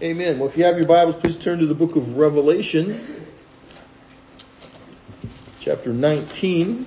Amen. 0.00 0.38
Well, 0.38 0.48
if 0.48 0.56
you 0.56 0.62
have 0.62 0.76
your 0.76 0.86
Bibles, 0.86 1.16
please 1.16 1.36
turn 1.36 1.58
to 1.58 1.66
the 1.66 1.74
book 1.74 1.96
of 1.96 2.16
Revelation, 2.16 3.26
chapter 5.58 5.92
19. 5.92 6.86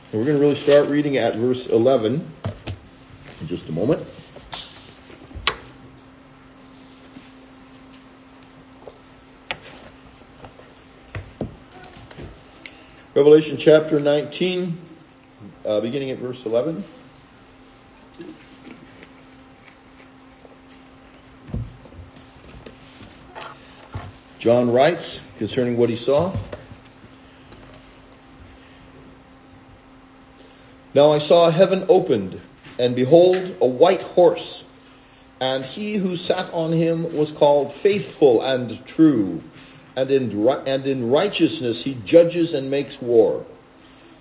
And 0.00 0.18
we're 0.18 0.24
going 0.24 0.36
to 0.36 0.40
really 0.40 0.56
start 0.56 0.88
reading 0.88 1.18
at 1.18 1.36
verse 1.36 1.66
11 1.66 2.32
in 3.42 3.46
just 3.46 3.68
a 3.68 3.72
moment. 3.72 4.06
Revelation 13.14 13.58
chapter 13.58 14.00
19, 14.00 14.87
uh, 15.68 15.80
beginning 15.82 16.10
at 16.10 16.18
verse 16.18 16.46
11. 16.46 16.82
John 24.38 24.72
writes 24.72 25.20
concerning 25.36 25.76
what 25.76 25.90
he 25.90 25.96
saw. 25.96 26.34
Now 30.94 31.12
I 31.12 31.18
saw 31.18 31.50
heaven 31.50 31.84
opened, 31.90 32.40
and 32.78 32.96
behold, 32.96 33.56
a 33.60 33.66
white 33.66 34.00
horse, 34.00 34.64
and 35.38 35.64
he 35.66 35.96
who 35.96 36.16
sat 36.16 36.50
on 36.54 36.72
him 36.72 37.14
was 37.14 37.30
called 37.30 37.74
Faithful 37.74 38.40
and 38.40 38.84
True, 38.86 39.42
and 39.96 40.10
in, 40.10 40.48
and 40.66 40.86
in 40.86 41.10
righteousness 41.10 41.84
he 41.84 41.94
judges 42.06 42.54
and 42.54 42.70
makes 42.70 43.00
war. 43.02 43.44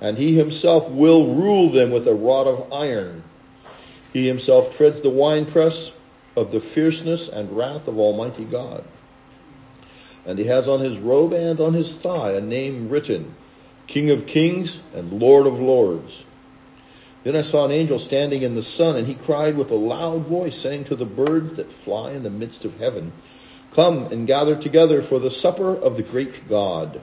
and 0.00 0.16
he 0.16 0.34
himself 0.34 0.88
will 0.88 1.34
rule 1.34 1.70
them 1.70 1.90
with 1.90 2.08
a 2.08 2.14
rod 2.14 2.46
of 2.46 2.72
iron. 2.72 3.22
He 4.12 4.26
himself 4.26 4.76
treads 4.76 5.02
the 5.02 5.10
winepress 5.10 5.92
of 6.36 6.52
the 6.52 6.60
fierceness 6.60 7.28
and 7.28 7.56
wrath 7.56 7.86
of 7.86 7.98
Almighty 7.98 8.44
God. 8.44 8.84
And 10.24 10.38
he 10.38 10.46
has 10.46 10.68
on 10.68 10.80
his 10.80 10.98
robe 10.98 11.32
and 11.32 11.60
on 11.60 11.74
his 11.74 11.94
thigh 11.94 12.32
a 12.32 12.40
name 12.40 12.88
written, 12.88 13.34
King 13.86 14.10
of 14.10 14.26
Kings 14.26 14.80
and 14.94 15.20
Lord 15.20 15.46
of 15.46 15.60
Lords. 15.60 16.24
Then 17.24 17.36
I 17.36 17.42
saw 17.42 17.66
an 17.66 17.70
angel 17.70 17.98
standing 17.98 18.42
in 18.42 18.54
the 18.54 18.62
sun, 18.62 18.96
and 18.96 19.06
he 19.06 19.14
cried 19.14 19.56
with 19.56 19.70
a 19.70 19.74
loud 19.76 20.22
voice, 20.22 20.56
saying 20.56 20.84
to 20.84 20.96
the 20.96 21.04
birds 21.04 21.56
that 21.56 21.70
fly 21.70 22.12
in 22.12 22.22
the 22.22 22.30
midst 22.30 22.64
of 22.64 22.78
heaven, 22.78 23.12
Come 23.72 24.06
and 24.06 24.26
gather 24.26 24.56
together 24.56 25.02
for 25.02 25.18
the 25.18 25.30
supper 25.30 25.76
of 25.76 25.96
the 25.96 26.02
great 26.02 26.48
God 26.48 27.00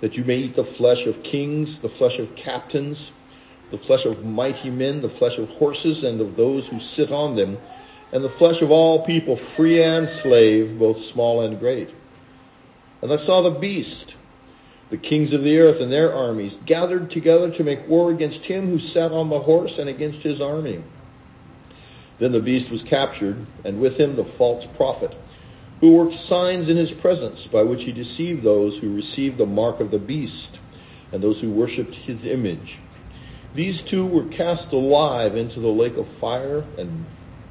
that 0.00 0.16
you 0.16 0.24
may 0.24 0.36
eat 0.36 0.54
the 0.54 0.64
flesh 0.64 1.06
of 1.06 1.22
kings, 1.22 1.78
the 1.78 1.88
flesh 1.88 2.18
of 2.18 2.34
captains, 2.36 3.12
the 3.70 3.78
flesh 3.78 4.04
of 4.04 4.24
mighty 4.24 4.70
men, 4.70 5.00
the 5.00 5.08
flesh 5.08 5.38
of 5.38 5.48
horses 5.50 6.04
and 6.04 6.20
of 6.20 6.36
those 6.36 6.68
who 6.68 6.78
sit 6.78 7.10
on 7.10 7.34
them, 7.34 7.58
and 8.12 8.22
the 8.22 8.28
flesh 8.28 8.62
of 8.62 8.70
all 8.70 9.04
people, 9.04 9.36
free 9.36 9.82
and 9.82 10.08
slave, 10.08 10.78
both 10.78 11.04
small 11.04 11.40
and 11.40 11.58
great. 11.58 11.90
And 13.02 13.12
I 13.12 13.16
saw 13.16 13.40
the 13.40 13.50
beast, 13.50 14.14
the 14.90 14.96
kings 14.96 15.32
of 15.32 15.42
the 15.42 15.58
earth 15.58 15.80
and 15.80 15.92
their 15.92 16.12
armies, 16.12 16.56
gathered 16.64 17.10
together 17.10 17.50
to 17.50 17.64
make 17.64 17.88
war 17.88 18.10
against 18.10 18.44
him 18.44 18.68
who 18.68 18.78
sat 18.78 19.12
on 19.12 19.30
the 19.30 19.40
horse 19.40 19.78
and 19.78 19.88
against 19.88 20.22
his 20.22 20.40
army. 20.40 20.82
Then 22.18 22.32
the 22.32 22.40
beast 22.40 22.70
was 22.70 22.82
captured, 22.82 23.44
and 23.64 23.80
with 23.80 23.98
him 23.98 24.16
the 24.16 24.24
false 24.24 24.64
prophet 24.76 25.12
who 25.80 25.96
worked 25.96 26.14
signs 26.14 26.68
in 26.68 26.76
his 26.76 26.92
presence 26.92 27.46
by 27.46 27.62
which 27.62 27.84
he 27.84 27.92
deceived 27.92 28.42
those 28.42 28.78
who 28.78 28.94
received 28.94 29.38
the 29.38 29.46
mark 29.46 29.80
of 29.80 29.90
the 29.90 29.98
beast 29.98 30.58
and 31.12 31.22
those 31.22 31.40
who 31.40 31.50
worshipped 31.50 31.94
his 31.94 32.24
image. 32.24 32.78
These 33.54 33.82
two 33.82 34.06
were 34.06 34.24
cast 34.24 34.72
alive 34.72 35.36
into 35.36 35.60
the 35.60 35.68
lake 35.68 35.96
of 35.96 36.08
fire 36.08 36.64
and 36.78 37.06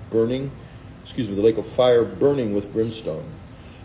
burning, 0.10 0.52
excuse 1.04 1.28
me, 1.28 1.36
the 1.36 1.42
lake 1.42 1.58
of 1.58 1.68
fire 1.68 2.04
burning 2.04 2.54
with 2.54 2.72
brimstone. 2.74 3.26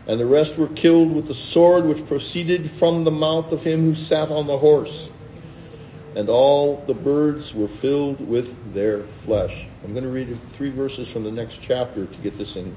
And 0.06 0.18
the 0.18 0.26
rest 0.26 0.56
were 0.56 0.68
killed 0.68 1.14
with 1.14 1.28
the 1.28 1.34
sword 1.34 1.84
which 1.84 2.06
proceeded 2.06 2.70
from 2.70 3.04
the 3.04 3.10
mouth 3.10 3.52
of 3.52 3.62
him 3.62 3.84
who 3.84 3.94
sat 3.94 4.30
on 4.30 4.46
the 4.46 4.58
horse. 4.58 5.08
And 6.16 6.28
all 6.28 6.84
the 6.86 6.94
birds 6.94 7.54
were 7.54 7.68
filled 7.68 8.26
with 8.26 8.74
their 8.74 9.02
flesh. 9.24 9.66
I'm 9.84 9.92
going 9.92 10.04
to 10.04 10.10
read 10.10 10.36
three 10.52 10.70
verses 10.70 11.08
from 11.08 11.24
the 11.24 11.30
next 11.30 11.60
chapter 11.62 12.06
to 12.06 12.16
get 12.18 12.36
this 12.36 12.56
in 12.56 12.76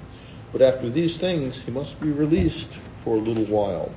But 0.51 0.61
after 0.61 0.89
these 0.89 1.17
things, 1.17 1.61
he 1.61 1.71
must 1.71 1.99
be 1.99 2.11
released 2.11 2.69
for 2.99 3.15
a 3.15 3.19
little 3.19 3.45
while. 3.45 3.91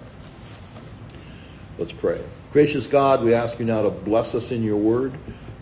Let's 1.78 1.92
pray. 1.92 2.20
Gracious 2.52 2.86
God, 2.86 3.24
we 3.24 3.34
ask 3.34 3.58
you 3.58 3.64
now 3.64 3.82
to 3.82 3.90
bless 3.90 4.34
us 4.34 4.52
in 4.52 4.62
your 4.62 4.76
word. 4.76 5.12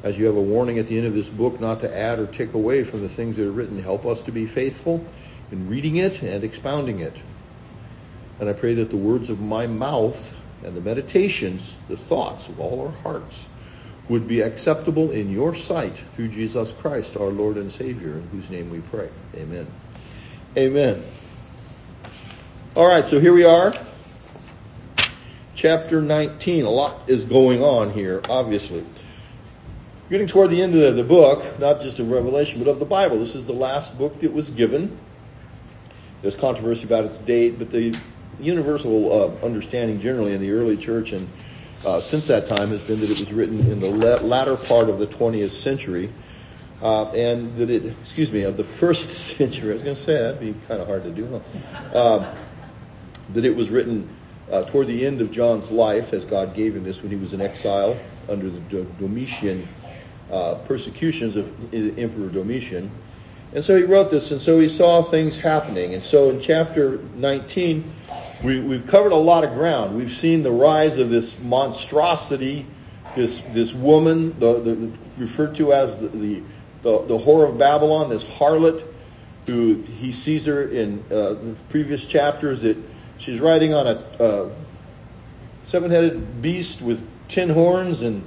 As 0.03 0.19
you 0.19 0.27
have 0.27 0.37
a 0.37 0.43
warning 0.43 0.79
at 0.79 0.89
the 0.89 0.99
end 0.99 1.07
of 1.07 1.15
this 1.15 1.29
book 1.29 1.61
not 1.61 1.81
to 1.81 1.97
add 1.97 2.19
or 2.19 2.27
take 2.27 2.55
away 2.55 2.85
from 2.85 3.03
the 3.03 3.09
things 3.09 3.37
that 3.37 3.47
are 3.47 3.53
written, 3.53 3.83
help 3.83 4.05
us 4.05 4.21
to 4.23 4.33
be 4.33 4.47
faithful 4.47 5.07
in 5.51 5.69
reading 5.69 5.97
it 5.97 6.23
and 6.23 6.45
expounding 6.45 7.01
it. 7.01 7.17
And 8.41 8.49
I 8.49 8.53
pray 8.53 8.75
that 8.75 8.91
the 8.91 8.97
words 8.97 9.31
of 9.31 9.41
my 9.41 9.67
mouth 9.67 10.35
and 10.65 10.77
the 10.77 10.81
meditations, 10.81 11.73
the 11.89 11.97
thoughts 11.97 12.49
of 12.49 12.61
all 12.61 12.81
our 12.87 12.93
hearts, 13.03 13.47
would 14.09 14.27
be 14.27 14.41
acceptable 14.41 15.13
in 15.13 15.31
your 15.31 15.55
sight 15.55 15.97
through 16.15 16.29
Jesus 16.29 16.73
Christ, 16.73 17.17
our 17.17 17.31
Lord 17.31 17.57
and 17.57 17.71
Savior, 17.71 18.15
in 18.15 18.29
whose 18.33 18.51
name 18.51 18.69
we 18.71 18.81
pray. 18.81 19.09
Amen. 19.37 19.67
Amen. 20.55 21.03
All 22.77 22.87
right, 22.87 23.09
so 23.09 23.19
here 23.19 23.33
we 23.33 23.47
are. 23.47 23.73
Chapter 25.55 26.03
19. 26.03 26.67
A 26.67 26.71
lot 26.71 27.09
is 27.09 27.25
going 27.25 27.63
on 27.63 27.91
here, 27.91 28.21
obviously. 28.29 28.85
Getting 30.11 30.27
toward 30.27 30.51
the 30.51 30.61
end 30.61 30.75
of 30.75 30.95
the 30.95 31.05
book, 31.05 31.59
not 31.59 31.81
just 31.81 32.01
of 32.01 32.11
Revelation, 32.11 32.63
but 32.63 32.69
of 32.71 32.81
the 32.81 32.85
Bible. 32.85 33.19
This 33.19 33.35
is 33.35 33.47
the 33.47 33.55
last 33.55 33.97
book 33.97 34.21
that 34.21 34.31
was 34.31 34.51
given. 34.51 34.99
There's 36.21 36.37
controversy 36.37 36.85
about 36.85 37.07
its 37.07 37.17
date, 37.19 37.59
but 37.59 37.71
the 37.71 37.97
universal 38.39 39.11
uh, 39.11 39.47
understanding 39.47 40.01
generally 40.01 40.35
in 40.35 40.43
the 40.43 40.51
early 40.51 40.77
church 40.77 41.13
and 41.13 41.27
uh, 41.87 41.99
since 41.99 42.27
that 42.27 42.47
time 42.47 42.69
has 42.69 42.83
been 42.83 43.01
that 43.01 43.11
it 43.11 43.19
was 43.19 43.33
written 43.33 43.59
in 43.73 43.81
the 43.81 43.89
latter 43.89 44.57
part 44.57 44.91
of 44.91 44.99
the 44.99 45.07
20th 45.07 45.51
century 45.51 46.13
uh, 46.83 47.11
and 47.13 47.57
that 47.57 47.71
it, 47.71 47.85
excuse 48.03 48.33
me, 48.33 48.43
of 48.43 48.57
the 48.57 48.65
first 48.65 49.11
century, 49.37 49.71
I 49.71 49.75
was 49.75 49.83
going 49.83 49.95
to 49.95 50.03
say 50.03 50.15
that'd 50.15 50.41
be 50.41 50.55
kind 50.67 50.81
of 50.81 50.89
hard 50.89 51.05
to 51.05 51.11
do, 51.11 51.43
huh? 51.63 51.97
Uh, 51.97 52.35
that 53.35 53.45
it 53.45 53.55
was 53.55 53.71
written 53.71 54.09
uh, 54.51 54.65
toward 54.65 54.89
the 54.89 55.07
end 55.07 55.21
of 55.21 55.31
John's 55.31 55.71
life, 55.71 56.13
as 56.13 56.25
God 56.25 56.55
gave 56.55 56.77
him 56.77 56.85
this 56.85 57.01
when 57.01 57.11
he 57.11 57.17
was 57.17 57.33
in 57.33 57.41
exile 57.41 57.97
under 58.29 58.51
the 58.51 58.85
Domitian 58.99 59.67
uh, 60.31 60.57
persecutions 60.67 61.37
of 61.37 61.73
Emperor 61.73 62.29
Domitian. 62.29 62.91
And 63.55 63.63
so 63.63 63.77
he 63.77 63.85
wrote 63.85 64.11
this, 64.11 64.31
and 64.31 64.41
so 64.41 64.59
he 64.59 64.69
saw 64.69 65.03
things 65.03 65.39
happening. 65.39 65.95
And 65.95 66.03
so 66.03 66.31
in 66.31 66.41
chapter 66.41 66.99
19, 67.17 67.85
we, 68.43 68.57
have 68.71 68.87
covered 68.87 69.13
a 69.13 69.17
lot 69.17 69.45
of 69.45 69.53
ground. 69.55 69.97
We've 69.97 70.11
seen 70.11 70.43
the 70.43 70.51
rise 70.51 70.99
of 70.99 71.11
this 71.11 71.39
monstrosity, 71.39 72.67
this 73.15 73.41
this 73.51 73.73
woman, 73.75 74.39
the, 74.41 74.55
the 74.61 74.93
referred 75.19 75.55
to 75.57 75.73
as 75.73 75.97
the, 75.99 76.09
the 76.09 76.43
the, 76.83 77.03
the 77.07 77.19
whore 77.19 77.49
of 77.49 77.59
Babylon, 77.59 78.11
this 78.11 78.25
harlot, 78.25 78.85
who 79.47 79.83
he 79.83 80.13
sees 80.13 80.45
her 80.47 80.69
in 80.69 81.05
uh, 81.11 81.35
the 81.35 81.57
previous 81.71 82.05
chapters 82.05 82.63
that 82.63 82.77
she's 83.19 83.41
riding 83.41 83.75
on 83.75 83.87
a 83.87 83.91
uh, 84.21 84.49
seven-headed 85.65 86.43
beast 86.43 86.81
with 86.83 87.07
ten 87.29 87.49
horns 87.49 88.03
and 88.03 88.23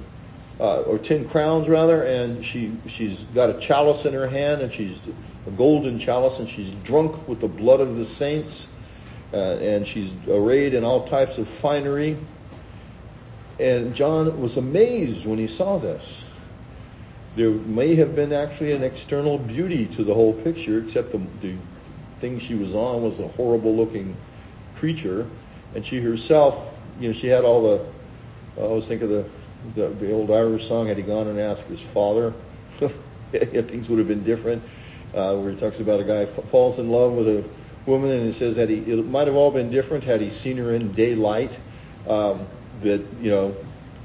uh, 0.60 0.82
or 0.82 0.98
ten 0.98 1.28
crowns 1.28 1.68
rather, 1.68 2.02
and 2.04 2.44
she 2.44 2.72
she's 2.86 3.20
got 3.34 3.50
a 3.50 3.58
chalice 3.60 4.06
in 4.06 4.14
her 4.14 4.26
hand, 4.26 4.62
and 4.62 4.72
she's 4.72 4.98
a 5.46 5.50
golden 5.50 5.98
chalice, 5.98 6.38
and 6.38 6.48
she's 6.48 6.70
drunk 6.82 7.28
with 7.28 7.40
the 7.40 7.48
blood 7.48 7.80
of 7.80 7.96
the 7.96 8.04
saints, 8.04 8.68
uh, 9.32 9.56
and 9.60 9.86
she's 9.86 10.12
arrayed 10.28 10.74
in 10.74 10.84
all 10.84 11.06
types 11.06 11.38
of 11.38 11.48
finery. 11.48 12.16
And 13.58 13.94
John 13.94 14.38
was 14.40 14.58
amazed 14.58 15.24
when 15.24 15.38
he 15.38 15.46
saw 15.46 15.78
this. 15.78 16.24
There 17.36 17.50
may 17.50 17.94
have 17.96 18.16
been 18.16 18.32
actually 18.32 18.72
an 18.72 18.82
external 18.82 19.36
beauty 19.38 19.86
to 19.88 20.04
the 20.04 20.14
whole 20.14 20.32
picture, 20.32 20.78
except 20.78 21.12
the, 21.12 21.20
the 21.42 21.54
thing 22.18 22.38
she 22.38 22.54
was 22.54 22.74
on 22.74 23.02
was 23.02 23.20
a 23.20 23.28
horrible-looking 23.28 24.16
creature, 24.76 25.28
and 25.74 25.84
she 25.84 26.00
herself, 26.00 26.66
you 26.98 27.08
know, 27.08 27.14
she 27.14 27.26
had 27.26 27.44
all 27.44 27.62
the. 27.62 27.86
I 28.56 28.62
always 28.62 28.86
think 28.86 29.02
of 29.02 29.10
the 29.10 29.28
the, 29.74 29.88
the 29.88 30.12
old 30.12 30.30
Irish 30.30 30.66
song. 30.66 30.86
Had 30.86 30.96
he 30.96 31.02
gone 31.02 31.26
and 31.28 31.38
asked 31.38 31.64
his 31.64 31.80
father, 31.80 32.32
things 33.32 33.88
would 33.88 33.98
have 33.98 34.08
been 34.08 34.24
different. 34.24 34.62
Uh, 35.14 35.36
where 35.36 35.50
he 35.50 35.56
talks 35.56 35.80
about 35.80 36.00
a 36.00 36.04
guy 36.04 36.26
falls 36.26 36.78
in 36.78 36.90
love 36.90 37.12
with 37.12 37.28
a 37.28 37.44
woman, 37.84 38.10
and 38.10 38.26
it 38.26 38.32
says 38.32 38.56
that 38.56 38.68
he 38.68 38.76
it 38.78 39.06
might 39.06 39.26
have 39.26 39.36
all 39.36 39.50
been 39.50 39.70
different 39.70 40.04
had 40.04 40.20
he 40.20 40.30
seen 40.30 40.56
her 40.56 40.74
in 40.74 40.92
daylight. 40.92 41.58
Um, 42.08 42.46
that 42.80 43.04
you 43.20 43.30
know, 43.30 43.56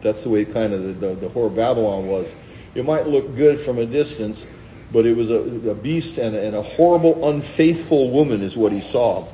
that's 0.02 0.24
the 0.24 0.30
way 0.30 0.46
kind 0.46 0.74
of 0.74 0.84
the, 0.84 1.08
the, 1.08 1.16
the 1.16 1.30
whore 1.30 1.54
Babylon 1.54 2.08
was. 2.08 2.34
It 2.76 2.86
might 2.86 3.08
look 3.08 3.36
good 3.36 3.60
from 3.60 3.80
a 3.80 3.86
distance, 3.86 4.46
but 4.92 5.06
it 5.06 5.16
was 5.16 5.30
a, 5.30 5.70
a 5.70 5.76
beast 5.76 6.18
and 6.18 6.36
a, 6.36 6.42
and 6.42 6.56
a 6.56 6.62
horrible, 6.62 7.30
unfaithful 7.30 8.12
woman 8.12 8.42
is 8.42 8.56
what 8.56 8.72
he 8.72 8.82
saw. 8.82 9.28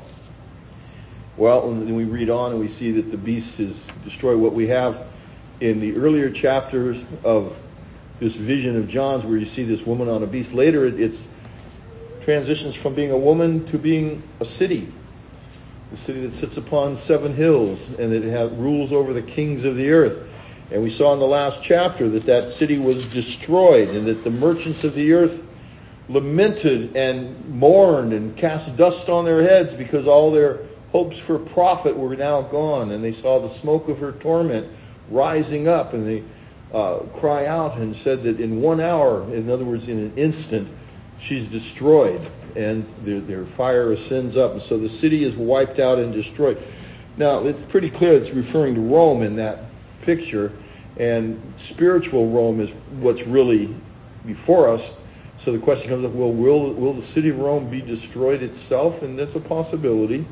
Well, 1.35 1.69
and 1.69 1.87
then 1.87 1.95
we 1.95 2.05
read 2.05 2.29
on 2.31 2.51
and 2.51 2.59
we 2.59 2.67
see 2.67 2.91
that 2.93 3.11
the 3.11 3.17
beast 3.17 3.57
has 3.57 3.85
destroyed 4.03 4.39
what 4.39 4.53
we 4.53 4.67
have 4.67 5.05
in 5.59 5.79
the 5.79 5.95
earlier 5.95 6.31
chapters 6.31 7.03
of 7.23 7.59
this 8.19 8.35
vision 8.35 8.75
of 8.75 8.87
John's 8.87 9.23
where 9.23 9.37
you 9.37 9.45
see 9.45 9.63
this 9.63 9.85
woman 9.85 10.09
on 10.09 10.23
a 10.23 10.27
beast. 10.27 10.53
Later 10.53 10.85
it 10.85 10.99
it's 10.99 11.27
transitions 12.21 12.75
from 12.75 12.95
being 12.95 13.11
a 13.11 13.17
woman 13.17 13.65
to 13.67 13.77
being 13.77 14.23
a 14.39 14.45
city. 14.45 14.91
The 15.91 15.97
city 15.97 16.21
that 16.21 16.33
sits 16.33 16.57
upon 16.57 16.97
seven 16.97 17.33
hills 17.33 17.89
and 17.89 18.11
that 18.11 18.23
has 18.23 18.51
rules 18.51 18.91
over 18.91 19.13
the 19.13 19.21
kings 19.21 19.63
of 19.63 19.75
the 19.75 19.91
earth. 19.91 20.19
And 20.71 20.83
we 20.83 20.89
saw 20.89 21.13
in 21.13 21.19
the 21.19 21.27
last 21.27 21.63
chapter 21.63 22.09
that 22.09 22.25
that 22.25 22.51
city 22.51 22.77
was 22.77 23.05
destroyed 23.07 23.89
and 23.89 24.05
that 24.07 24.23
the 24.23 24.31
merchants 24.31 24.83
of 24.83 24.95
the 24.95 25.13
earth 25.13 25.45
lamented 26.09 26.95
and 26.95 27.45
mourned 27.49 28.13
and 28.13 28.35
cast 28.35 28.75
dust 28.75 29.09
on 29.09 29.25
their 29.25 29.41
heads 29.41 29.73
because 29.73 30.07
all 30.07 30.31
their 30.31 30.59
hopes 30.91 31.17
for 31.17 31.37
profit 31.37 31.97
were 31.97 32.15
now 32.15 32.41
gone, 32.41 32.91
and 32.91 33.03
they 33.03 33.11
saw 33.11 33.39
the 33.39 33.49
smoke 33.49 33.89
of 33.89 33.99
her 33.99 34.13
torment 34.13 34.67
rising 35.09 35.67
up, 35.67 35.93
and 35.93 36.07
they 36.07 36.23
uh, 36.73 36.99
cry 37.15 37.45
out 37.45 37.77
and 37.77 37.95
said 37.95 38.23
that 38.23 38.39
in 38.39 38.61
one 38.61 38.79
hour, 38.79 39.23
in 39.33 39.49
other 39.49 39.65
words, 39.65 39.87
in 39.87 39.97
an 39.97 40.13
instant, 40.15 40.69
she's 41.19 41.47
destroyed, 41.47 42.21
and 42.55 42.85
their, 43.03 43.19
their 43.19 43.45
fire 43.45 43.91
ascends 43.91 44.37
up, 44.37 44.53
and 44.53 44.61
so 44.61 44.77
the 44.77 44.89
city 44.89 45.23
is 45.23 45.35
wiped 45.35 45.79
out 45.79 45.97
and 45.97 46.13
destroyed. 46.13 46.61
Now, 47.17 47.45
it's 47.45 47.61
pretty 47.63 47.89
clear 47.89 48.13
it's 48.13 48.31
referring 48.31 48.75
to 48.75 48.81
Rome 48.81 49.23
in 49.23 49.35
that 49.37 49.66
picture, 50.07 50.51
and 50.97 51.39
spiritual 51.57 52.29
Rome 52.29 52.61
is 52.61 52.71
what's 52.99 53.27
really 53.27 53.75
before 54.25 54.67
us. 54.67 54.93
So 55.37 55.51
the 55.51 55.59
question 55.59 55.89
comes 55.89 56.03
up, 56.03 56.13
well, 56.13 56.31
will, 56.31 56.73
will 56.73 56.93
the 56.93 57.01
city 57.01 57.29
of 57.29 57.37
Rome 57.37 57.69
be 57.69 57.81
destroyed 57.81 58.41
itself? 58.41 59.03
And 59.03 59.19
that's 59.19 59.35
a 59.35 59.39
possibility. 59.39 60.25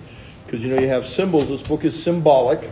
Because, 0.46 0.64
you 0.64 0.74
know, 0.74 0.80
you 0.80 0.88
have 0.88 1.06
symbols. 1.06 1.50
This 1.50 1.62
book 1.62 1.84
is 1.84 2.02
symbolic. 2.02 2.72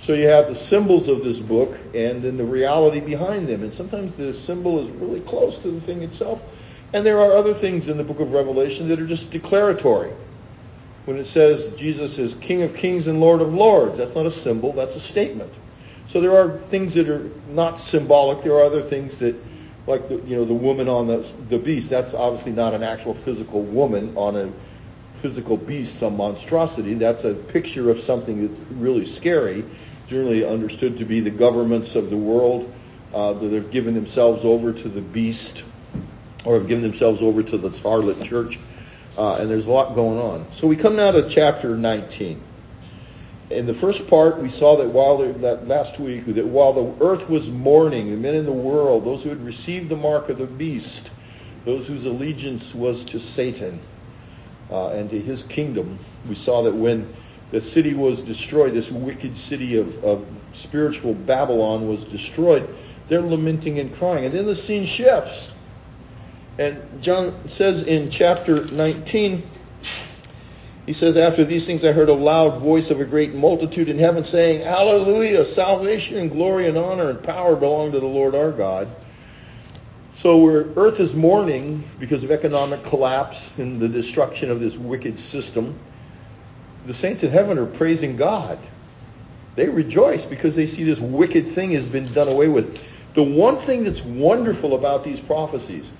So 0.00 0.14
you 0.14 0.28
have 0.28 0.46
the 0.46 0.54
symbols 0.54 1.08
of 1.08 1.22
this 1.22 1.38
book 1.38 1.76
and 1.94 2.22
then 2.22 2.38
the 2.38 2.44
reality 2.44 3.00
behind 3.00 3.48
them. 3.48 3.62
And 3.62 3.72
sometimes 3.72 4.12
the 4.12 4.32
symbol 4.32 4.78
is 4.78 4.88
really 4.92 5.20
close 5.20 5.58
to 5.58 5.70
the 5.70 5.80
thing 5.80 6.02
itself. 6.02 6.42
And 6.94 7.04
there 7.04 7.18
are 7.18 7.32
other 7.32 7.52
things 7.52 7.88
in 7.88 7.98
the 7.98 8.04
book 8.04 8.20
of 8.20 8.32
Revelation 8.32 8.88
that 8.88 8.98
are 8.98 9.06
just 9.06 9.30
declaratory. 9.30 10.12
When 11.04 11.18
it 11.18 11.26
says 11.26 11.68
Jesus 11.76 12.18
is 12.18 12.34
King 12.34 12.62
of 12.62 12.74
Kings 12.74 13.08
and 13.08 13.20
Lord 13.20 13.42
of 13.42 13.52
Lords, 13.52 13.98
that's 13.98 14.14
not 14.14 14.26
a 14.26 14.30
symbol, 14.30 14.72
that's 14.72 14.96
a 14.96 15.00
statement. 15.00 15.52
So 16.10 16.20
there 16.20 16.36
are 16.36 16.58
things 16.58 16.94
that 16.94 17.08
are 17.08 17.30
not 17.50 17.78
symbolic. 17.78 18.42
There 18.42 18.54
are 18.54 18.64
other 18.64 18.82
things 18.82 19.20
that, 19.20 19.36
like 19.86 20.08
the, 20.08 20.16
you 20.22 20.34
know, 20.34 20.44
the 20.44 20.54
woman 20.54 20.88
on 20.88 21.06
the, 21.06 21.24
the 21.48 21.58
beast. 21.58 21.88
That's 21.88 22.14
obviously 22.14 22.50
not 22.50 22.74
an 22.74 22.82
actual 22.82 23.14
physical 23.14 23.62
woman 23.62 24.16
on 24.16 24.34
a 24.34 24.50
physical 25.22 25.56
beast, 25.56 26.00
some 26.00 26.16
monstrosity. 26.16 26.94
That's 26.94 27.22
a 27.22 27.34
picture 27.34 27.90
of 27.90 28.00
something 28.00 28.44
that's 28.44 28.58
really 28.72 29.06
scary, 29.06 29.64
generally 30.08 30.44
understood 30.44 30.96
to 30.98 31.04
be 31.04 31.20
the 31.20 31.30
governments 31.30 31.94
of 31.94 32.10
the 32.10 32.16
world 32.16 32.74
uh, 33.14 33.34
that 33.34 33.52
have 33.52 33.70
given 33.70 33.94
themselves 33.94 34.44
over 34.44 34.72
to 34.72 34.88
the 34.88 35.02
beast 35.02 35.62
or 36.44 36.54
have 36.54 36.66
given 36.66 36.82
themselves 36.82 37.22
over 37.22 37.40
to 37.44 37.56
the 37.56 37.70
harlot 37.70 38.20
church. 38.24 38.58
Uh, 39.16 39.36
and 39.36 39.48
there's 39.48 39.66
a 39.66 39.70
lot 39.70 39.94
going 39.94 40.18
on. 40.18 40.50
So 40.50 40.66
we 40.66 40.74
come 40.74 40.96
now 40.96 41.12
to 41.12 41.28
chapter 41.28 41.76
19. 41.76 42.49
In 43.50 43.66
the 43.66 43.74
first 43.74 44.06
part, 44.06 44.38
we 44.38 44.48
saw 44.48 44.76
that 44.76 44.88
while 44.88 45.16
that 45.18 45.66
last 45.66 45.98
week, 45.98 46.24
that 46.26 46.46
while 46.46 46.72
the 46.72 47.04
earth 47.04 47.28
was 47.28 47.48
mourning, 47.48 48.10
the 48.10 48.16
men 48.16 48.36
in 48.36 48.46
the 48.46 48.52
world, 48.52 49.04
those 49.04 49.24
who 49.24 49.28
had 49.28 49.44
received 49.44 49.88
the 49.88 49.96
mark 49.96 50.28
of 50.28 50.38
the 50.38 50.46
beast, 50.46 51.10
those 51.64 51.86
whose 51.86 52.04
allegiance 52.04 52.74
was 52.74 53.04
to 53.06 53.18
Satan, 53.18 53.80
uh, 54.70 54.90
and 54.90 55.10
to 55.10 55.20
his 55.20 55.42
kingdom. 55.42 55.98
We 56.28 56.36
saw 56.36 56.62
that 56.62 56.74
when 56.74 57.12
the 57.50 57.60
city 57.60 57.92
was 57.92 58.22
destroyed, 58.22 58.72
this 58.72 58.90
wicked 58.90 59.36
city 59.36 59.78
of, 59.78 60.04
of 60.04 60.24
spiritual 60.52 61.14
Babylon 61.14 61.88
was 61.88 62.04
destroyed, 62.04 62.68
they're 63.08 63.20
lamenting 63.20 63.80
and 63.80 63.92
crying. 63.92 64.26
And 64.26 64.34
then 64.34 64.46
the 64.46 64.54
scene 64.54 64.86
shifts. 64.86 65.52
And 66.58 67.02
John 67.02 67.48
says 67.48 67.82
in 67.82 68.10
chapter 68.10 68.66
19, 68.66 69.42
he 70.90 70.94
says, 70.94 71.16
After 71.16 71.44
these 71.44 71.66
things 71.66 71.84
I 71.84 71.92
heard 71.92 72.08
a 72.08 72.14
loud 72.14 72.58
voice 72.58 72.90
of 72.90 73.00
a 73.00 73.04
great 73.04 73.32
multitude 73.32 73.88
in 73.88 73.96
heaven 73.96 74.24
saying, 74.24 74.62
Hallelujah! 74.62 75.44
Salvation 75.44 76.16
and 76.16 76.32
glory 76.32 76.66
and 76.66 76.76
honor 76.76 77.10
and 77.10 77.22
power 77.22 77.54
belong 77.54 77.92
to 77.92 78.00
the 78.00 78.06
Lord 78.06 78.34
our 78.34 78.50
God. 78.50 78.88
So 80.14 80.48
Earth 80.48 80.98
is 80.98 81.14
mourning 81.14 81.88
because 82.00 82.24
of 82.24 82.32
economic 82.32 82.82
collapse 82.82 83.48
and 83.56 83.78
the 83.78 83.88
destruction 83.88 84.50
of 84.50 84.58
this 84.58 84.74
wicked 84.74 85.16
system, 85.16 85.78
the 86.86 86.94
saints 86.94 87.22
in 87.22 87.30
heaven 87.30 87.56
are 87.58 87.66
praising 87.66 88.16
God. 88.16 88.58
They 89.54 89.68
rejoice 89.68 90.24
because 90.24 90.56
they 90.56 90.66
see 90.66 90.82
this 90.82 90.98
wicked 90.98 91.52
thing 91.52 91.70
has 91.70 91.86
been 91.86 92.12
done 92.12 92.26
away 92.26 92.48
with. 92.48 92.82
The 93.14 93.22
one 93.22 93.58
thing 93.58 93.84
that's 93.84 94.02
wonderful 94.02 94.74
about 94.74 95.04
these 95.04 95.20
prophecies, 95.20 95.92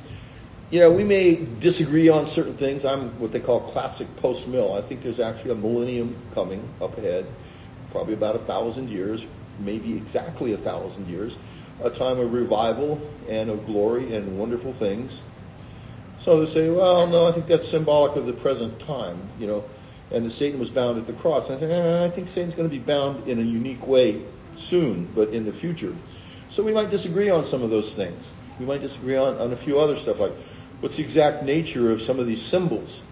you 0.71 0.81
know, 0.81 0.91
we 0.93 1.05
may 1.05 1.35
disagree 1.35 2.09
on 2.09 2.27
certain 2.27 2.57
things. 2.57 2.85
I'm 2.85 3.11
what 3.19 3.33
they 3.33 3.41
call 3.41 3.61
classic 3.61 4.09
post-mill. 4.17 4.75
I 4.75 4.83
think 4.83 5.03
there's 5.03 5.21
actually 5.21 5.53
a 5.53 5.57
millennium 5.57 6.17
coming 6.35 6.67
up 6.81 6.97
ahead, 6.97 7.27
probably 7.91 8.15
about 8.15 8.37
a 8.37 8.41
thousand 8.41 8.89
years, 8.89 9.27
maybe 9.59 9.97
exactly 9.97 10.53
a 10.53 10.57
thousand 10.57 11.09
years 11.09 11.37
a 11.83 11.91
time 11.91 12.19
of 12.19 12.33
revival 12.33 13.01
and 13.29 13.51
of 13.51 13.67
glory 13.67 14.15
and 14.15 14.39
wonderful 14.39 14.73
things. 14.73 15.21
So 16.19 16.41
they 16.41 16.47
say, 16.47 16.71
well, 16.71 17.07
no, 17.07 17.27
I 17.27 17.33
think 17.33 17.47
that's 17.47 17.67
symbolic 17.67 18.17
of 18.17 18.27
the 18.27 18.33
present 18.33 18.79
time, 18.81 19.19
you 19.39 19.47
know, 19.47 19.65
and 20.13 20.27
the 20.27 20.31
Satan 20.31 20.61
was 20.61 20.69
bound 20.69 20.99
at 20.99 21.07
the 21.07 21.13
cross. 21.15 21.49
And 21.49 21.57
I 21.57 21.61
say, 21.61 21.73
eh, 21.73 22.05
I 22.05 22.11
think 22.11 22.29
Satan's 22.29 22.55
going 22.55 22.69
to 22.69 22.75
be 22.75 22.83
bound 22.83 23.27
in 23.29 23.39
a 23.39 23.43
unique 23.43 23.87
way 23.87 24.23
soon, 24.57 25.09
but 25.15 25.31
in 25.31 25.47
the 25.47 25.53
future. 25.53 25.95
So 26.51 26.63
we 26.63 26.73
might 26.73 26.91
disagree 26.91 27.31
on 27.31 27.45
some 27.45 27.63
of 27.63 27.71
those 27.71 27.95
things. 27.95 28.31
We 28.59 28.67
might 28.67 28.83
disagree 28.83 29.17
on, 29.17 29.39
on 29.39 29.53
a 29.53 29.57
few 29.57 29.79
other 29.79 29.97
stuff 29.97 30.21
like 30.21 30.33
what's 30.81 30.97
the 30.97 31.03
exact 31.03 31.45
nature 31.45 31.91
of 31.91 32.03
some 32.03 32.19
of 32.19 32.27
these 32.27 32.43
symbols. 32.43 33.03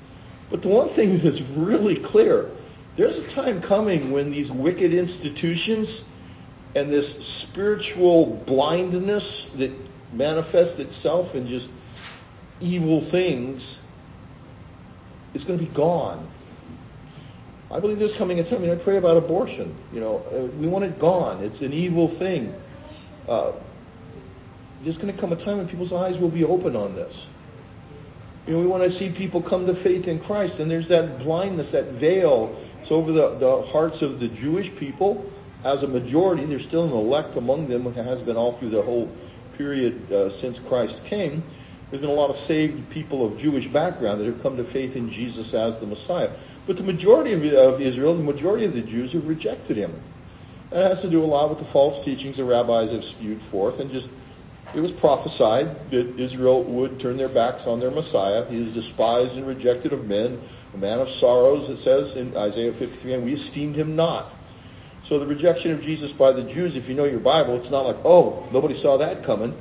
But 0.51 0.63
the 0.63 0.69
one 0.69 0.89
thing 0.89 1.19
that's 1.23 1.41
really 1.41 1.97
clear, 1.97 2.51
there's 2.97 3.19
a 3.19 3.29
time 3.29 3.61
coming 3.61 4.11
when 4.11 4.31
these 4.31 4.51
wicked 4.51 4.93
institutions 4.93 6.05
and 6.75 6.91
this 6.93 7.25
spiritual 7.27 8.27
blindness 8.47 9.51
that 9.53 9.73
manifests 10.13 10.79
itself 10.79 11.35
in 11.35 11.47
just 11.47 11.71
evil 12.61 13.01
things 13.01 13.79
is 15.35 15.45
going 15.45 15.59
to 15.59 15.65
be 15.65 15.71
gone. 15.73 16.27
I 17.71 17.81
believe 17.81 17.99
there's 17.99 18.15
coming 18.15 18.41
a 18.41 18.45
time, 18.45 18.59
I 18.59 18.63
mean, 18.63 18.71
I 18.71 18.77
pray 18.77 18.97
about 18.97 19.19
abortion. 19.19 19.75
You 19.93 20.01
know, 20.01 20.25
uh, 20.33 20.47
we 20.57 20.67
want 20.67 20.85
it 20.85 20.99
gone. 20.99 21.45
It's 21.45 21.61
an 21.61 21.73
evil 21.73 22.09
thing. 22.09 22.55
Uh, 23.29 23.53
there's 24.83 24.97
going 24.97 25.13
to 25.13 25.21
come 25.21 25.33
a 25.33 25.37
time 25.37 25.59
when 25.59 25.69
people's 25.69 25.93
eyes 25.93 26.17
will 26.17 26.31
be 26.31 26.45
open 26.45 26.77
on 26.77 26.95
this. 26.95 27.29
You 28.49 28.55
know, 28.55 28.61
we 28.61 28.67
want 28.67 28.83
to 28.83 28.90
see 28.90 29.11
people 29.11 29.43
come 29.43 29.67
to 29.67 29.75
faith 29.75 30.09
in 30.09 30.19
Christ, 30.19 30.59
and 30.59 30.71
there's 30.71 30.88
that 30.88 31.19
blindness, 31.19 31.71
that 31.73 31.85
veil. 31.93 32.59
It's 32.81 32.90
over 32.90 33.12
the, 33.12 33.35
the 33.35 33.61
hearts 33.61 34.00
of 34.00 34.21
the 34.21 34.28
Jewish 34.28 34.75
people 34.75 35.31
as 35.64 35.83
a 35.83 35.88
majority, 35.88 36.45
there's 36.45 36.62
still 36.62 36.85
an 36.85 36.93
elect 36.93 37.37
among 37.37 37.69
them, 37.69 37.87
it 37.87 37.95
has 37.97 38.23
been 38.23 38.37
all 38.37 38.52
through 38.52 38.71
the 38.71 38.81
whole 38.81 39.14
period 39.57 40.11
uh, 40.12 40.31
since 40.31 40.59
Christ 40.59 41.05
came. 41.05 41.43
There's 41.90 42.00
been 42.00 42.11
a 42.11 42.14
lot 42.14 42.31
of 42.31 42.37
saved 42.37 42.88
people 42.90 43.25
of 43.25 43.38
Jewish 43.38 43.67
background 43.67 44.21
that 44.21 44.26
have 44.26 44.43
come 44.43 44.57
to 44.57 44.64
faith 44.64 44.95
in 44.95 45.11
Jesus 45.11 45.52
as 45.55 45.76
the 45.78 45.87
Messiah. 45.87 46.31
But 46.67 46.76
the 46.76 46.85
majority 46.85 47.33
of, 47.33 47.45
of 47.55 47.81
Israel, 47.81 48.14
the 48.14 48.23
majority 48.23 48.64
of 48.64 48.73
the 48.73 48.83
Jews 48.83 49.12
have 49.12 49.26
rejected 49.26 49.76
him. 49.76 50.00
That 50.71 50.88
has 50.88 51.00
to 51.00 51.11
do 51.11 51.25
a 51.25 51.26
lot 51.26 51.49
with 51.49 51.59
the 51.59 51.64
false 51.64 52.05
teachings 52.05 52.37
the 52.37 52.45
rabbis 52.45 52.93
have 52.93 53.05
spewed 53.05 53.43
forth 53.43 53.81
and 53.81 53.90
just 53.90 54.09
it 54.75 54.81
was 54.81 54.93
prophesied 54.93 55.91
that 55.91 56.21
Israel 56.21 56.63
would 56.63 57.01
turn 57.01 57.17
their 57.17 57.29
backs 57.29 57.67
on 57.67 57.81
their 57.81 57.91
Messiah. 57.91 58.45
He 58.47 58.63
is 58.63 58.75
despised 58.75 59.37
and 59.37 59.47
rejected 59.47 59.93
of 59.93 60.07
men, 60.07 60.41
a 60.75 60.77
man 60.77 60.99
of 60.99 61.09
sorrows, 61.09 61.71
it 61.71 61.79
says 61.79 62.17
in 62.17 62.37
Isaiah 62.37 62.73
53, 62.73 63.15
and 63.15 63.25
we 63.25 63.33
esteemed 63.33 63.77
him 63.77 63.97
not. 63.97 64.33
So 65.05 65.19
the 65.19 65.27
rejection 65.27 65.73
of 65.73 65.83
Jesus 65.83 66.13
by 66.13 66.33
the 66.33 66.43
Jews, 66.43 66.77
if 66.77 66.89
you 66.89 66.95
know 66.95 67.05
your 67.05 67.21
Bible, 67.21 67.57
it's 67.57 67.71
not 67.71 67.87
like, 67.87 67.97
oh, 68.05 68.47
nobody 68.53 68.75
saw 68.75 68.99
that 68.99 69.23
coming. 69.23 69.57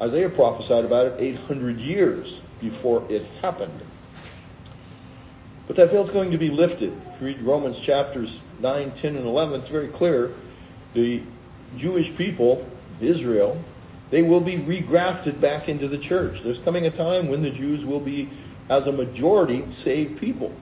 Isaiah 0.00 0.28
prophesied 0.28 0.84
about 0.84 1.06
it 1.06 1.14
800 1.18 1.80
years 1.80 2.40
before 2.60 3.04
it 3.10 3.24
happened. 3.42 3.80
But 5.66 5.76
that 5.76 5.90
veil 5.90 6.02
is 6.02 6.10
going 6.10 6.30
to 6.30 6.38
be 6.38 6.50
lifted. 6.50 6.92
If 7.12 7.20
you 7.20 7.26
read 7.26 7.42
Romans 7.42 7.78
chapters 7.78 8.40
9, 8.60 8.92
10, 8.92 9.16
and 9.16 9.26
11, 9.26 9.60
it's 9.60 9.68
very 9.68 9.88
clear. 9.88 10.32
The 10.94 11.22
Jewish 11.76 12.14
people, 12.14 12.70
Israel, 13.00 13.60
they 14.10 14.22
will 14.22 14.40
be 14.40 14.56
regrafted 14.56 15.40
back 15.40 15.68
into 15.68 15.88
the 15.88 15.98
church. 15.98 16.42
There's 16.42 16.58
coming 16.58 16.86
a 16.86 16.90
time 16.90 17.28
when 17.28 17.42
the 17.42 17.50
Jews 17.50 17.84
will 17.84 18.00
be, 18.00 18.28
as 18.68 18.86
a 18.86 18.92
majority, 18.92 19.64
saved 19.72 20.20
people. 20.20 20.54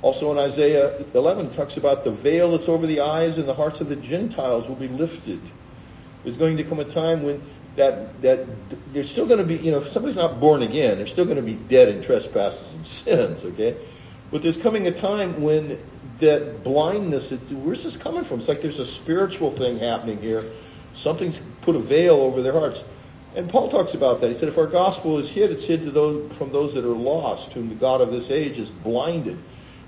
Also 0.00 0.30
in 0.30 0.38
Isaiah 0.38 1.04
11, 1.14 1.46
it 1.46 1.52
talks 1.54 1.76
about 1.76 2.04
the 2.04 2.12
veil 2.12 2.52
that's 2.52 2.68
over 2.68 2.86
the 2.86 3.00
eyes 3.00 3.38
and 3.38 3.48
the 3.48 3.54
hearts 3.54 3.80
of 3.80 3.88
the 3.88 3.96
Gentiles 3.96 4.68
will 4.68 4.76
be 4.76 4.88
lifted. 4.88 5.40
There's 6.22 6.36
going 6.36 6.56
to 6.56 6.64
come 6.64 6.78
a 6.78 6.84
time 6.84 7.22
when 7.24 7.42
that 7.74 8.20
that 8.22 8.44
they're 8.92 9.04
still 9.04 9.26
going 9.26 9.38
to 9.38 9.44
be, 9.44 9.56
you 9.56 9.70
know, 9.70 9.78
if 9.78 9.88
somebody's 9.88 10.16
not 10.16 10.40
born 10.40 10.62
again, 10.62 10.98
they're 10.98 11.06
still 11.06 11.24
going 11.24 11.36
to 11.36 11.42
be 11.42 11.54
dead 11.54 11.88
in 11.88 12.02
trespasses 12.02 12.74
and 12.74 12.86
sins, 12.86 13.44
okay? 13.44 13.76
But 14.30 14.42
there's 14.42 14.56
coming 14.56 14.86
a 14.86 14.92
time 14.92 15.40
when 15.40 15.80
that 16.18 16.62
blindness, 16.62 17.32
it's, 17.32 17.50
where's 17.50 17.84
this 17.84 17.96
coming 17.96 18.24
from? 18.24 18.40
It's 18.40 18.48
like 18.48 18.60
there's 18.60 18.80
a 18.80 18.86
spiritual 18.86 19.50
thing 19.50 19.78
happening 19.78 20.20
here 20.20 20.44
Something's 20.98 21.38
put 21.62 21.76
a 21.76 21.78
veil 21.78 22.16
over 22.16 22.42
their 22.42 22.52
hearts. 22.52 22.82
And 23.36 23.48
Paul 23.48 23.68
talks 23.68 23.94
about 23.94 24.20
that. 24.20 24.28
He 24.30 24.34
said, 24.36 24.48
if 24.48 24.58
our 24.58 24.66
gospel 24.66 25.18
is 25.18 25.30
hid, 25.30 25.52
it's 25.52 25.62
hid 25.62 25.84
those, 25.84 26.32
from 26.36 26.50
those 26.50 26.74
that 26.74 26.84
are 26.84 26.88
lost, 26.88 27.52
whom 27.52 27.68
the 27.68 27.76
God 27.76 28.00
of 28.00 28.10
this 28.10 28.32
age 28.32 28.58
is 28.58 28.68
blinded. 28.68 29.38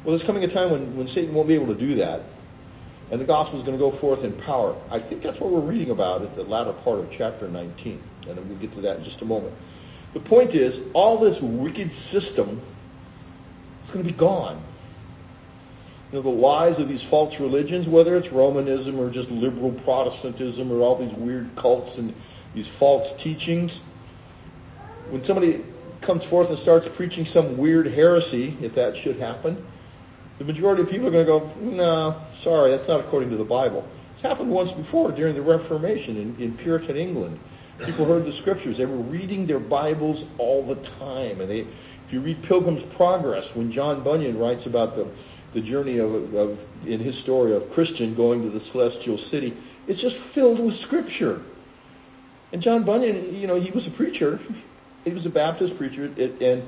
Well, 0.04 0.16
there's 0.16 0.22
coming 0.22 0.44
a 0.44 0.48
time 0.48 0.70
when, 0.70 0.96
when 0.96 1.08
Satan 1.08 1.34
won't 1.34 1.48
be 1.48 1.54
able 1.54 1.66
to 1.66 1.74
do 1.74 1.96
that. 1.96 2.22
And 3.10 3.20
the 3.20 3.24
gospel 3.24 3.58
is 3.58 3.64
going 3.64 3.76
to 3.76 3.82
go 3.82 3.90
forth 3.90 4.22
in 4.22 4.32
power. 4.32 4.76
I 4.88 5.00
think 5.00 5.20
that's 5.20 5.40
what 5.40 5.50
we're 5.50 5.58
reading 5.58 5.90
about 5.90 6.22
at 6.22 6.36
the 6.36 6.44
latter 6.44 6.72
part 6.72 7.00
of 7.00 7.10
chapter 7.10 7.48
19. 7.48 8.00
And 8.28 8.48
we'll 8.48 8.58
get 8.58 8.72
to 8.74 8.82
that 8.82 8.98
in 8.98 9.04
just 9.04 9.20
a 9.22 9.24
moment. 9.24 9.52
The 10.12 10.20
point 10.20 10.54
is, 10.54 10.80
all 10.92 11.18
this 11.18 11.40
wicked 11.40 11.92
system 11.92 12.60
is 13.82 13.90
going 13.90 14.04
to 14.04 14.12
be 14.12 14.16
gone 14.16 14.62
you 16.10 16.18
know, 16.18 16.22
the 16.22 16.28
lies 16.28 16.78
of 16.78 16.88
these 16.88 17.02
false 17.02 17.38
religions, 17.38 17.88
whether 17.88 18.16
it's 18.16 18.32
Romanism 18.32 18.98
or 18.98 19.10
just 19.10 19.30
liberal 19.30 19.72
Protestantism 19.72 20.72
or 20.72 20.80
all 20.80 20.96
these 20.96 21.12
weird 21.12 21.54
cults 21.54 21.98
and 21.98 22.12
these 22.54 22.68
false 22.68 23.12
teachings. 23.14 23.80
When 25.10 25.22
somebody 25.22 25.64
comes 26.00 26.24
forth 26.24 26.48
and 26.48 26.58
starts 26.58 26.88
preaching 26.88 27.26
some 27.26 27.56
weird 27.56 27.86
heresy, 27.86 28.56
if 28.60 28.74
that 28.74 28.96
should 28.96 29.16
happen, 29.16 29.64
the 30.38 30.44
majority 30.44 30.82
of 30.82 30.90
people 30.90 31.06
are 31.06 31.10
going 31.10 31.26
to 31.26 31.30
go, 31.30 31.54
no, 31.60 32.20
sorry, 32.32 32.70
that's 32.70 32.88
not 32.88 33.00
according 33.00 33.30
to 33.30 33.36
the 33.36 33.44
Bible. 33.44 33.86
It's 34.12 34.22
happened 34.22 34.50
once 34.50 34.72
before 34.72 35.12
during 35.12 35.34
the 35.34 35.42
Reformation 35.42 36.16
in, 36.16 36.36
in 36.42 36.56
Puritan 36.56 36.96
England. 36.96 37.38
People 37.84 38.04
heard 38.04 38.24
the 38.24 38.32
scriptures. 38.32 38.76
They 38.76 38.86
were 38.86 38.96
reading 38.96 39.46
their 39.46 39.60
Bibles 39.60 40.26
all 40.38 40.62
the 40.62 40.74
time. 40.74 41.40
And 41.40 41.50
they, 41.50 41.60
if 41.60 42.12
you 42.12 42.20
read 42.20 42.42
Pilgrim's 42.42 42.82
Progress, 42.82 43.54
when 43.54 43.70
John 43.70 44.02
Bunyan 44.02 44.38
writes 44.38 44.66
about 44.66 44.96
the 44.96 45.06
the 45.52 45.60
journey 45.60 45.98
of, 45.98 46.34
of, 46.34 46.66
in 46.86 47.00
his 47.00 47.18
story 47.18 47.54
of 47.54 47.70
Christian 47.72 48.14
going 48.14 48.42
to 48.42 48.50
the 48.50 48.60
celestial 48.60 49.18
city. 49.18 49.56
It's 49.86 50.00
just 50.00 50.16
filled 50.16 50.60
with 50.60 50.74
scripture. 50.74 51.42
And 52.52 52.62
John 52.62 52.84
Bunyan, 52.84 53.36
you 53.36 53.46
know, 53.46 53.60
he 53.60 53.70
was 53.70 53.86
a 53.86 53.90
preacher. 53.90 54.38
He 55.02 55.12
was 55.12 55.24
a 55.24 55.30
Baptist 55.30 55.78
preacher, 55.78 56.12
and 56.18 56.62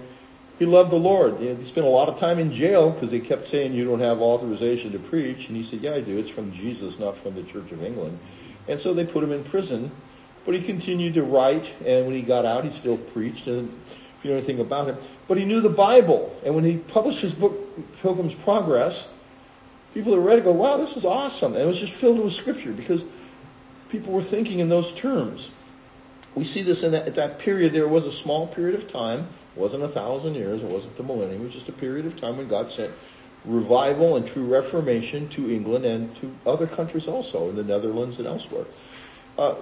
he 0.58 0.64
loved 0.64 0.90
the 0.90 0.96
Lord. 0.96 1.38
He 1.38 1.64
spent 1.66 1.86
a 1.86 1.90
lot 1.90 2.08
of 2.08 2.18
time 2.18 2.38
in 2.38 2.50
jail 2.50 2.90
because 2.90 3.10
they 3.10 3.20
kept 3.20 3.46
saying 3.46 3.74
you 3.74 3.84
don't 3.84 4.00
have 4.00 4.22
authorization 4.22 4.90
to 4.92 4.98
preach. 4.98 5.48
And 5.48 5.56
he 5.56 5.62
said, 5.62 5.80
yeah, 5.82 5.92
I 5.92 6.00
do. 6.00 6.16
It's 6.16 6.30
from 6.30 6.50
Jesus, 6.50 6.98
not 6.98 7.14
from 7.14 7.34
the 7.34 7.42
Church 7.42 7.72
of 7.72 7.84
England. 7.84 8.18
And 8.68 8.80
so 8.80 8.94
they 8.94 9.04
put 9.04 9.22
him 9.22 9.32
in 9.32 9.44
prison. 9.44 9.90
But 10.44 10.54
he 10.54 10.62
continued 10.62 11.14
to 11.14 11.24
write, 11.24 11.72
and 11.84 12.06
when 12.06 12.14
he 12.14 12.22
got 12.22 12.46
out, 12.46 12.64
he 12.64 12.70
still 12.70 12.96
preached. 12.96 13.46
And 13.48 13.70
if 14.22 14.26
you 14.26 14.30
know 14.30 14.36
anything 14.36 14.60
about 14.60 14.86
him. 14.86 14.96
But 15.26 15.36
he 15.36 15.44
knew 15.44 15.60
the 15.60 15.68
Bible. 15.68 16.32
And 16.44 16.54
when 16.54 16.62
he 16.62 16.76
published 16.76 17.20
his 17.20 17.34
book, 17.34 17.58
Pilgrim's 18.02 18.34
Progress, 18.34 19.12
people 19.94 20.12
that 20.12 20.20
read 20.20 20.38
it 20.38 20.44
go, 20.44 20.52
wow, 20.52 20.76
this 20.76 20.96
is 20.96 21.04
awesome. 21.04 21.54
And 21.54 21.62
it 21.62 21.66
was 21.66 21.80
just 21.80 21.92
filled 21.92 22.22
with 22.22 22.32
scripture 22.32 22.70
because 22.70 23.04
people 23.88 24.12
were 24.12 24.22
thinking 24.22 24.60
in 24.60 24.68
those 24.68 24.92
terms. 24.92 25.50
We 26.36 26.44
see 26.44 26.62
this 26.62 26.84
in 26.84 26.92
that, 26.92 27.08
at 27.08 27.16
that 27.16 27.40
period. 27.40 27.72
There 27.72 27.88
was 27.88 28.06
a 28.06 28.12
small 28.12 28.46
period 28.46 28.76
of 28.76 28.86
time. 28.86 29.26
It 29.56 29.60
wasn't 29.60 29.82
a 29.82 29.88
thousand 29.88 30.36
years. 30.36 30.62
It 30.62 30.70
wasn't 30.70 30.96
the 30.96 31.02
millennium. 31.02 31.42
It 31.42 31.46
was 31.46 31.54
just 31.54 31.68
a 31.68 31.72
period 31.72 32.06
of 32.06 32.14
time 32.14 32.36
when 32.36 32.46
God 32.46 32.70
sent 32.70 32.92
revival 33.44 34.14
and 34.14 34.24
true 34.24 34.44
reformation 34.44 35.28
to 35.30 35.50
England 35.50 35.84
and 35.84 36.14
to 36.16 36.32
other 36.46 36.68
countries 36.68 37.08
also, 37.08 37.48
in 37.48 37.56
the 37.56 37.64
Netherlands 37.64 38.18
and 38.18 38.28
elsewhere. 38.28 38.66
Uh, 39.36 39.56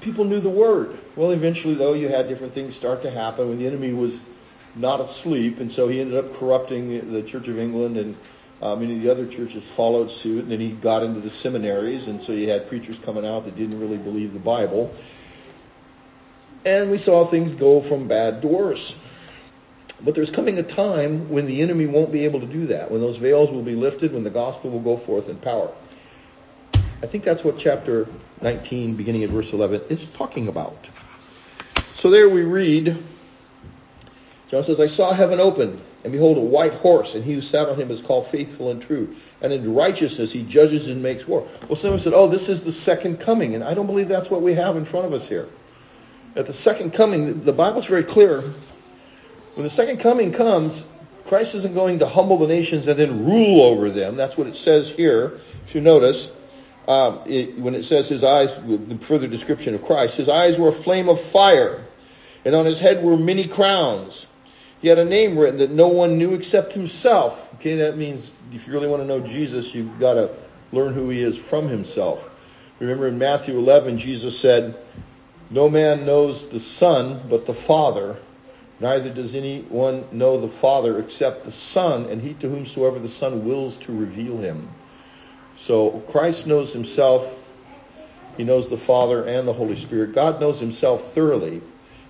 people 0.00 0.24
knew 0.24 0.40
the 0.40 0.50
word. 0.50 0.98
Well, 1.16 1.30
eventually, 1.30 1.74
though, 1.74 1.94
you 1.94 2.08
had 2.08 2.28
different 2.28 2.54
things 2.54 2.76
start 2.76 3.02
to 3.02 3.10
happen 3.10 3.48
when 3.48 3.58
the 3.58 3.66
enemy 3.66 3.92
was 3.92 4.20
not 4.74 5.00
asleep, 5.00 5.60
and 5.60 5.72
so 5.72 5.88
he 5.88 6.00
ended 6.00 6.16
up 6.16 6.34
corrupting 6.34 6.88
the, 6.88 6.98
the 6.98 7.22
Church 7.22 7.48
of 7.48 7.58
England, 7.58 7.96
and 7.96 8.16
uh, 8.62 8.76
many 8.76 8.96
of 8.96 9.02
the 9.02 9.10
other 9.10 9.26
churches 9.26 9.64
followed 9.64 10.10
suit. 10.10 10.44
And 10.44 10.52
then 10.52 10.60
he 10.60 10.70
got 10.70 11.02
into 11.02 11.20
the 11.20 11.30
seminaries, 11.30 12.08
and 12.08 12.22
so 12.22 12.32
you 12.32 12.50
had 12.50 12.68
preachers 12.68 12.98
coming 12.98 13.26
out 13.26 13.44
that 13.44 13.56
didn't 13.56 13.80
really 13.80 13.98
believe 13.98 14.32
the 14.32 14.38
Bible. 14.38 14.94
And 16.64 16.90
we 16.90 16.98
saw 16.98 17.24
things 17.24 17.52
go 17.52 17.80
from 17.80 18.08
bad 18.08 18.42
to 18.42 18.48
worse. 18.48 18.94
But 20.04 20.14
there's 20.14 20.30
coming 20.30 20.58
a 20.58 20.62
time 20.62 21.30
when 21.30 21.46
the 21.46 21.62
enemy 21.62 21.86
won't 21.86 22.12
be 22.12 22.24
able 22.24 22.40
to 22.40 22.46
do 22.46 22.66
that, 22.66 22.90
when 22.90 23.00
those 23.00 23.16
veils 23.16 23.50
will 23.50 23.62
be 23.62 23.74
lifted, 23.74 24.12
when 24.12 24.24
the 24.24 24.30
gospel 24.30 24.70
will 24.70 24.80
go 24.80 24.96
forth 24.96 25.28
in 25.28 25.36
power. 25.38 25.70
I 27.02 27.06
think 27.06 27.24
that's 27.24 27.44
what 27.44 27.56
chapter 27.58 28.06
19, 28.42 28.96
beginning 28.96 29.24
at 29.24 29.30
verse 29.30 29.52
11, 29.52 29.82
is 29.88 30.06
talking 30.06 30.48
about. 30.48 30.88
So 31.94 32.10
there 32.10 32.28
we 32.28 32.42
read, 32.42 32.96
John 34.48 34.62
says, 34.62 34.78
I 34.78 34.86
saw 34.86 35.12
heaven 35.12 35.40
open, 35.40 35.80
and 36.04 36.12
behold, 36.12 36.36
a 36.36 36.40
white 36.40 36.74
horse, 36.74 37.14
and 37.14 37.24
he 37.24 37.34
who 37.34 37.40
sat 37.40 37.68
on 37.68 37.76
him 37.76 37.90
is 37.90 38.00
called 38.00 38.28
faithful 38.28 38.70
and 38.70 38.80
true. 38.80 39.16
And 39.40 39.52
in 39.52 39.74
righteousness 39.74 40.32
he 40.32 40.44
judges 40.44 40.86
and 40.86 41.02
makes 41.02 41.26
war. 41.26 41.48
Well, 41.66 41.74
someone 41.74 41.98
said, 41.98 42.12
oh, 42.14 42.28
this 42.28 42.48
is 42.48 42.62
the 42.62 42.70
second 42.70 43.18
coming. 43.18 43.54
And 43.54 43.64
I 43.64 43.74
don't 43.74 43.86
believe 43.86 44.08
that's 44.08 44.30
what 44.30 44.42
we 44.42 44.54
have 44.54 44.76
in 44.76 44.84
front 44.84 45.06
of 45.06 45.12
us 45.12 45.28
here. 45.28 45.48
At 46.36 46.46
the 46.46 46.52
second 46.52 46.92
coming, 46.92 47.42
the 47.42 47.52
Bible's 47.52 47.86
very 47.86 48.04
clear. 48.04 48.42
When 49.54 49.64
the 49.64 49.70
second 49.70 49.98
coming 49.98 50.32
comes, 50.32 50.84
Christ 51.24 51.56
isn't 51.56 51.74
going 51.74 51.98
to 51.98 52.06
humble 52.06 52.38
the 52.38 52.46
nations 52.46 52.86
and 52.86 52.98
then 52.98 53.24
rule 53.24 53.62
over 53.62 53.90
them. 53.90 54.16
That's 54.16 54.36
what 54.36 54.46
it 54.46 54.54
says 54.54 54.88
here, 54.88 55.40
if 55.66 55.74
you 55.74 55.80
notice 55.80 56.30
um, 56.88 57.20
it, 57.26 57.58
when 57.58 57.74
it 57.74 57.84
says 57.84 58.08
his 58.08 58.22
eyes, 58.22 58.54
the 58.66 58.96
further 59.00 59.26
description 59.26 59.74
of 59.74 59.84
Christ, 59.84 60.14
his 60.14 60.28
eyes 60.28 60.58
were 60.58 60.68
a 60.68 60.72
flame 60.72 61.08
of 61.08 61.20
fire, 61.20 61.84
and 62.44 62.54
on 62.54 62.64
his 62.64 62.78
head 62.78 63.02
were 63.02 63.16
many 63.16 63.48
crowns. 63.48 64.26
He 64.80 64.88
had 64.88 64.98
a 64.98 65.04
name 65.04 65.36
written 65.36 65.58
that 65.58 65.70
no 65.70 65.88
one 65.88 66.18
knew 66.18 66.34
except 66.34 66.72
himself. 66.72 67.52
Okay, 67.54 67.76
that 67.76 67.96
means 67.96 68.30
if 68.52 68.66
you 68.66 68.72
really 68.72 68.86
want 68.86 69.02
to 69.02 69.06
know 69.06 69.20
Jesus, 69.20 69.74
you've 69.74 69.98
got 69.98 70.14
to 70.14 70.30
learn 70.72 70.92
who 70.92 71.08
he 71.08 71.22
is 71.22 71.36
from 71.36 71.66
himself. 71.66 72.28
Remember 72.78 73.08
in 73.08 73.18
Matthew 73.18 73.58
11, 73.58 73.98
Jesus 73.98 74.38
said, 74.38 74.76
No 75.50 75.68
man 75.68 76.04
knows 76.04 76.48
the 76.48 76.60
Son 76.60 77.20
but 77.28 77.46
the 77.46 77.54
Father, 77.54 78.16
neither 78.78 79.10
does 79.10 79.34
anyone 79.34 80.04
know 80.12 80.38
the 80.38 80.48
Father 80.48 80.98
except 81.00 81.44
the 81.44 81.50
Son, 81.50 82.04
and 82.06 82.20
he 82.20 82.34
to 82.34 82.48
whomsoever 82.48 82.98
the 82.98 83.08
Son 83.08 83.44
wills 83.44 83.76
to 83.78 83.98
reveal 83.98 84.36
him. 84.38 84.68
So 85.56 86.00
Christ 86.10 86.46
knows 86.46 86.72
himself. 86.72 87.34
He 88.36 88.44
knows 88.44 88.68
the 88.68 88.76
Father 88.76 89.24
and 89.24 89.48
the 89.48 89.52
Holy 89.52 89.76
Spirit. 89.76 90.14
God 90.14 90.40
knows 90.40 90.60
himself 90.60 91.12
thoroughly. 91.12 91.62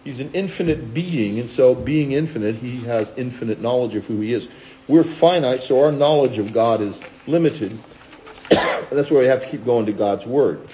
He's 0.05 0.21
an 0.21 0.33
infinite 0.35 0.95
being, 0.95 1.41
and 1.41 1.49
so 1.49 1.75
being 1.75 2.13
infinite, 2.13 2.55
he 2.57 2.83
has 2.85 3.13
infinite 3.17 3.61
knowledge 3.61 3.97
of 3.97 4.07
who 4.07 4.21
he 4.21 4.33
is. 4.33 4.49
We're 4.87 5.03
finite, 5.03 5.63
so 5.63 5.85
our 5.85 5.91
knowledge 5.91 6.39
of 6.39 6.53
God 6.53 6.81
is 6.81 7.01
limited. 7.27 7.77
That's 8.51 9.11
why 9.11 9.19
we 9.19 9.25
have 9.27 9.43
to 9.43 9.49
keep 9.49 9.65
going 9.65 9.87
to 9.87 9.93
God's 9.93 10.25
Word. 10.25 10.69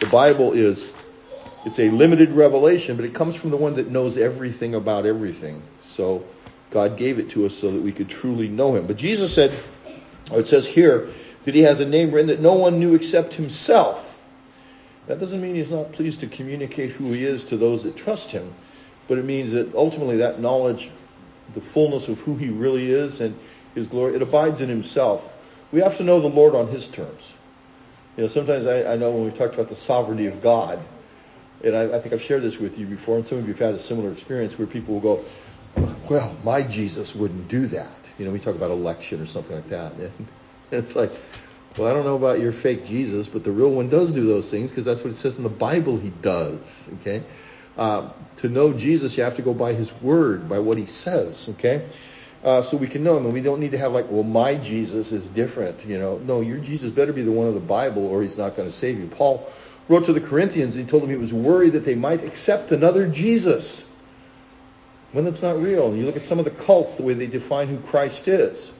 The 0.00 0.06
Bible 0.06 0.52
is, 0.52 0.92
it's 1.64 1.78
a 1.78 1.90
limited 1.90 2.32
revelation, 2.32 2.96
but 2.96 3.04
it 3.04 3.14
comes 3.14 3.36
from 3.36 3.50
the 3.50 3.56
one 3.56 3.76
that 3.76 3.88
knows 3.88 4.18
everything 4.18 4.74
about 4.74 5.06
everything. 5.06 5.62
So 5.90 6.26
God 6.70 6.96
gave 6.96 7.20
it 7.20 7.30
to 7.30 7.46
us 7.46 7.56
so 7.56 7.70
that 7.70 7.80
we 7.80 7.92
could 7.92 8.08
truly 8.08 8.48
know 8.48 8.74
him. 8.74 8.88
But 8.88 8.96
Jesus 8.96 9.32
said, 9.32 9.52
or 10.32 10.40
it 10.40 10.48
says 10.48 10.66
here, 10.66 11.10
that 11.44 11.54
he 11.54 11.62
has 11.62 11.80
a 11.80 11.86
name 11.86 12.10
written 12.12 12.28
that 12.28 12.40
no 12.40 12.54
one 12.54 12.78
knew 12.78 12.94
except 12.94 13.34
himself. 13.34 14.18
That 15.06 15.18
doesn't 15.18 15.40
mean 15.40 15.54
he's 15.54 15.70
not 15.70 15.92
pleased 15.92 16.20
to 16.20 16.28
communicate 16.28 16.90
who 16.92 17.12
he 17.12 17.24
is 17.24 17.44
to 17.46 17.56
those 17.56 17.82
that 17.82 17.96
trust 17.96 18.30
him, 18.30 18.54
but 19.08 19.18
it 19.18 19.24
means 19.24 19.50
that 19.52 19.74
ultimately 19.74 20.18
that 20.18 20.40
knowledge, 20.40 20.90
the 21.54 21.60
fullness 21.60 22.08
of 22.08 22.20
who 22.20 22.36
he 22.36 22.50
really 22.50 22.90
is 22.90 23.20
and 23.20 23.36
his 23.74 23.86
glory, 23.86 24.14
it 24.14 24.22
abides 24.22 24.60
in 24.60 24.68
himself. 24.68 25.28
We 25.72 25.80
have 25.80 25.96
to 25.96 26.04
know 26.04 26.20
the 26.20 26.28
Lord 26.28 26.54
on 26.54 26.68
his 26.68 26.86
terms. 26.86 27.34
You 28.16 28.22
know, 28.22 28.28
sometimes 28.28 28.66
I, 28.66 28.92
I 28.92 28.96
know 28.96 29.10
when 29.10 29.24
we 29.24 29.30
talked 29.30 29.54
about 29.54 29.68
the 29.68 29.76
sovereignty 29.76 30.26
of 30.26 30.42
God, 30.42 30.78
and 31.64 31.74
I, 31.74 31.96
I 31.96 32.00
think 32.00 32.12
I've 32.12 32.22
shared 32.22 32.42
this 32.42 32.58
with 32.58 32.78
you 32.78 32.86
before, 32.86 33.16
and 33.16 33.26
some 33.26 33.38
of 33.38 33.46
you 33.46 33.54
have 33.54 33.60
had 33.60 33.74
a 33.74 33.78
similar 33.78 34.12
experience 34.12 34.58
where 34.58 34.66
people 34.66 34.94
will 34.94 35.00
go, 35.00 35.24
well, 36.08 36.36
my 36.44 36.62
Jesus 36.62 37.14
wouldn't 37.14 37.48
do 37.48 37.66
that. 37.68 37.90
You 38.18 38.26
know, 38.26 38.30
we 38.30 38.38
talk 38.38 38.54
about 38.54 38.70
election 38.70 39.20
or 39.20 39.26
something 39.26 39.56
like 39.56 39.68
that. 39.70 39.92
It's 40.78 40.96
like, 40.96 41.12
well, 41.76 41.90
I 41.90 41.92
don't 41.92 42.04
know 42.04 42.16
about 42.16 42.40
your 42.40 42.52
fake 42.52 42.86
Jesus, 42.86 43.28
but 43.28 43.44
the 43.44 43.52
real 43.52 43.70
one 43.70 43.90
does 43.90 44.12
do 44.12 44.26
those 44.26 44.50
things 44.50 44.70
because 44.70 44.86
that's 44.86 45.04
what 45.04 45.12
it 45.12 45.16
says 45.16 45.36
in 45.36 45.42
the 45.42 45.50
Bible 45.50 45.98
he 45.98 46.08
does. 46.08 46.88
Okay? 47.00 47.22
Uh, 47.76 48.10
to 48.36 48.48
know 48.48 48.72
Jesus, 48.72 49.16
you 49.16 49.22
have 49.22 49.36
to 49.36 49.42
go 49.42 49.52
by 49.52 49.74
his 49.74 49.92
word, 50.00 50.48
by 50.48 50.58
what 50.58 50.78
he 50.78 50.86
says. 50.86 51.48
Okay? 51.50 51.86
Uh, 52.42 52.62
so 52.62 52.78
we 52.78 52.88
can 52.88 53.04
know 53.04 53.18
him, 53.18 53.26
and 53.26 53.34
we 53.34 53.42
don't 53.42 53.60
need 53.60 53.72
to 53.72 53.78
have 53.78 53.92
like, 53.92 54.10
well, 54.10 54.22
my 54.22 54.54
Jesus 54.54 55.12
is 55.12 55.26
different. 55.28 55.84
You 55.84 55.98
know, 55.98 56.18
no, 56.18 56.40
your 56.40 56.58
Jesus 56.58 56.90
better 56.90 57.12
be 57.12 57.22
the 57.22 57.30
one 57.30 57.48
of 57.48 57.54
the 57.54 57.60
Bible, 57.60 58.06
or 58.06 58.22
he's 58.22 58.38
not 58.38 58.56
going 58.56 58.68
to 58.68 58.74
save 58.74 58.98
you. 58.98 59.06
Paul 59.06 59.46
wrote 59.88 60.06
to 60.06 60.12
the 60.14 60.20
Corinthians, 60.20 60.74
and 60.74 60.84
he 60.84 60.90
told 60.90 61.02
them 61.02 61.10
he 61.10 61.16
was 61.16 61.34
worried 61.34 61.74
that 61.74 61.84
they 61.84 61.94
might 61.94 62.24
accept 62.24 62.72
another 62.72 63.06
Jesus 63.06 63.84
when 65.12 65.26
that's 65.26 65.42
not 65.42 65.60
real. 65.60 65.88
And 65.88 65.98
you 65.98 66.06
look 66.06 66.16
at 66.16 66.24
some 66.24 66.38
of 66.38 66.46
the 66.46 66.50
cults, 66.50 66.96
the 66.96 67.02
way 67.02 67.12
they 67.12 67.26
define 67.26 67.68
who 67.68 67.78
Christ 67.78 68.26
is. 68.26 68.72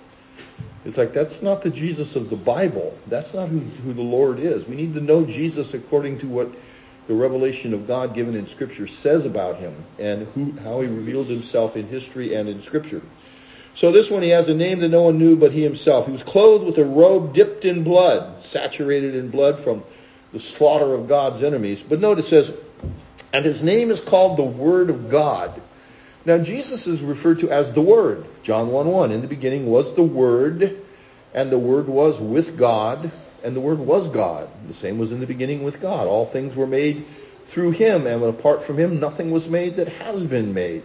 It's 0.84 0.98
like 0.98 1.12
that's 1.12 1.42
not 1.42 1.62
the 1.62 1.70
Jesus 1.70 2.16
of 2.16 2.28
the 2.28 2.36
Bible. 2.36 2.96
That's 3.06 3.34
not 3.34 3.48
who, 3.48 3.60
who 3.60 3.92
the 3.92 4.02
Lord 4.02 4.40
is. 4.40 4.66
We 4.66 4.74
need 4.74 4.94
to 4.94 5.00
know 5.00 5.24
Jesus 5.24 5.74
according 5.74 6.18
to 6.18 6.26
what 6.26 6.50
the 7.06 7.14
revelation 7.14 7.72
of 7.74 7.86
God 7.86 8.14
given 8.14 8.34
in 8.34 8.46
Scripture 8.46 8.86
says 8.86 9.24
about 9.24 9.56
him 9.56 9.74
and 9.98 10.26
who, 10.28 10.52
how 10.62 10.80
he 10.80 10.88
revealed 10.88 11.28
himself 11.28 11.76
in 11.76 11.86
history 11.88 12.34
and 12.34 12.48
in 12.48 12.62
Scripture. 12.62 13.02
So 13.74 13.90
this 13.90 14.10
one, 14.10 14.22
he 14.22 14.30
has 14.30 14.48
a 14.48 14.54
name 14.54 14.80
that 14.80 14.88
no 14.88 15.04
one 15.04 15.18
knew 15.18 15.36
but 15.36 15.52
he 15.52 15.62
himself. 15.62 16.06
He 16.06 16.12
was 16.12 16.22
clothed 16.22 16.64
with 16.64 16.78
a 16.78 16.84
robe 16.84 17.34
dipped 17.34 17.64
in 17.64 17.84
blood, 17.84 18.42
saturated 18.42 19.14
in 19.14 19.30
blood 19.30 19.58
from 19.58 19.82
the 20.32 20.40
slaughter 20.40 20.94
of 20.94 21.08
God's 21.08 21.42
enemies. 21.42 21.82
But 21.82 22.00
note 22.00 22.18
it 22.18 22.26
says, 22.26 22.52
and 23.32 23.44
his 23.44 23.62
name 23.62 23.90
is 23.90 24.00
called 24.00 24.36
the 24.36 24.42
Word 24.42 24.90
of 24.90 25.08
God. 25.08 25.60
Now 26.24 26.38
Jesus 26.38 26.86
is 26.86 27.02
referred 27.02 27.40
to 27.40 27.50
as 27.50 27.72
the 27.72 27.80
Word. 27.80 28.24
John 28.42 28.68
1.1, 28.68 29.10
in 29.10 29.22
the 29.22 29.28
beginning 29.28 29.66
was 29.66 29.94
the 29.94 30.02
Word, 30.02 30.80
and 31.34 31.50
the 31.50 31.58
Word 31.58 31.88
was 31.88 32.20
with 32.20 32.56
God, 32.56 33.10
and 33.42 33.56
the 33.56 33.60
Word 33.60 33.78
was 33.78 34.06
God. 34.06 34.48
The 34.68 34.74
same 34.74 34.98
was 34.98 35.10
in 35.10 35.20
the 35.20 35.26
beginning 35.26 35.64
with 35.64 35.80
God. 35.80 36.06
All 36.06 36.24
things 36.24 36.54
were 36.54 36.66
made 36.66 37.06
through 37.42 37.72
him, 37.72 38.06
and 38.06 38.22
apart 38.22 38.62
from 38.62 38.78
him, 38.78 39.00
nothing 39.00 39.32
was 39.32 39.48
made 39.48 39.76
that 39.76 39.88
has 39.88 40.24
been 40.24 40.54
made. 40.54 40.84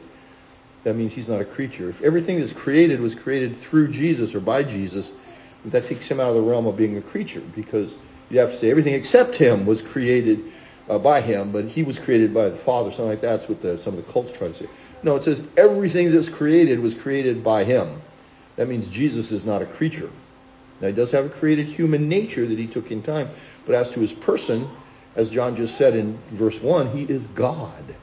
That 0.84 0.96
means 0.96 1.14
he's 1.14 1.28
not 1.28 1.42
a 1.42 1.46
creature. 1.46 1.90
If 1.90 2.02
everything 2.02 2.40
that's 2.40 2.54
created 2.54 3.00
was 3.00 3.14
created 3.14 3.56
through 3.56 3.90
Jesus 3.90 4.34
or 4.34 4.40
by 4.40 4.64
Jesus, 4.64 5.12
that 5.66 5.86
takes 5.88 6.10
him 6.10 6.20
out 6.20 6.30
of 6.30 6.36
the 6.36 6.42
realm 6.42 6.66
of 6.66 6.78
being 6.78 6.98
a 6.98 7.02
creature 7.02 7.42
because 7.56 7.98
you 8.30 8.40
have 8.40 8.52
to 8.52 8.58
say 8.58 8.72
everything 8.72 8.94
except 8.94 9.36
him 9.36 9.66
was 9.66 9.82
created 9.82 10.52
uh, 10.90 10.98
by 10.98 11.22
him, 11.22 11.52
but 11.52 11.66
he 11.66 11.84
was 11.84 12.00
created 12.00 12.34
by 12.34 12.50
the 12.50 12.56
Father. 12.56 12.90
Something 12.90 13.10
like 13.10 13.22
that's 13.22 13.50
what 13.50 13.62
the, 13.62 13.78
some 13.78 13.98
of 13.98 14.06
the 14.06 14.12
cults 14.12 14.38
try 14.38 14.48
to 14.48 14.54
say. 14.54 14.68
No, 15.04 15.16
it 15.16 15.24
says 15.24 15.44
everything 15.58 16.12
that's 16.12 16.30
created 16.30 16.80
was 16.80 16.94
created 16.94 17.44
by 17.44 17.64
him. 17.64 18.02
That 18.56 18.68
means 18.68 18.88
Jesus 18.88 19.32
is 19.32 19.46
not 19.46 19.62
a 19.62 19.66
creature. 19.66 20.10
Now, 20.82 20.88
he 20.88 20.94
does 20.94 21.12
have 21.12 21.26
a 21.26 21.30
created 21.30 21.68
human 21.68 22.08
nature 22.08 22.46
that 22.46 22.58
he 22.58 22.68
took 22.68 22.92
in 22.92 23.02
time, 23.02 23.30
but 23.66 23.76
as 23.76 23.90
to 23.92 24.00
his 24.00 24.14
person, 24.14 24.70
as 25.16 25.30
John 25.30 25.56
just 25.56 25.78
said 25.78 25.96
in 25.96 26.18
verse 26.30 26.62
1, 26.62 26.92
he 26.96 27.04
is 27.04 27.26
God. 27.28 27.96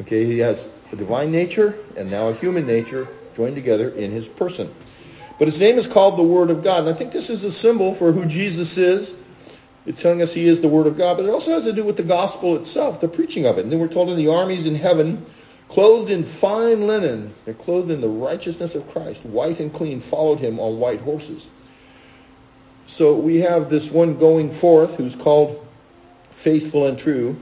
Okay, 0.00 0.24
he 0.24 0.38
has 0.40 0.68
a 0.92 0.96
divine 0.96 1.30
nature 1.30 1.78
and 1.96 2.10
now 2.10 2.28
a 2.28 2.34
human 2.34 2.66
nature 2.66 3.08
joined 3.34 3.54
together 3.54 3.90
in 3.90 4.10
his 4.10 4.28
person. 4.28 4.72
But 5.38 5.48
his 5.48 5.58
name 5.58 5.78
is 5.78 5.86
called 5.86 6.18
the 6.18 6.22
Word 6.22 6.50
of 6.50 6.62
God. 6.62 6.80
And 6.80 6.88
I 6.88 6.92
think 6.92 7.12
this 7.12 7.30
is 7.30 7.44
a 7.44 7.50
symbol 7.50 7.94
for 7.94 8.12
who 8.12 8.26
Jesus 8.26 8.76
is. 8.76 9.14
It's 9.86 10.00
telling 10.00 10.22
us 10.22 10.32
he 10.32 10.46
is 10.46 10.60
the 10.60 10.68
Word 10.68 10.86
of 10.86 10.96
God, 10.96 11.16
but 11.16 11.26
it 11.26 11.30
also 11.30 11.50
has 11.52 11.64
to 11.64 11.72
do 11.72 11.84
with 11.84 11.96
the 11.96 12.02
gospel 12.02 12.56
itself, 12.56 13.00
the 13.00 13.08
preaching 13.08 13.46
of 13.46 13.58
it. 13.58 13.62
And 13.62 13.72
then 13.72 13.80
we're 13.80 13.88
told 13.88 14.10
in 14.10 14.16
the 14.16 14.28
armies 14.28 14.66
in 14.66 14.74
heaven, 14.74 15.24
clothed 15.74 16.08
in 16.08 16.22
fine 16.22 16.86
linen, 16.86 17.34
they're 17.44 17.52
clothed 17.52 17.90
in 17.90 18.00
the 18.00 18.08
righteousness 18.08 18.76
of 18.76 18.88
Christ, 18.92 19.24
white 19.24 19.58
and 19.58 19.74
clean, 19.74 19.98
followed 19.98 20.38
him 20.38 20.60
on 20.60 20.78
white 20.78 21.00
horses. 21.00 21.48
So 22.86 23.16
we 23.16 23.40
have 23.40 23.70
this 23.70 23.90
one 23.90 24.16
going 24.16 24.52
forth 24.52 24.94
who's 24.94 25.16
called 25.16 25.66
faithful 26.30 26.86
and 26.86 26.96
true, 26.96 27.36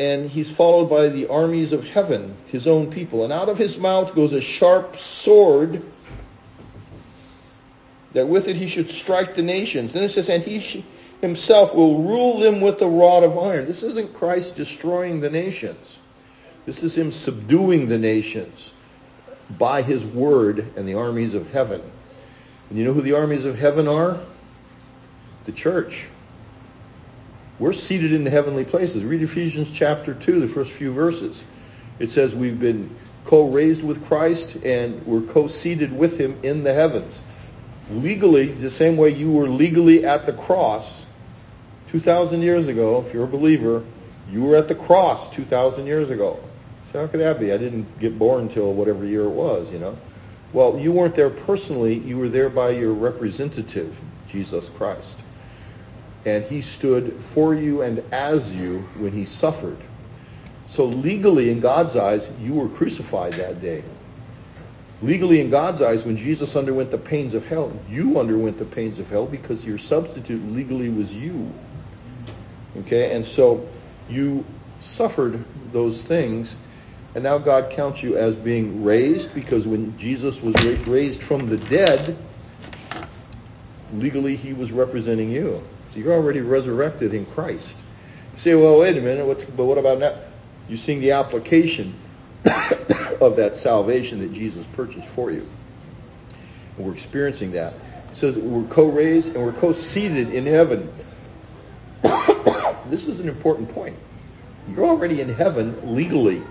and 0.00 0.30
he's 0.30 0.50
followed 0.50 0.86
by 0.86 1.08
the 1.08 1.26
armies 1.28 1.74
of 1.74 1.84
heaven, 1.84 2.34
his 2.46 2.66
own 2.66 2.90
people. 2.90 3.24
And 3.24 3.32
out 3.34 3.50
of 3.50 3.58
his 3.58 3.76
mouth 3.76 4.14
goes 4.14 4.32
a 4.32 4.40
sharp 4.40 4.96
sword, 4.96 5.82
that 8.14 8.28
with 8.28 8.48
it 8.48 8.56
he 8.56 8.66
should 8.66 8.90
strike 8.90 9.34
the 9.34 9.42
nations. 9.42 9.92
Then 9.92 10.04
it 10.04 10.10
says, 10.10 10.30
and 10.30 10.42
he 10.42 10.86
himself 11.20 11.74
will 11.74 12.02
rule 12.02 12.38
them 12.38 12.62
with 12.62 12.80
a 12.80 12.88
rod 12.88 13.24
of 13.24 13.36
iron. 13.36 13.66
This 13.66 13.82
isn't 13.82 14.14
Christ 14.14 14.56
destroying 14.56 15.20
the 15.20 15.28
nations. 15.28 15.98
This 16.66 16.82
is 16.82 16.98
him 16.98 17.12
subduing 17.12 17.88
the 17.88 17.96
nations 17.96 18.72
by 19.56 19.82
his 19.82 20.04
word 20.04 20.72
and 20.76 20.86
the 20.86 20.94
armies 20.94 21.34
of 21.34 21.50
heaven. 21.52 21.80
And 22.68 22.76
you 22.76 22.84
know 22.84 22.92
who 22.92 23.02
the 23.02 23.12
armies 23.12 23.44
of 23.44 23.56
heaven 23.56 23.86
are? 23.86 24.18
The 25.44 25.52
church. 25.52 26.08
We're 27.60 27.72
seated 27.72 28.12
in 28.12 28.24
the 28.24 28.30
heavenly 28.30 28.64
places. 28.64 29.04
Read 29.04 29.22
Ephesians 29.22 29.70
chapter 29.70 30.12
2, 30.12 30.40
the 30.40 30.48
first 30.48 30.72
few 30.72 30.92
verses. 30.92 31.44
It 32.00 32.10
says 32.10 32.34
we've 32.34 32.58
been 32.58 32.94
co-raised 33.24 33.84
with 33.84 34.04
Christ 34.06 34.56
and 34.56 35.06
we're 35.06 35.22
co-seated 35.22 35.96
with 35.96 36.18
him 36.18 36.36
in 36.42 36.64
the 36.64 36.74
heavens. 36.74 37.20
Legally, 37.92 38.46
the 38.46 38.70
same 38.70 38.96
way 38.96 39.10
you 39.10 39.30
were 39.30 39.48
legally 39.48 40.04
at 40.04 40.26
the 40.26 40.32
cross 40.32 41.06
2,000 41.90 42.42
years 42.42 42.66
ago, 42.66 43.04
if 43.06 43.14
you're 43.14 43.24
a 43.24 43.28
believer, 43.28 43.84
you 44.28 44.42
were 44.42 44.56
at 44.56 44.66
the 44.66 44.74
cross 44.74 45.30
2,000 45.30 45.86
years 45.86 46.10
ago. 46.10 46.40
So 46.86 47.00
how 47.00 47.06
could 47.06 47.20
that 47.20 47.38
be? 47.38 47.52
I 47.52 47.56
didn't 47.56 47.98
get 48.00 48.18
born 48.18 48.42
until 48.42 48.72
whatever 48.72 49.04
year 49.04 49.24
it 49.24 49.30
was, 49.30 49.72
you 49.72 49.78
know. 49.78 49.96
Well, 50.52 50.78
you 50.78 50.92
weren't 50.92 51.14
there 51.14 51.30
personally. 51.30 51.98
You 51.98 52.18
were 52.18 52.28
there 52.28 52.48
by 52.48 52.70
your 52.70 52.92
representative, 52.92 54.00
Jesus 54.28 54.68
Christ 54.68 55.18
and 56.26 56.44
he 56.44 56.60
stood 56.60 57.14
for 57.22 57.54
you 57.54 57.82
and 57.82 58.04
as 58.12 58.54
you 58.54 58.80
when 58.98 59.12
he 59.12 59.24
suffered. 59.24 59.78
So 60.68 60.84
legally, 60.84 61.50
in 61.50 61.60
God's 61.60 61.96
eyes, 61.96 62.28
you 62.40 62.54
were 62.54 62.68
crucified 62.68 63.32
that 63.34 63.62
day. 63.62 63.84
Legally, 65.02 65.40
in 65.40 65.50
God's 65.50 65.80
eyes, 65.80 66.04
when 66.04 66.16
Jesus 66.16 66.56
underwent 66.56 66.90
the 66.90 66.98
pains 66.98 67.34
of 67.34 67.46
hell, 67.46 67.72
you 67.88 68.18
underwent 68.18 68.58
the 68.58 68.64
pains 68.64 68.98
of 68.98 69.08
hell 69.08 69.24
because 69.24 69.64
your 69.64 69.78
substitute 69.78 70.42
legally 70.52 70.88
was 70.88 71.14
you. 71.14 71.52
Okay, 72.78 73.14
and 73.14 73.24
so 73.24 73.66
you 74.10 74.44
suffered 74.80 75.44
those 75.72 76.02
things, 76.02 76.56
and 77.16 77.22
now 77.22 77.38
God 77.38 77.70
counts 77.70 78.02
you 78.02 78.18
as 78.18 78.36
being 78.36 78.84
raised 78.84 79.32
because 79.32 79.66
when 79.66 79.96
Jesus 79.96 80.42
was 80.42 80.54
raised 80.86 81.22
from 81.22 81.48
the 81.48 81.56
dead, 81.56 82.14
legally 83.94 84.36
he 84.36 84.52
was 84.52 84.70
representing 84.70 85.30
you. 85.30 85.64
So 85.88 85.98
you're 85.98 86.12
already 86.12 86.42
resurrected 86.42 87.14
in 87.14 87.24
Christ. 87.24 87.78
You 88.34 88.38
say, 88.38 88.54
well, 88.54 88.80
wait 88.80 88.98
a 88.98 89.00
minute, 89.00 89.24
what's, 89.24 89.44
but 89.44 89.64
what 89.64 89.78
about 89.78 89.98
now? 89.98 90.14
You're 90.68 90.76
seeing 90.76 91.00
the 91.00 91.12
application 91.12 91.94
of 92.44 93.36
that 93.36 93.56
salvation 93.56 94.18
that 94.18 94.34
Jesus 94.34 94.66
purchased 94.74 95.08
for 95.08 95.30
you. 95.30 95.48
And 96.76 96.86
we're 96.86 96.92
experiencing 96.92 97.52
that. 97.52 97.72
So 98.12 98.30
we're 98.32 98.68
co-raised 98.68 99.34
and 99.34 99.42
we're 99.42 99.54
co-seated 99.54 100.34
in 100.34 100.44
heaven. 100.44 100.92
this 102.90 103.06
is 103.06 103.20
an 103.20 103.28
important 103.30 103.70
point. 103.70 103.96
You're 104.68 104.84
already 104.84 105.22
in 105.22 105.32
heaven 105.32 105.94
legally. 105.94 106.42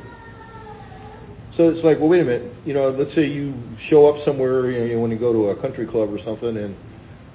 So 1.56 1.70
it's 1.70 1.86
like, 1.86 2.00
well, 2.00 2.10
wait 2.10 2.20
a 2.20 2.26
minute. 2.26 2.54
You 2.66 2.74
know, 2.74 2.90
let's 2.90 3.14
say 3.14 3.28
you 3.28 3.54
show 3.78 4.10
up 4.10 4.18
somewhere, 4.18 4.70
you 4.70 4.80
know, 4.80 4.86
you 4.88 5.00
want 5.00 5.14
to 5.14 5.18
go 5.18 5.32
to 5.32 5.50
a 5.52 5.56
country 5.56 5.86
club 5.86 6.12
or 6.12 6.18
something, 6.18 6.58
and 6.58 6.76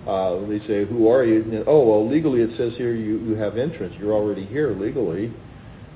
uh, 0.06 0.38
they 0.40 0.59
say, 0.59 0.85
who 0.85 1.09
are 1.09 1.24
you? 1.24 1.40
And, 1.40 1.64
oh, 1.66 1.88
well, 1.88 2.06
legally 2.06 2.42
it 2.42 2.50
says 2.50 2.76
here 2.76 2.92
you, 2.92 3.18
you 3.20 3.35
have 3.37 3.56
entrance. 3.56 3.96
You're 3.98 4.12
already 4.12 4.44
here 4.44 4.72
legally. 4.72 5.33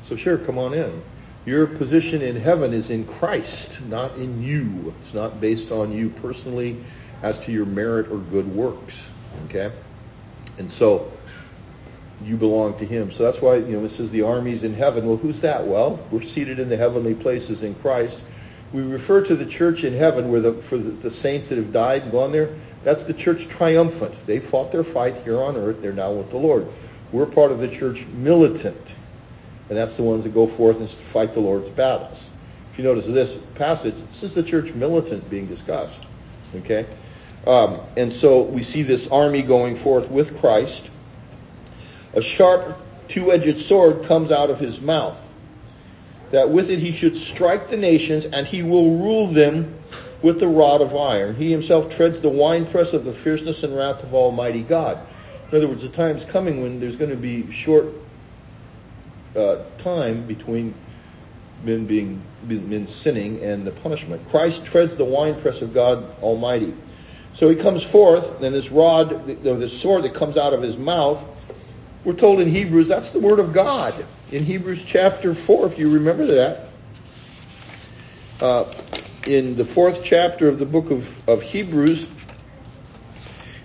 So 0.01 0.17
sure, 0.17 0.39
come 0.39 0.57
on 0.57 0.73
in. 0.73 1.03
Your 1.45 1.67
position 1.67 2.23
in 2.23 2.35
heaven 2.35 2.73
is 2.73 2.89
in 2.89 3.05
Christ, 3.05 3.79
not 3.91 4.17
in 4.17 4.41
you. 4.41 4.95
It's 5.03 5.13
not 5.13 5.39
based 5.39 5.71
on 5.71 5.93
you 5.93 6.09
personally 6.09 6.79
as 7.21 7.39
to 7.41 7.53
your 7.53 7.67
merit 7.67 8.11
or 8.11 8.17
good 8.17 8.49
works. 8.49 9.07
Okay? 9.51 9.71
And 10.57 10.73
so 10.73 11.13
you 12.25 12.37
belong 12.37 12.79
to 12.79 12.87
him. 12.87 13.11
So 13.11 13.25
that's 13.25 13.41
why, 13.41 13.57
you 13.57 13.77
know, 13.77 13.85
it 13.85 13.91
says 13.91 14.11
the 14.11 14.23
armies 14.23 14.65
in 14.65 14.75
heaven. 14.75 15.07
Well, 15.07 15.17
who's 15.17 15.41
that? 15.41 15.67
Well, 15.67 15.99
we're 16.11 16.23
seated 16.23 16.59
in 16.59 16.69
the 16.69 16.77
heavenly 16.77 17.15
places 17.15 17.63
in 17.63 17.75
Christ. 17.77 18.23
We 18.73 18.83
refer 18.83 19.25
to 19.27 19.37
the 19.37 19.47
church 19.47 19.85
in 19.85 19.93
heaven 19.93 20.31
where 20.31 20.41
the, 20.41 20.55
for 20.55 20.79
the, 20.79 20.91
the 20.91 21.11
saints 21.11 21.49
that 21.51 21.59
have 21.59 21.73
died 21.73 22.03
and 22.03 22.13
gone 22.13 22.33
there, 22.33 22.51
that's 22.83 23.05
the 23.05 23.15
church 23.15 23.49
triumphant. 23.49 24.15
They 24.27 24.41
fought 24.41 24.73
their 24.73 24.85
fight 24.85 25.17
here 25.19 25.41
on 25.41 25.57
earth. 25.57 25.81
They're 25.81 25.93
now 25.93 26.13
with 26.13 26.31
the 26.31 26.39
Lord. 26.39 26.67
We're 27.13 27.27
part 27.27 27.53
of 27.53 27.61
the 27.61 27.69
church 27.69 28.05
militant. 28.07 28.95
And 29.69 29.79
that's 29.79 29.97
the 29.97 30.03
ones 30.03 30.25
that 30.25 30.35
go 30.35 30.47
forth 30.47 30.79
and 30.79 30.91
fight 30.91 31.35
the 31.35 31.41
Lord's 31.41 31.71
battles. 31.71 32.31
If 32.73 32.79
you 32.79 32.85
notice 32.85 33.07
this 33.07 33.39
passage, 33.55 33.95
this 34.09 34.23
is 34.23 34.35
the 34.35 34.43
church 34.43 34.73
militant 34.75 35.31
being 35.31 35.47
discussed. 35.47 36.05
Okay? 36.57 36.87
Um, 37.47 37.79
and 37.97 38.13
so 38.13 38.43
we 38.43 38.63
see 38.63 38.83
this 38.83 39.07
army 39.09 39.43
going 39.43 39.77
forth 39.77 40.11
with 40.11 40.39
Christ. 40.41 40.91
A 42.15 42.23
sharp 42.23 42.79
two-edged 43.09 43.59
sword 43.59 44.05
comes 44.05 44.31
out 44.31 44.51
of 44.51 44.59
his 44.59 44.81
mouth, 44.81 45.21
that 46.31 46.49
with 46.49 46.71
it 46.71 46.79
he 46.79 46.93
should 46.93 47.17
strike 47.17 47.69
the 47.69 47.77
nations, 47.77 48.25
and 48.25 48.47
he 48.47 48.63
will 48.63 48.99
rule 48.99 49.27
them 49.27 49.75
with 50.23 50.41
the 50.41 50.49
rod 50.49 50.81
of 50.81 50.97
iron. 50.97 51.37
He 51.37 51.51
himself 51.51 51.95
treads 51.95 52.21
the 52.21 52.31
winepress 52.31 52.93
of 52.93 53.05
the 53.05 53.13
fierceness 53.13 53.63
and 53.63 53.77
wrath 53.77 54.03
of 54.03 54.15
Almighty 54.15 54.63
God. 54.63 54.99
In 55.51 55.59
other 55.59 55.69
words, 55.69 55.83
the 55.83 55.89
time's 55.91 56.25
coming 56.25 56.63
when 56.63 56.81
there's 56.81 56.97
going 56.97 57.11
to 57.11 57.17
be 57.17 57.51
short 57.53 57.89
uh, 59.37 59.59
time 59.79 60.27
between 60.27 60.75
men 61.63 61.87
being 61.87 62.23
men 62.47 62.87
sinning 62.87 63.43
and 63.43 63.67
the 63.67 63.71
punishment. 63.71 64.27
Christ 64.29 64.65
treads 64.65 64.97
the 64.97 65.05
winepress 65.05 65.63
of 65.63 65.73
God 65.73 66.05
Almighty. 66.21 66.75
So 67.35 67.49
he 67.49 67.57
comes 67.57 67.83
forth, 67.83 68.43
and 68.43 68.55
this 68.55 68.71
rod, 68.71 69.27
this 69.27 69.79
sword 69.79 70.05
that 70.05 70.15
comes 70.15 70.37
out 70.37 70.53
of 70.53 70.63
his 70.63 70.79
mouth, 70.79 71.25
we're 72.05 72.13
told 72.13 72.41
in 72.41 72.49
Hebrews 72.49 72.89
that's 72.89 73.11
the 73.11 73.19
word 73.19 73.39
of 73.39 73.53
God. 73.53 73.95
In 74.31 74.45
Hebrews 74.45 74.83
chapter 74.83 75.35
4, 75.35 75.69
if 75.69 75.79
you 75.79 75.91
remember 75.91 76.27
that, 76.27 76.69
uh, 78.41 78.73
in 79.27 79.57
the 79.57 79.65
fourth 79.65 80.05
chapter 80.05 80.49
of 80.49 80.59
the 80.59 80.67
book 80.67 80.91
of, 80.91 81.29
of 81.29 81.41
Hebrews, 81.41 82.07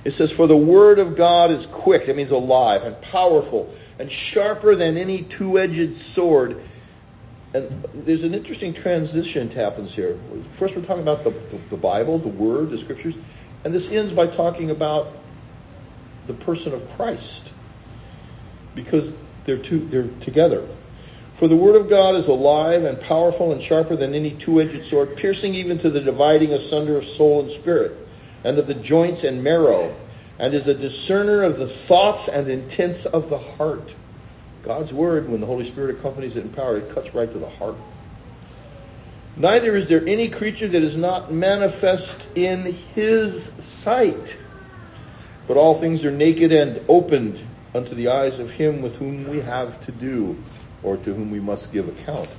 it 0.05 0.11
says, 0.11 0.31
For 0.31 0.47
the 0.47 0.55
word 0.55 0.99
of 0.99 1.17
God 1.17 1.51
is 1.51 1.65
quick, 1.65 2.05
that 2.05 2.15
means 2.15 2.31
alive, 2.31 2.83
and 2.83 2.99
powerful, 3.01 3.73
and 3.99 4.09
sharper 4.09 4.73
than 4.73 4.95
any 4.95 5.23
two-edged 5.23 5.97
sword. 5.97 6.63
And 7.53 7.85
there's 7.93 8.23
an 8.23 8.33
interesting 8.33 8.73
transition 8.73 9.49
that 9.49 9.55
happens 9.55 9.93
here. 9.93 10.17
First 10.53 10.77
we're 10.77 10.83
talking 10.83 11.03
about 11.03 11.25
the, 11.25 11.31
the 11.69 11.77
Bible, 11.77 12.19
the 12.19 12.29
Word, 12.29 12.69
the 12.69 12.77
Scriptures, 12.77 13.15
and 13.65 13.73
this 13.73 13.91
ends 13.91 14.13
by 14.13 14.27
talking 14.27 14.69
about 14.69 15.17
the 16.25 16.33
person 16.33 16.73
of 16.73 16.89
Christ 16.91 17.51
because 18.75 19.13
they're, 19.45 19.57
two, 19.57 19.79
they're 19.87 20.07
together. 20.21 20.67
For 21.33 21.47
the 21.47 21.55
word 21.55 21.75
of 21.75 21.89
God 21.89 22.15
is 22.15 22.27
alive 22.27 22.83
and 22.83 22.99
powerful 22.99 23.51
and 23.51 23.63
sharper 23.63 23.95
than 23.95 24.13
any 24.13 24.31
two-edged 24.31 24.85
sword, 24.85 25.15
piercing 25.15 25.55
even 25.55 25.79
to 25.79 25.89
the 25.89 26.01
dividing 26.01 26.51
asunder 26.51 26.97
of 26.97 27.05
soul 27.05 27.41
and 27.41 27.51
spirit, 27.51 27.95
and 28.43 28.57
of 28.57 28.67
the 28.67 28.73
joints 28.73 29.23
and 29.23 29.43
marrow, 29.43 29.95
and 30.37 30.53
is 30.53 30.67
a 30.67 30.73
discerner 30.73 31.43
of 31.43 31.57
the 31.57 31.67
thoughts 31.67 32.27
and 32.27 32.49
intents 32.49 33.05
of 33.05 33.29
the 33.29 33.37
heart. 33.37 33.95
God's 34.63 34.91
word, 34.91 35.29
when 35.29 35.39
the 35.39 35.47
Holy 35.47 35.65
Spirit 35.65 35.97
accompanies 35.97 36.35
it 36.35 36.43
in 36.43 36.49
power, 36.49 36.77
it 36.77 36.93
cuts 36.93 37.13
right 37.15 37.31
to 37.31 37.39
the 37.39 37.49
heart. 37.49 37.75
Neither 39.37 39.77
is 39.77 39.87
there 39.87 40.05
any 40.05 40.27
creature 40.27 40.67
that 40.67 40.83
is 40.83 40.97
not 40.97 41.31
manifest 41.31 42.17
in 42.35 42.65
his 42.93 43.49
sight, 43.59 44.35
but 45.47 45.55
all 45.55 45.75
things 45.75 46.03
are 46.03 46.11
naked 46.11 46.51
and 46.51 46.81
opened 46.89 47.41
unto 47.73 47.95
the 47.95 48.07
eyes 48.09 48.39
of 48.39 48.49
him 48.51 48.81
with 48.81 48.95
whom 48.95 49.29
we 49.29 49.39
have 49.41 49.79
to 49.81 49.91
do, 49.91 50.37
or 50.83 50.97
to 50.97 51.13
whom 51.13 51.31
we 51.31 51.39
must 51.39 51.71
give 51.71 51.87
account. 51.87 52.29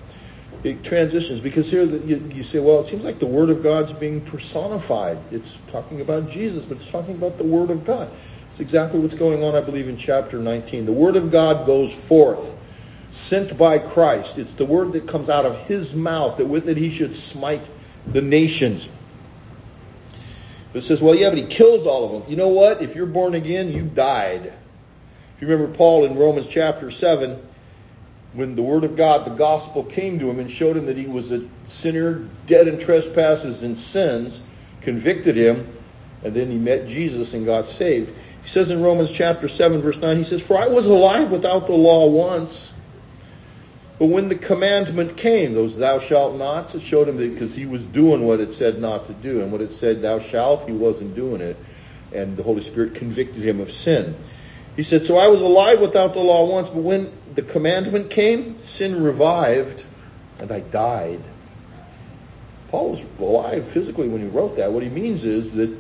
It 0.62 0.84
transitions 0.84 1.40
because 1.40 1.70
here 1.70 1.84
you, 1.84 2.16
you 2.34 2.42
say, 2.42 2.58
well, 2.58 2.80
it 2.80 2.86
seems 2.86 3.04
like 3.04 3.18
the 3.18 3.26
Word 3.26 3.50
of 3.50 3.62
God's 3.62 3.92
being 3.92 4.20
personified. 4.20 5.18
It's 5.30 5.58
talking 5.68 6.00
about 6.00 6.28
Jesus, 6.28 6.64
but 6.64 6.78
it's 6.78 6.90
talking 6.90 7.14
about 7.14 7.38
the 7.38 7.44
Word 7.44 7.70
of 7.70 7.84
God. 7.84 8.10
It's 8.50 8.60
exactly 8.60 9.00
what's 9.00 9.14
going 9.14 9.42
on, 9.42 9.54
I 9.54 9.60
believe, 9.60 9.88
in 9.88 9.96
chapter 9.96 10.38
19. 10.38 10.84
The 10.84 10.92
Word 10.92 11.16
of 11.16 11.30
God 11.30 11.64
goes 11.66 11.94
forth, 11.94 12.56
sent 13.10 13.56
by 13.56 13.78
Christ. 13.78 14.36
It's 14.38 14.54
the 14.54 14.66
Word 14.66 14.92
that 14.94 15.06
comes 15.06 15.30
out 15.30 15.46
of 15.46 15.56
His 15.66 15.94
mouth, 15.94 16.36
that 16.38 16.46
with 16.46 16.68
it 16.68 16.76
He 16.76 16.90
should 16.90 17.16
smite 17.16 17.66
the 18.12 18.20
nations. 18.20 18.88
But 20.72 20.80
It 20.80 20.86
says, 20.86 21.00
well, 21.00 21.14
yeah, 21.14 21.30
but 21.30 21.38
He 21.38 21.46
kills 21.46 21.86
all 21.86 22.04
of 22.04 22.12
them. 22.12 22.30
You 22.30 22.36
know 22.36 22.48
what? 22.48 22.82
If 22.82 22.94
you're 22.94 23.06
born 23.06 23.34
again, 23.34 23.72
you 23.72 23.82
died. 23.82 24.52
You 25.40 25.48
remember 25.48 25.74
Paul 25.74 26.04
in 26.04 26.16
Romans 26.16 26.48
chapter 26.48 26.90
7, 26.90 27.40
when 28.34 28.56
the 28.56 28.62
word 28.62 28.84
of 28.84 28.96
God, 28.96 29.24
the 29.24 29.30
gospel 29.30 29.82
came 29.82 30.18
to 30.18 30.28
him 30.28 30.38
and 30.38 30.50
showed 30.50 30.76
him 30.76 30.86
that 30.86 30.98
he 30.98 31.06
was 31.06 31.32
a 31.32 31.48
sinner, 31.66 32.28
dead 32.46 32.68
in 32.68 32.78
trespasses 32.78 33.62
and 33.62 33.78
sins, 33.78 34.42
convicted 34.82 35.36
him, 35.36 35.66
and 36.22 36.34
then 36.34 36.50
he 36.50 36.58
met 36.58 36.86
Jesus 36.86 37.32
and 37.32 37.46
got 37.46 37.66
saved. 37.66 38.14
He 38.42 38.48
says 38.48 38.70
in 38.70 38.82
Romans 38.82 39.10
chapter 39.10 39.48
7 39.48 39.80
verse 39.80 39.96
9, 39.96 40.18
he 40.18 40.24
says, 40.24 40.42
For 40.42 40.58
I 40.58 40.68
was 40.68 40.86
alive 40.86 41.30
without 41.30 41.66
the 41.66 41.72
law 41.72 42.06
once, 42.08 42.72
but 43.98 44.06
when 44.06 44.28
the 44.28 44.34
commandment 44.34 45.16
came, 45.16 45.54
those 45.54 45.76
thou 45.76 45.98
shalt 45.98 46.36
nots, 46.36 46.74
it 46.74 46.82
showed 46.82 47.08
him 47.08 47.16
that 47.18 47.32
because 47.32 47.54
he 47.54 47.66
was 47.66 47.82
doing 47.82 48.26
what 48.26 48.40
it 48.40 48.54
said 48.54 48.78
not 48.80 49.06
to 49.06 49.12
do. 49.12 49.42
And 49.42 49.52
what 49.52 49.60
it 49.60 49.70
said 49.70 50.00
thou 50.00 50.20
shalt, 50.20 50.66
he 50.66 50.74
wasn't 50.74 51.14
doing 51.14 51.42
it. 51.42 51.56
And 52.10 52.34
the 52.34 52.42
Holy 52.42 52.62
Spirit 52.62 52.94
convicted 52.94 53.42
him 53.42 53.60
of 53.60 53.70
sin. 53.70 54.16
He 54.76 54.82
said, 54.82 55.04
So 55.06 55.16
I 55.16 55.28
was 55.28 55.40
alive 55.40 55.80
without 55.80 56.14
the 56.14 56.20
law 56.20 56.46
once, 56.46 56.68
but 56.68 56.82
when 56.82 57.12
the 57.34 57.42
commandment 57.42 58.10
came, 58.10 58.58
sin 58.58 59.02
revived, 59.02 59.84
and 60.38 60.50
I 60.50 60.60
died. 60.60 61.20
Paul 62.70 62.90
was 62.90 63.02
alive 63.18 63.68
physically 63.68 64.08
when 64.08 64.22
he 64.22 64.28
wrote 64.28 64.56
that. 64.56 64.72
What 64.72 64.82
he 64.82 64.88
means 64.88 65.24
is 65.24 65.52
that 65.54 65.76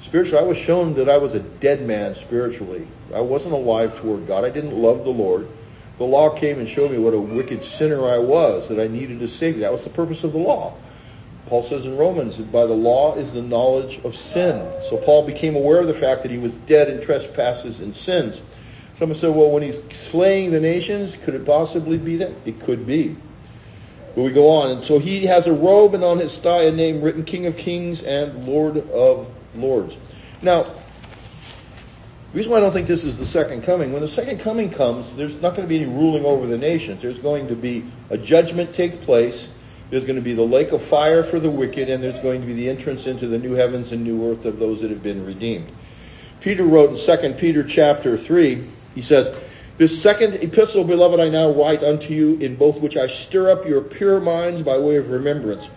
spiritually, 0.00 0.44
I 0.44 0.46
was 0.46 0.58
shown 0.58 0.94
that 0.94 1.08
I 1.08 1.18
was 1.18 1.34
a 1.34 1.40
dead 1.40 1.82
man 1.82 2.14
spiritually. 2.14 2.86
I 3.14 3.20
wasn't 3.20 3.54
alive 3.54 3.98
toward 3.98 4.26
God. 4.26 4.44
I 4.44 4.50
didn't 4.50 4.76
love 4.76 5.04
the 5.04 5.10
Lord. 5.10 5.48
The 5.98 6.04
law 6.04 6.30
came 6.30 6.58
and 6.58 6.68
showed 6.68 6.92
me 6.92 6.98
what 6.98 7.14
a 7.14 7.20
wicked 7.20 7.62
sinner 7.62 8.08
I 8.08 8.18
was, 8.18 8.68
that 8.68 8.80
I 8.80 8.86
needed 8.86 9.20
a 9.22 9.28
Savior. 9.28 9.62
That 9.62 9.72
was 9.72 9.84
the 9.84 9.90
purpose 9.90 10.24
of 10.24 10.32
the 10.32 10.38
law. 10.38 10.72
Paul 11.50 11.64
says 11.64 11.84
in 11.84 11.96
Romans 11.96 12.36
by 12.36 12.64
the 12.64 12.74
law 12.74 13.16
is 13.16 13.32
the 13.32 13.42
knowledge 13.42 14.00
of 14.04 14.14
sin. 14.14 14.70
So 14.88 14.96
Paul 14.96 15.26
became 15.26 15.56
aware 15.56 15.80
of 15.80 15.88
the 15.88 15.94
fact 15.94 16.22
that 16.22 16.30
he 16.30 16.38
was 16.38 16.54
dead 16.54 16.88
in 16.88 17.02
trespasses 17.02 17.80
and 17.80 17.94
sins. 17.94 18.40
Someone 18.96 19.18
said, 19.18 19.34
well, 19.34 19.50
when 19.50 19.64
he's 19.64 19.80
slaying 19.92 20.52
the 20.52 20.60
nations, 20.60 21.16
could 21.24 21.34
it 21.34 21.44
possibly 21.44 21.98
be 21.98 22.18
that? 22.18 22.30
It 22.44 22.60
could 22.60 22.86
be. 22.86 23.16
But 24.14 24.22
we 24.22 24.30
go 24.30 24.48
on. 24.48 24.70
And 24.70 24.84
so 24.84 25.00
he 25.00 25.26
has 25.26 25.48
a 25.48 25.52
robe 25.52 25.94
and 25.94 26.04
on 26.04 26.18
his 26.18 26.38
thigh 26.38 26.66
a 26.66 26.70
name 26.70 27.02
written 27.02 27.24
King 27.24 27.46
of 27.46 27.56
Kings 27.56 28.04
and 28.04 28.46
Lord 28.46 28.88
of 28.90 29.28
Lords. 29.56 29.96
Now, 30.42 30.62
the 30.62 30.72
reason 32.32 32.52
why 32.52 32.58
I 32.58 32.60
don't 32.60 32.72
think 32.72 32.86
this 32.86 33.04
is 33.04 33.16
the 33.16 33.26
second 33.26 33.64
coming, 33.64 33.92
when 33.92 34.02
the 34.02 34.08
second 34.08 34.38
coming 34.38 34.70
comes, 34.70 35.16
there's 35.16 35.34
not 35.40 35.56
going 35.56 35.62
to 35.62 35.68
be 35.68 35.82
any 35.82 35.92
ruling 35.92 36.24
over 36.24 36.46
the 36.46 36.58
nations. 36.58 37.02
There's 37.02 37.18
going 37.18 37.48
to 37.48 37.56
be 37.56 37.86
a 38.10 38.16
judgment 38.16 38.72
take 38.72 39.00
place 39.00 39.48
there's 39.90 40.04
going 40.04 40.16
to 40.16 40.22
be 40.22 40.32
the 40.32 40.42
lake 40.42 40.70
of 40.70 40.82
fire 40.82 41.24
for 41.24 41.40
the 41.40 41.50
wicked, 41.50 41.88
and 41.88 42.02
there's 42.02 42.18
going 42.20 42.40
to 42.40 42.46
be 42.46 42.54
the 42.54 42.68
entrance 42.68 43.06
into 43.06 43.26
the 43.26 43.38
new 43.38 43.52
heavens 43.52 43.90
and 43.90 44.04
new 44.04 44.30
earth 44.30 44.44
of 44.44 44.58
those 44.58 44.80
that 44.80 44.90
have 44.90 45.02
been 45.02 45.26
redeemed. 45.26 45.68
Peter 46.40 46.64
wrote 46.64 46.90
in 46.90 47.20
2 47.22 47.34
Peter 47.34 47.64
chapter 47.64 48.16
3, 48.16 48.64
he 48.94 49.02
says, 49.02 49.36
This 49.78 50.00
second 50.00 50.34
epistle, 50.34 50.84
beloved, 50.84 51.18
I 51.18 51.28
now 51.28 51.50
write 51.50 51.82
unto 51.82 52.14
you, 52.14 52.36
in 52.38 52.54
both 52.54 52.80
which 52.80 52.96
I 52.96 53.08
stir 53.08 53.50
up 53.50 53.66
your 53.66 53.82
pure 53.82 54.20
minds 54.20 54.62
by 54.62 54.78
way 54.78 54.96
of 54.96 55.10
remembrance, 55.10 55.68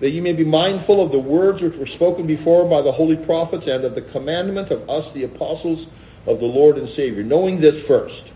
that 0.00 0.10
you 0.10 0.20
may 0.20 0.34
be 0.34 0.44
mindful 0.44 1.00
of 1.00 1.10
the 1.10 1.18
words 1.18 1.62
which 1.62 1.76
were 1.76 1.86
spoken 1.86 2.26
before 2.26 2.68
by 2.68 2.82
the 2.82 2.92
holy 2.92 3.16
prophets, 3.16 3.66
and 3.66 3.84
of 3.84 3.94
the 3.94 4.02
commandment 4.02 4.70
of 4.70 4.88
us, 4.90 5.12
the 5.12 5.24
apostles 5.24 5.86
of 6.26 6.40
the 6.40 6.46
Lord 6.46 6.76
and 6.76 6.88
Savior, 6.88 7.22
knowing 7.22 7.58
this 7.58 7.84
first, 7.86 8.32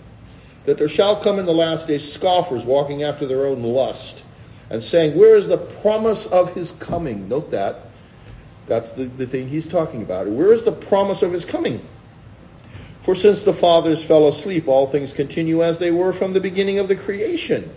that 0.64 0.78
there 0.78 0.88
shall 0.88 1.14
come 1.14 1.38
in 1.38 1.46
the 1.46 1.52
last 1.52 1.86
days 1.86 2.10
scoffers 2.10 2.64
walking 2.64 3.02
after 3.02 3.26
their 3.26 3.46
own 3.46 3.62
lust, 3.62 4.22
and 4.70 4.82
saying, 4.82 5.16
where 5.16 5.36
is 5.36 5.48
the 5.48 5.58
promise 5.58 6.26
of 6.26 6.54
his 6.54 6.72
coming? 6.72 7.28
Note 7.28 7.50
that. 7.52 7.82
That's 8.66 8.88
the, 8.90 9.04
the 9.04 9.26
thing 9.26 9.48
he's 9.48 9.66
talking 9.66 10.02
about. 10.02 10.26
Where 10.26 10.52
is 10.52 10.64
the 10.64 10.72
promise 10.72 11.22
of 11.22 11.32
his 11.32 11.44
coming? 11.44 11.86
For 13.00 13.14
since 13.14 13.42
the 13.42 13.52
fathers 13.52 14.04
fell 14.04 14.26
asleep, 14.26 14.66
all 14.66 14.88
things 14.88 15.12
continue 15.12 15.62
as 15.62 15.78
they 15.78 15.92
were 15.92 16.12
from 16.12 16.32
the 16.32 16.40
beginning 16.40 16.80
of 16.80 16.88
the 16.88 16.96
creation. 16.96 17.72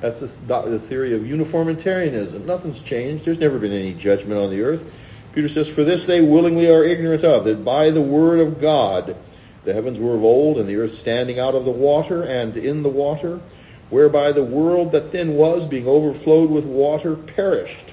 That's 0.00 0.20
the, 0.20 0.26
the 0.26 0.80
theory 0.80 1.14
of 1.14 1.24
uniformitarianism. 1.24 2.44
Nothing's 2.44 2.82
changed. 2.82 3.24
There's 3.24 3.38
never 3.38 3.58
been 3.58 3.72
any 3.72 3.94
judgment 3.94 4.40
on 4.40 4.50
the 4.50 4.62
earth. 4.62 4.84
Peter 5.32 5.48
says, 5.48 5.68
For 5.68 5.84
this 5.84 6.04
they 6.04 6.20
willingly 6.20 6.70
are 6.70 6.82
ignorant 6.82 7.22
of, 7.22 7.44
that 7.44 7.64
by 7.64 7.90
the 7.90 8.02
word 8.02 8.40
of 8.40 8.60
God 8.60 9.16
the 9.64 9.72
heavens 9.72 9.98
were 9.98 10.14
of 10.14 10.24
old, 10.24 10.58
and 10.58 10.68
the 10.68 10.76
earth 10.76 10.94
standing 10.94 11.38
out 11.38 11.54
of 11.54 11.64
the 11.64 11.70
water 11.70 12.24
and 12.24 12.56
in 12.56 12.82
the 12.82 12.88
water, 12.88 13.40
whereby 13.90 14.32
the 14.32 14.42
world 14.42 14.92
that 14.92 15.12
then 15.12 15.34
was, 15.34 15.66
being 15.66 15.86
overflowed 15.86 16.50
with 16.50 16.64
water, 16.64 17.14
perished. 17.14 17.92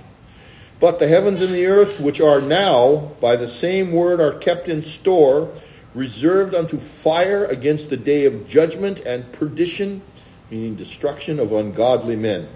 But 0.79 0.99
the 0.99 1.07
heavens 1.07 1.41
and 1.41 1.53
the 1.53 1.67
earth, 1.67 1.99
which 1.99 2.19
are 2.19 2.41
now, 2.41 3.11
by 3.21 3.35
the 3.35 3.47
same 3.47 3.91
word, 3.91 4.19
are 4.19 4.33
kept 4.33 4.67
in 4.67 4.83
store, 4.83 5.49
reserved 5.93 6.55
unto 6.55 6.79
fire 6.79 7.45
against 7.45 7.89
the 7.89 7.97
day 7.97 8.25
of 8.25 8.49
judgment 8.49 8.99
and 9.05 9.31
perdition, 9.33 10.01
meaning 10.49 10.75
destruction 10.75 11.39
of 11.39 11.53
ungodly 11.53 12.15
men. 12.15 12.47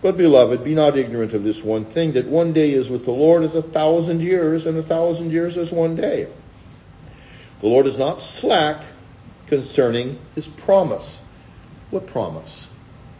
But, 0.00 0.16
beloved, 0.16 0.64
be 0.64 0.74
not 0.74 0.96
ignorant 0.96 1.34
of 1.34 1.44
this 1.44 1.62
one 1.62 1.84
thing, 1.84 2.12
that 2.12 2.26
one 2.26 2.52
day 2.52 2.72
is 2.72 2.88
with 2.88 3.04
the 3.04 3.12
Lord 3.12 3.42
as 3.42 3.54
a 3.54 3.62
thousand 3.62 4.20
years, 4.20 4.64
and 4.64 4.78
a 4.78 4.82
thousand 4.82 5.32
years 5.32 5.56
as 5.56 5.70
one 5.70 5.96
day. 5.96 6.28
The 7.60 7.66
Lord 7.66 7.86
is 7.86 7.98
not 7.98 8.22
slack 8.22 8.84
concerning 9.48 10.18
his 10.34 10.46
promise 10.46 11.20
what 11.90 12.06
promise? 12.06 12.68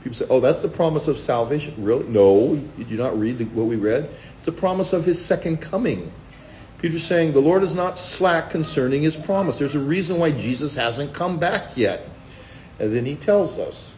People 0.03 0.17
say, 0.17 0.27
oh, 0.31 0.41
that's 0.41 0.61
the 0.61 0.69
promise 0.69 1.09
of 1.09 1.19
salvation. 1.19 1.75
Really? 1.79 2.05
No, 2.05 2.57
did 2.57 2.89
you 2.89 2.97
not 2.97 3.19
read 3.19 3.39
the, 3.39 3.45
what 3.47 3.67
we 3.67 3.77
read? 3.77 4.09
It's 4.37 4.47
the 4.47 4.53
promise 4.53 4.93
of 4.93 5.05
his 5.05 5.23
second 5.23 5.61
coming. 5.61 6.13
Peter's 6.79 7.05
saying 7.05 7.33
the 7.33 7.41
Lord 7.41 7.65
is 7.65 7.75
not 7.75 7.99
slack 7.99 8.51
concerning 8.51 9.03
his 9.03 9.17
promise. 9.17 9.59
There's 9.59 9.75
a 9.75 9.81
reason 9.81 10.19
why 10.19 10.31
Jesus 10.31 10.75
hasn't 10.77 11.13
come 11.13 11.39
back 11.39 11.77
yet. 11.77 12.09
And 12.79 12.95
then 12.95 13.05
he 13.05 13.17
tells 13.17 13.59
us. 13.59 13.91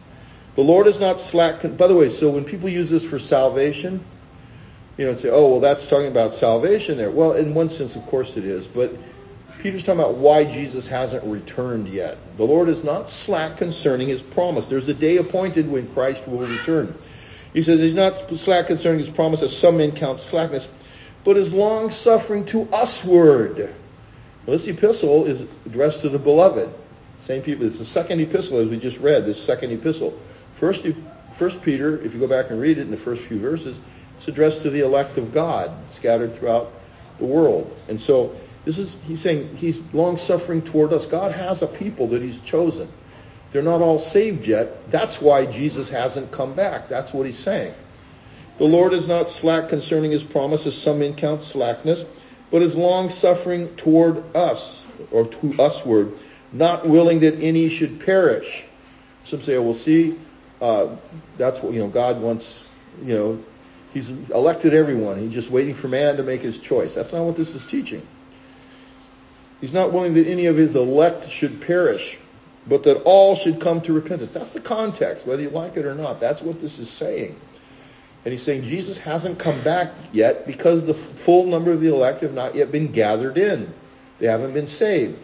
The 0.55 0.63
Lord 0.63 0.87
is 0.87 0.99
not 0.99 1.21
slack. 1.21 1.61
By 1.77 1.87
the 1.87 1.95
way, 1.95 2.09
so 2.09 2.29
when 2.29 2.43
people 2.43 2.67
use 2.67 2.89
this 2.89 3.05
for 3.05 3.19
salvation, 3.19 4.03
you 4.97 5.05
know, 5.05 5.11
and 5.11 5.19
say, 5.19 5.29
oh, 5.29 5.51
well, 5.51 5.59
that's 5.59 5.87
talking 5.87 6.07
about 6.07 6.33
salvation 6.33 6.97
there. 6.97 7.11
Well, 7.11 7.33
in 7.33 7.53
one 7.53 7.69
sense, 7.69 7.95
of 7.95 8.05
course 8.07 8.35
it 8.35 8.45
is. 8.45 8.67
But 8.67 8.93
Peter's 9.61 9.83
talking 9.83 9.99
about 9.99 10.15
why 10.15 10.43
Jesus 10.43 10.87
hasn't 10.87 11.23
returned 11.23 11.87
yet. 11.87 12.17
The 12.37 12.43
Lord 12.43 12.67
is 12.67 12.83
not 12.83 13.09
slack 13.09 13.57
concerning 13.57 14.07
his 14.07 14.21
promise. 14.21 14.65
There's 14.65 14.87
a 14.87 14.93
day 14.93 15.17
appointed 15.17 15.69
when 15.69 15.87
Christ 15.93 16.27
will 16.27 16.39
return. 16.39 16.95
He 17.53 17.61
says 17.61 17.79
he's 17.79 17.93
not 17.93 18.29
slack 18.37 18.67
concerning 18.67 18.99
his 18.99 19.09
promise 19.09 19.41
as 19.43 19.55
some 19.55 19.77
men 19.77 19.91
count 19.91 20.19
slackness, 20.19 20.67
but 21.23 21.37
is 21.37 21.53
long 21.53 21.91
suffering 21.91 22.45
to 22.45 22.67
usward. 22.71 23.73
Well, 24.45 24.57
this 24.57 24.65
epistle 24.65 25.25
is 25.25 25.43
addressed 25.67 26.01
to 26.01 26.09
the 26.09 26.17
beloved. 26.17 26.73
Same 27.19 27.43
people. 27.43 27.67
It's 27.67 27.77
the 27.77 27.85
second 27.85 28.19
epistle 28.19 28.57
as 28.57 28.67
we 28.67 28.77
just 28.77 28.97
read, 28.97 29.25
this 29.25 29.41
second 29.41 29.71
epistle. 29.71 30.17
First, 30.55 30.87
First 31.33 31.61
Peter, 31.61 31.99
if 32.01 32.13
you 32.13 32.19
go 32.19 32.27
back 32.27 32.49
and 32.49 32.59
read 32.59 32.79
it 32.79 32.81
in 32.81 32.91
the 32.91 32.97
first 32.97 33.21
few 33.23 33.39
verses, 33.39 33.79
it's 34.17 34.27
addressed 34.27 34.63
to 34.63 34.71
the 34.71 34.81
elect 34.81 35.17
of 35.17 35.31
God 35.31 35.71
scattered 35.87 36.35
throughout 36.35 36.71
the 37.19 37.25
world. 37.25 37.75
And 37.87 38.01
so 38.01 38.35
this 38.65 38.77
is 38.77 38.95
he's 39.03 39.21
saying 39.21 39.55
he's 39.55 39.79
long 39.93 40.17
suffering 40.17 40.61
toward 40.61 40.93
us. 40.93 41.05
God 41.05 41.31
has 41.31 41.61
a 41.61 41.67
people 41.67 42.07
that 42.09 42.21
he's 42.21 42.39
chosen. 42.41 42.91
They're 43.51 43.61
not 43.61 43.81
all 43.81 43.99
saved 43.99 44.45
yet. 44.45 44.89
That's 44.91 45.21
why 45.21 45.45
Jesus 45.45 45.89
hasn't 45.89 46.31
come 46.31 46.53
back. 46.53 46.87
That's 46.87 47.13
what 47.13 47.25
he's 47.25 47.39
saying. 47.39 47.73
The 48.57 48.65
Lord 48.65 48.93
is 48.93 49.07
not 49.07 49.29
slack 49.29 49.69
concerning 49.69 50.11
his 50.11 50.23
promise, 50.23 50.65
as 50.67 50.77
some 50.77 50.99
men 50.99 51.15
count 51.15 51.41
slackness, 51.43 52.05
but 52.49 52.61
is 52.61 52.75
long 52.75 53.09
suffering 53.09 53.75
toward 53.75 54.23
us, 54.35 54.81
or 55.09 55.25
to 55.25 55.47
usward, 55.47 56.13
not 56.53 56.87
willing 56.87 57.21
that 57.21 57.39
any 57.41 57.69
should 57.69 57.99
perish. 57.99 58.63
Some 59.23 59.41
say, 59.41 59.55
oh, 59.55 59.63
we'll 59.63 59.73
see, 59.73 60.17
uh, 60.61 60.95
that's 61.37 61.59
what, 61.61 61.73
you 61.73 61.79
know, 61.79 61.87
God 61.87 62.21
wants, 62.21 62.59
you 63.03 63.15
know, 63.15 63.43
he's 63.93 64.09
elected 64.09 64.73
everyone. 64.73 65.19
He's 65.19 65.33
just 65.33 65.49
waiting 65.49 65.73
for 65.73 65.87
man 65.87 66.17
to 66.17 66.23
make 66.23 66.41
his 66.41 66.59
choice. 66.59 66.93
That's 66.93 67.11
not 67.11 67.23
what 67.23 67.35
this 67.35 67.55
is 67.55 67.63
teaching. 67.63 68.05
He's 69.61 69.73
not 69.73 69.93
willing 69.93 70.15
that 70.15 70.27
any 70.27 70.47
of 70.47 70.57
his 70.57 70.75
elect 70.75 71.29
should 71.29 71.61
perish, 71.61 72.17
but 72.67 72.83
that 72.83 73.03
all 73.03 73.35
should 73.35 73.61
come 73.61 73.79
to 73.81 73.93
repentance. 73.93 74.33
That's 74.33 74.51
the 74.51 74.59
context, 74.59 75.25
whether 75.25 75.41
you 75.41 75.51
like 75.51 75.77
it 75.77 75.85
or 75.85 75.95
not. 75.95 76.19
That's 76.19 76.41
what 76.41 76.59
this 76.59 76.79
is 76.79 76.89
saying. 76.89 77.39
And 78.25 78.31
he's 78.31 78.43
saying 78.43 78.63
Jesus 78.63 78.97
hasn't 78.97 79.39
come 79.39 79.61
back 79.61 79.93
yet 80.11 80.45
because 80.45 80.85
the 80.85 80.93
full 80.93 81.45
number 81.45 81.71
of 81.71 81.79
the 81.79 81.93
elect 81.93 82.21
have 82.21 82.33
not 82.33 82.55
yet 82.55 82.71
been 82.71 82.91
gathered 82.91 83.37
in. 83.37 83.71
They 84.19 84.27
haven't 84.27 84.53
been 84.53 84.67
saved. 84.67 85.17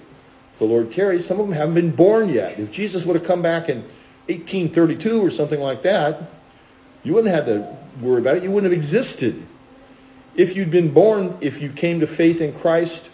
The 0.59 0.65
Lord 0.65 0.91
tarries. 0.91 1.25
Some 1.25 1.39
of 1.39 1.47
them 1.47 1.55
haven't 1.55 1.75
been 1.75 1.91
born 1.91 2.29
yet. 2.29 2.59
If 2.59 2.71
Jesus 2.71 3.05
would 3.05 3.15
have 3.15 3.25
come 3.25 3.41
back 3.41 3.69
in 3.69 3.81
1832 4.27 5.23
or 5.23 5.31
something 5.31 5.59
like 5.59 5.83
that, 5.83 6.21
you 7.03 7.13
wouldn't 7.13 7.33
have 7.33 7.45
had 7.45 7.53
to 7.53 7.77
worry 8.05 8.21
about 8.21 8.37
it. 8.37 8.43
You 8.43 8.51
wouldn't 8.51 8.71
have 8.71 8.77
existed. 8.77 9.45
If 10.35 10.55
you'd 10.55 10.71
been 10.71 10.91
born, 10.91 11.37
if 11.41 11.61
you 11.61 11.71
came 11.71 11.99
to 11.99 12.07
faith 12.07 12.41
in 12.41 12.53
Christ 12.53 13.07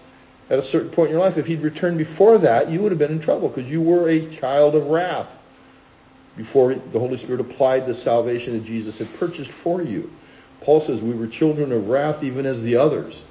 at 0.49 0.59
a 0.59 0.61
certain 0.61 0.89
point 0.89 1.09
in 1.09 1.15
your 1.15 1.25
life, 1.25 1.37
if 1.37 1.47
he'd 1.47 1.61
returned 1.61 1.97
before 1.97 2.37
that, 2.39 2.69
you 2.69 2.81
would 2.81 2.91
have 2.91 2.99
been 2.99 3.11
in 3.11 3.19
trouble 3.19 3.49
because 3.49 3.69
you 3.69 3.81
were 3.81 4.09
a 4.09 4.35
child 4.35 4.75
of 4.75 4.87
wrath 4.87 5.29
before 6.35 6.73
the 6.73 6.99
Holy 6.99 7.17
Spirit 7.17 7.41
applied 7.41 7.85
the 7.85 7.93
salvation 7.93 8.53
that 8.53 8.65
Jesus 8.65 8.97
had 8.97 9.11
purchased 9.15 9.51
for 9.51 9.81
you. 9.81 10.11
Paul 10.61 10.81
says 10.81 11.01
we 11.01 11.13
were 11.13 11.27
children 11.27 11.71
of 11.71 11.87
wrath 11.89 12.23
even 12.23 12.45
as 12.45 12.61
the 12.63 12.77
others. 12.77 13.23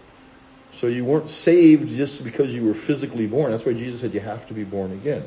So 0.72 0.87
you 0.87 1.05
weren't 1.05 1.31
saved 1.31 1.88
just 1.88 2.25
because 2.25 2.48
you 2.55 2.64
were 2.64 2.75
physically 2.75 3.27
born. 3.27 3.51
That's 3.51 3.64
why 3.64 3.75
Jesus 3.75 4.01
said 4.01 4.14
you 4.14 4.20
have 4.20 4.46
to 4.48 4.55
be 4.55 4.64
born 4.64 4.92
again. 4.92 5.25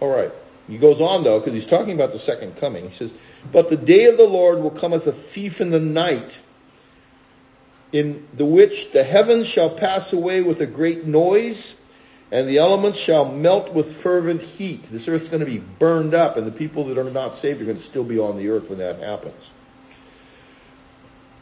All 0.00 0.14
right. 0.14 0.32
He 0.68 0.78
goes 0.78 1.00
on 1.00 1.24
though, 1.24 1.38
because 1.38 1.54
he's 1.54 1.66
talking 1.66 1.94
about 1.94 2.12
the 2.12 2.18
second 2.18 2.56
coming. 2.56 2.88
He 2.88 2.94
says, 2.94 3.12
But 3.50 3.70
the 3.70 3.76
day 3.76 4.06
of 4.06 4.16
the 4.16 4.28
Lord 4.28 4.60
will 4.60 4.70
come 4.70 4.92
as 4.92 5.06
a 5.06 5.12
thief 5.12 5.60
in 5.60 5.70
the 5.70 5.80
night, 5.80 6.38
in 7.92 8.26
the 8.34 8.44
which 8.44 8.92
the 8.92 9.02
heavens 9.02 9.46
shall 9.46 9.70
pass 9.70 10.12
away 10.12 10.42
with 10.42 10.60
a 10.60 10.66
great 10.66 11.06
noise, 11.06 11.74
and 12.32 12.48
the 12.48 12.58
elements 12.58 12.98
shall 12.98 13.30
melt 13.30 13.72
with 13.72 13.96
fervent 13.96 14.40
heat. 14.40 14.84
This 14.84 15.08
earth's 15.08 15.28
going 15.28 15.40
to 15.40 15.46
be 15.46 15.58
burned 15.58 16.14
up, 16.14 16.36
and 16.36 16.46
the 16.46 16.52
people 16.52 16.84
that 16.84 16.98
are 16.98 17.10
not 17.10 17.34
saved 17.34 17.60
are 17.60 17.64
going 17.64 17.76
to 17.76 17.82
still 17.82 18.04
be 18.04 18.18
on 18.18 18.36
the 18.36 18.48
earth 18.48 18.68
when 18.68 18.78
that 18.78 19.00
happens. 19.00 19.50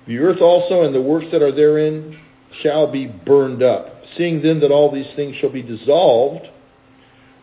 The 0.07 0.19
earth 0.21 0.41
also 0.41 0.85
and 0.85 0.95
the 0.95 1.03
works 1.03 1.29
that 1.31 1.43
are 1.43 1.53
therein 1.53 2.17
shall 2.51 2.87
be 2.87 3.07
burned 3.07 3.63
up. 3.63 4.07
Seeing 4.07 4.41
then 4.41 4.61
that 4.61 4.71
all 4.71 4.91
these 4.91 5.13
things 5.13 5.37
shall 5.37 5.51
be 5.51 5.61
dissolved, 5.61 6.51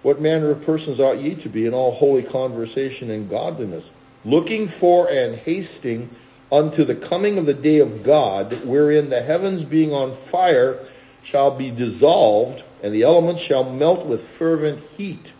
what 0.02 0.20
manner 0.20 0.50
of 0.50 0.66
persons 0.66 1.00
ought 1.00 1.20
ye 1.20 1.36
to 1.36 1.50
be 1.50 1.68
in 1.68 1.76
all 1.76 1.92
holy 1.92 2.24
conversation 2.24 3.12
and 3.12 3.30
godliness, 3.30 3.84
looking 4.24 4.68
for 4.68 5.10
and 5.12 5.36
hasting 5.36 6.10
unto 6.52 6.84
the 6.84 6.96
coming 6.96 7.38
of 7.38 7.46
the 7.46 7.54
day 7.54 7.80
of 7.80 8.04
God, 8.04 8.54
wherein 8.66 9.10
the 9.10 9.22
heavens 9.22 9.64
being 9.64 9.94
on 9.94 10.16
fire 10.16 10.80
shall 11.24 11.52
be 11.52 11.72
dissolved, 11.72 12.64
and 12.84 12.94
the 12.94 13.04
elements 13.04 13.42
shall 13.42 13.64
melt 13.64 14.06
with 14.06 14.24
fervent 14.24 14.80
heat. 14.80 15.34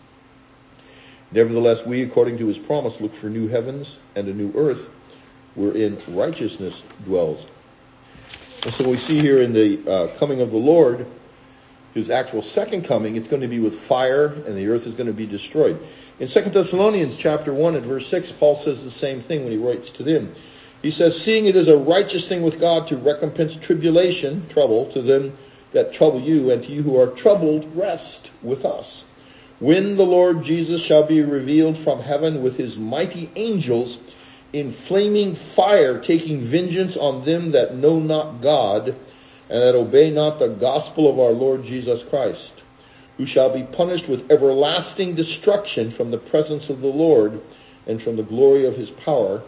Nevertheless, 1.32 1.84
we, 1.84 2.02
according 2.02 2.38
to 2.38 2.46
his 2.46 2.58
promise, 2.58 3.00
look 3.00 3.14
for 3.14 3.28
new 3.28 3.48
heavens 3.48 3.98
and 4.14 4.28
a 4.28 4.34
new 4.34 4.52
earth, 4.56 4.90
wherein 5.54 5.98
righteousness 6.08 6.82
dwells. 7.04 7.46
And 8.64 8.72
so 8.74 8.88
we 8.88 8.96
see 8.96 9.20
here 9.20 9.40
in 9.40 9.52
the 9.52 9.80
uh, 9.88 10.06
coming 10.18 10.40
of 10.40 10.50
the 10.50 10.56
Lord, 10.56 11.06
his 11.94 12.10
actual 12.10 12.42
second 12.42 12.84
coming, 12.84 13.16
it's 13.16 13.28
going 13.28 13.42
to 13.42 13.48
be 13.48 13.60
with 13.60 13.78
fire, 13.78 14.26
and 14.26 14.56
the 14.56 14.68
earth 14.68 14.86
is 14.86 14.94
going 14.94 15.06
to 15.06 15.12
be 15.12 15.26
destroyed. 15.26 15.80
In 16.18 16.28
2 16.28 16.40
Thessalonians 16.42 17.16
chapter 17.16 17.52
1 17.52 17.76
and 17.76 17.86
verse 17.86 18.08
6, 18.08 18.32
Paul 18.32 18.56
says 18.56 18.82
the 18.82 18.90
same 18.90 19.20
thing 19.20 19.44
when 19.44 19.52
he 19.52 19.58
writes 19.58 19.90
to 19.92 20.02
them. 20.02 20.34
He 20.86 20.92
says, 20.92 21.20
Seeing 21.20 21.46
it 21.46 21.56
is 21.56 21.66
a 21.66 21.76
righteous 21.76 22.28
thing 22.28 22.42
with 22.42 22.60
God 22.60 22.86
to 22.86 22.96
recompense 22.96 23.56
tribulation, 23.56 24.46
trouble, 24.48 24.86
to 24.92 25.02
them 25.02 25.36
that 25.72 25.92
trouble 25.92 26.20
you, 26.20 26.52
and 26.52 26.62
to 26.62 26.70
you 26.70 26.84
who 26.84 26.96
are 27.00 27.08
troubled, 27.08 27.66
rest 27.74 28.30
with 28.40 28.64
us. 28.64 29.02
When 29.58 29.96
the 29.96 30.06
Lord 30.06 30.44
Jesus 30.44 30.80
shall 30.80 31.02
be 31.02 31.22
revealed 31.22 31.76
from 31.76 31.98
heaven 31.98 32.40
with 32.40 32.56
his 32.56 32.78
mighty 32.78 33.28
angels 33.34 33.98
in 34.52 34.70
flaming 34.70 35.34
fire, 35.34 35.98
taking 35.98 36.40
vengeance 36.40 36.96
on 36.96 37.24
them 37.24 37.50
that 37.50 37.74
know 37.74 37.98
not 37.98 38.40
God, 38.40 38.90
and 39.50 39.62
that 39.62 39.74
obey 39.74 40.12
not 40.12 40.38
the 40.38 40.50
gospel 40.50 41.10
of 41.10 41.18
our 41.18 41.32
Lord 41.32 41.64
Jesus 41.64 42.04
Christ, 42.04 42.62
who 43.16 43.26
shall 43.26 43.50
be 43.50 43.64
punished 43.64 44.06
with 44.08 44.30
everlasting 44.30 45.16
destruction 45.16 45.90
from 45.90 46.12
the 46.12 46.18
presence 46.18 46.70
of 46.70 46.80
the 46.80 46.86
Lord 46.86 47.40
and 47.88 48.00
from 48.00 48.14
the 48.14 48.22
glory 48.22 48.66
of 48.66 48.76
his 48.76 48.92
power, 48.92 49.42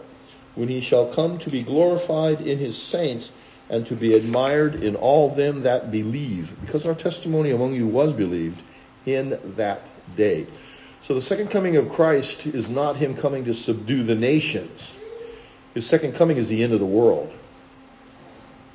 when 0.55 0.67
he 0.67 0.81
shall 0.81 1.07
come 1.07 1.37
to 1.39 1.49
be 1.49 1.63
glorified 1.63 2.41
in 2.41 2.57
his 2.57 2.81
saints 2.81 3.31
and 3.69 3.85
to 3.87 3.95
be 3.95 4.15
admired 4.15 4.75
in 4.83 4.95
all 4.95 5.29
them 5.33 5.63
that 5.63 5.91
believe, 5.91 6.59
because 6.61 6.85
our 6.85 6.95
testimony 6.95 7.51
among 7.51 7.73
you 7.73 7.87
was 7.87 8.13
believed 8.13 8.61
in 9.05 9.39
that 9.55 9.81
day. 10.15 10.47
So 11.03 11.13
the 11.13 11.21
second 11.21 11.49
coming 11.49 11.77
of 11.77 11.91
Christ 11.91 12.45
is 12.45 12.69
not 12.69 12.95
him 12.95 13.15
coming 13.15 13.45
to 13.45 13.53
subdue 13.53 14.03
the 14.03 14.15
nations. 14.15 14.95
His 15.73 15.85
second 15.85 16.15
coming 16.15 16.37
is 16.37 16.47
the 16.47 16.63
end 16.63 16.73
of 16.73 16.79
the 16.79 16.85
world. 16.85 17.31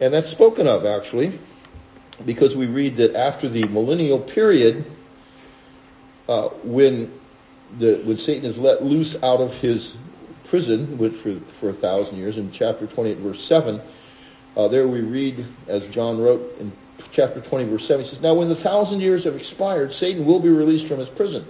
And 0.01 0.13
that's 0.15 0.31
spoken 0.31 0.67
of, 0.67 0.87
actually, 0.87 1.39
because 2.25 2.57
we 2.57 2.67
read 2.67 2.97
that 2.97 3.15
after 3.15 3.49
the 3.49 3.65
millennial 3.65 4.21
period, 4.21 4.85
uh, 6.29 6.49
when 6.63 7.13
the, 7.79 7.97
when 8.05 8.17
Satan 8.17 8.45
is 8.45 8.57
let 8.57 8.85
loose 8.85 9.21
out 9.23 9.41
of 9.41 9.55
his 9.55 9.97
prison 10.55 10.97
for, 11.15 11.41
for 11.55 11.71
a 11.71 11.73
thousand 11.73 12.17
years, 12.17 12.39
in 12.39 12.49
chapter 12.53 12.87
28, 12.87 13.17
verse 13.17 13.45
7, 13.45 13.81
uh, 14.57 14.69
there 14.69 14.87
we 14.87 15.01
read, 15.01 15.45
as 15.67 15.85
John 15.89 16.23
wrote 16.23 16.57
in 16.61 16.71
chapter 17.11 17.41
20, 17.41 17.65
verse 17.65 17.85
7, 17.89 18.05
he 18.05 18.09
says, 18.09 18.21
Now 18.21 18.35
when 18.35 18.49
the 18.49 18.55
thousand 18.55 19.01
years 19.01 19.25
have 19.25 19.35
expired, 19.35 19.93
Satan 19.93 20.25
will 20.25 20.39
be 20.39 20.51
released 20.51 20.87
from 20.87 21.01
his 21.01 21.09
prison 21.09 21.45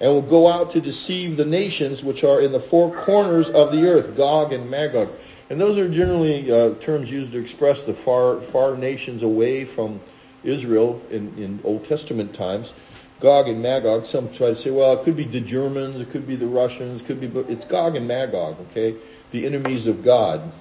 and 0.00 0.10
will 0.10 0.22
go 0.22 0.48
out 0.48 0.72
to 0.72 0.80
deceive 0.80 1.36
the 1.36 1.44
nations 1.44 2.02
which 2.02 2.24
are 2.24 2.40
in 2.40 2.52
the 2.52 2.58
four 2.58 2.90
corners 2.90 3.50
of 3.50 3.70
the 3.70 3.86
earth, 3.86 4.16
Gog 4.16 4.54
and 4.54 4.70
Magog. 4.70 5.10
And 5.50 5.60
those 5.60 5.76
are 5.76 5.86
generally 5.86 6.50
uh, 6.50 6.72
terms 6.76 7.10
used 7.10 7.32
to 7.32 7.38
express 7.38 7.82
the 7.82 7.92
far, 7.92 8.40
far 8.40 8.78
nations 8.78 9.22
away 9.22 9.66
from 9.66 10.00
Israel 10.42 11.02
in, 11.10 11.34
in 11.36 11.60
Old 11.64 11.84
Testament 11.84 12.32
times. 12.32 12.72
Gog 13.22 13.48
and 13.48 13.62
Magog, 13.62 14.04
some 14.04 14.28
try 14.32 14.48
to 14.48 14.56
say, 14.56 14.70
well, 14.70 14.92
it 14.92 15.04
could 15.04 15.16
be 15.16 15.24
the 15.24 15.40
Germans, 15.40 16.00
it 16.00 16.10
could 16.10 16.26
be 16.26 16.36
the 16.36 16.46
Russians, 16.46 17.00
it 17.00 17.06
could 17.06 17.20
be, 17.20 17.28
but 17.28 17.48
it's 17.48 17.64
Gog 17.64 17.96
and 17.96 18.06
Magog, 18.06 18.58
okay? 18.70 18.96
The 19.30 19.46
enemies 19.46 19.86
of 19.86 20.04
God 20.04 20.52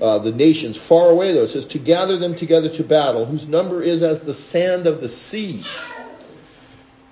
uh, 0.00 0.18
the 0.18 0.32
nations 0.32 0.76
far 0.76 1.10
away, 1.10 1.32
though. 1.32 1.44
It 1.44 1.50
says, 1.50 1.66
to 1.66 1.78
gather 1.78 2.16
them 2.16 2.34
together 2.34 2.68
to 2.68 2.84
battle, 2.84 3.24
whose 3.24 3.48
number 3.48 3.82
is 3.82 4.02
as 4.02 4.20
the 4.20 4.34
sand 4.34 4.86
of 4.86 5.00
the 5.00 5.08
sea. 5.08 5.62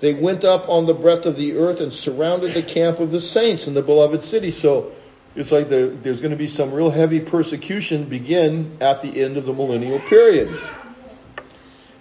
They 0.01 0.15
went 0.15 0.45
up 0.45 0.69
on 0.69 0.87
the 0.87 0.95
breadth 0.95 1.27
of 1.27 1.37
the 1.37 1.57
earth 1.57 1.81
and 1.81 1.93
surrounded 1.93 2.55
the 2.55 2.63
camp 2.63 2.99
of 2.99 3.13
the 3.13 3.21
saints 3.21 3.69
in 3.69 3.75
the 3.75 3.83
beloved 3.83 4.25
city. 4.25 4.51
So 4.51 4.93
it's 5.37 5.53
like 5.53 5.69
the, 5.69 5.97
there's 6.03 6.21
going 6.21 6.33
to 6.33 6.37
be 6.37 6.49
some 6.49 6.73
real 6.73 6.91
heavy 6.91 7.21
persecution 7.21 8.05
begin 8.05 8.79
at 8.81 9.01
the 9.01 9.23
end 9.23 9.37
of 9.37 9.47
the 9.47 9.53
millennial 9.53 10.01
period. 10.01 10.61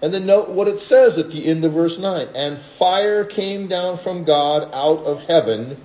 And 0.02 0.14
then 0.14 0.26
note 0.26 0.50
what 0.50 0.68
it 0.68 0.80
says 0.80 1.18
at 1.18 1.32
the 1.32 1.46
end 1.46 1.64
of 1.64 1.74
verse 1.74 1.98
9. 1.98 2.30
And 2.34 2.58
fire 2.58 3.24
came 3.24 3.68
down 3.68 3.98
from 3.98 4.24
God 4.24 4.70
out 4.74 5.04
of 5.06 5.22
heaven 5.24 5.78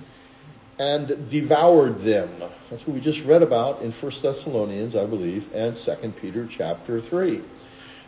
and 0.79 1.29
devoured 1.29 1.99
them. 1.99 2.29
That's 2.69 2.85
what 2.85 2.95
we 2.95 2.99
just 2.99 3.23
read 3.23 3.43
about 3.43 3.81
in 3.81 3.91
1 3.91 4.11
Thessalonians, 4.21 4.95
I 4.95 5.05
believe, 5.05 5.53
and 5.53 5.75
2 5.75 6.13
Peter 6.19 6.47
chapter 6.49 6.99
3. 6.99 7.41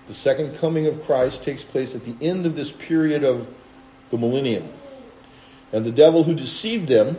The 0.08 0.14
second 0.14 0.58
coming 0.58 0.88
of 0.88 1.04
Christ 1.06 1.44
takes 1.44 1.64
place 1.64 1.94
at 1.94 2.04
the 2.04 2.16
end 2.26 2.46
of 2.48 2.56
this 2.56 2.72
period 2.72 3.24
of 3.24 3.48
the 4.10 4.18
millennium. 4.18 4.68
And 5.72 5.86
the 5.86 5.92
devil 5.92 6.24
who 6.24 6.34
deceived 6.34 6.88
them 6.88 7.16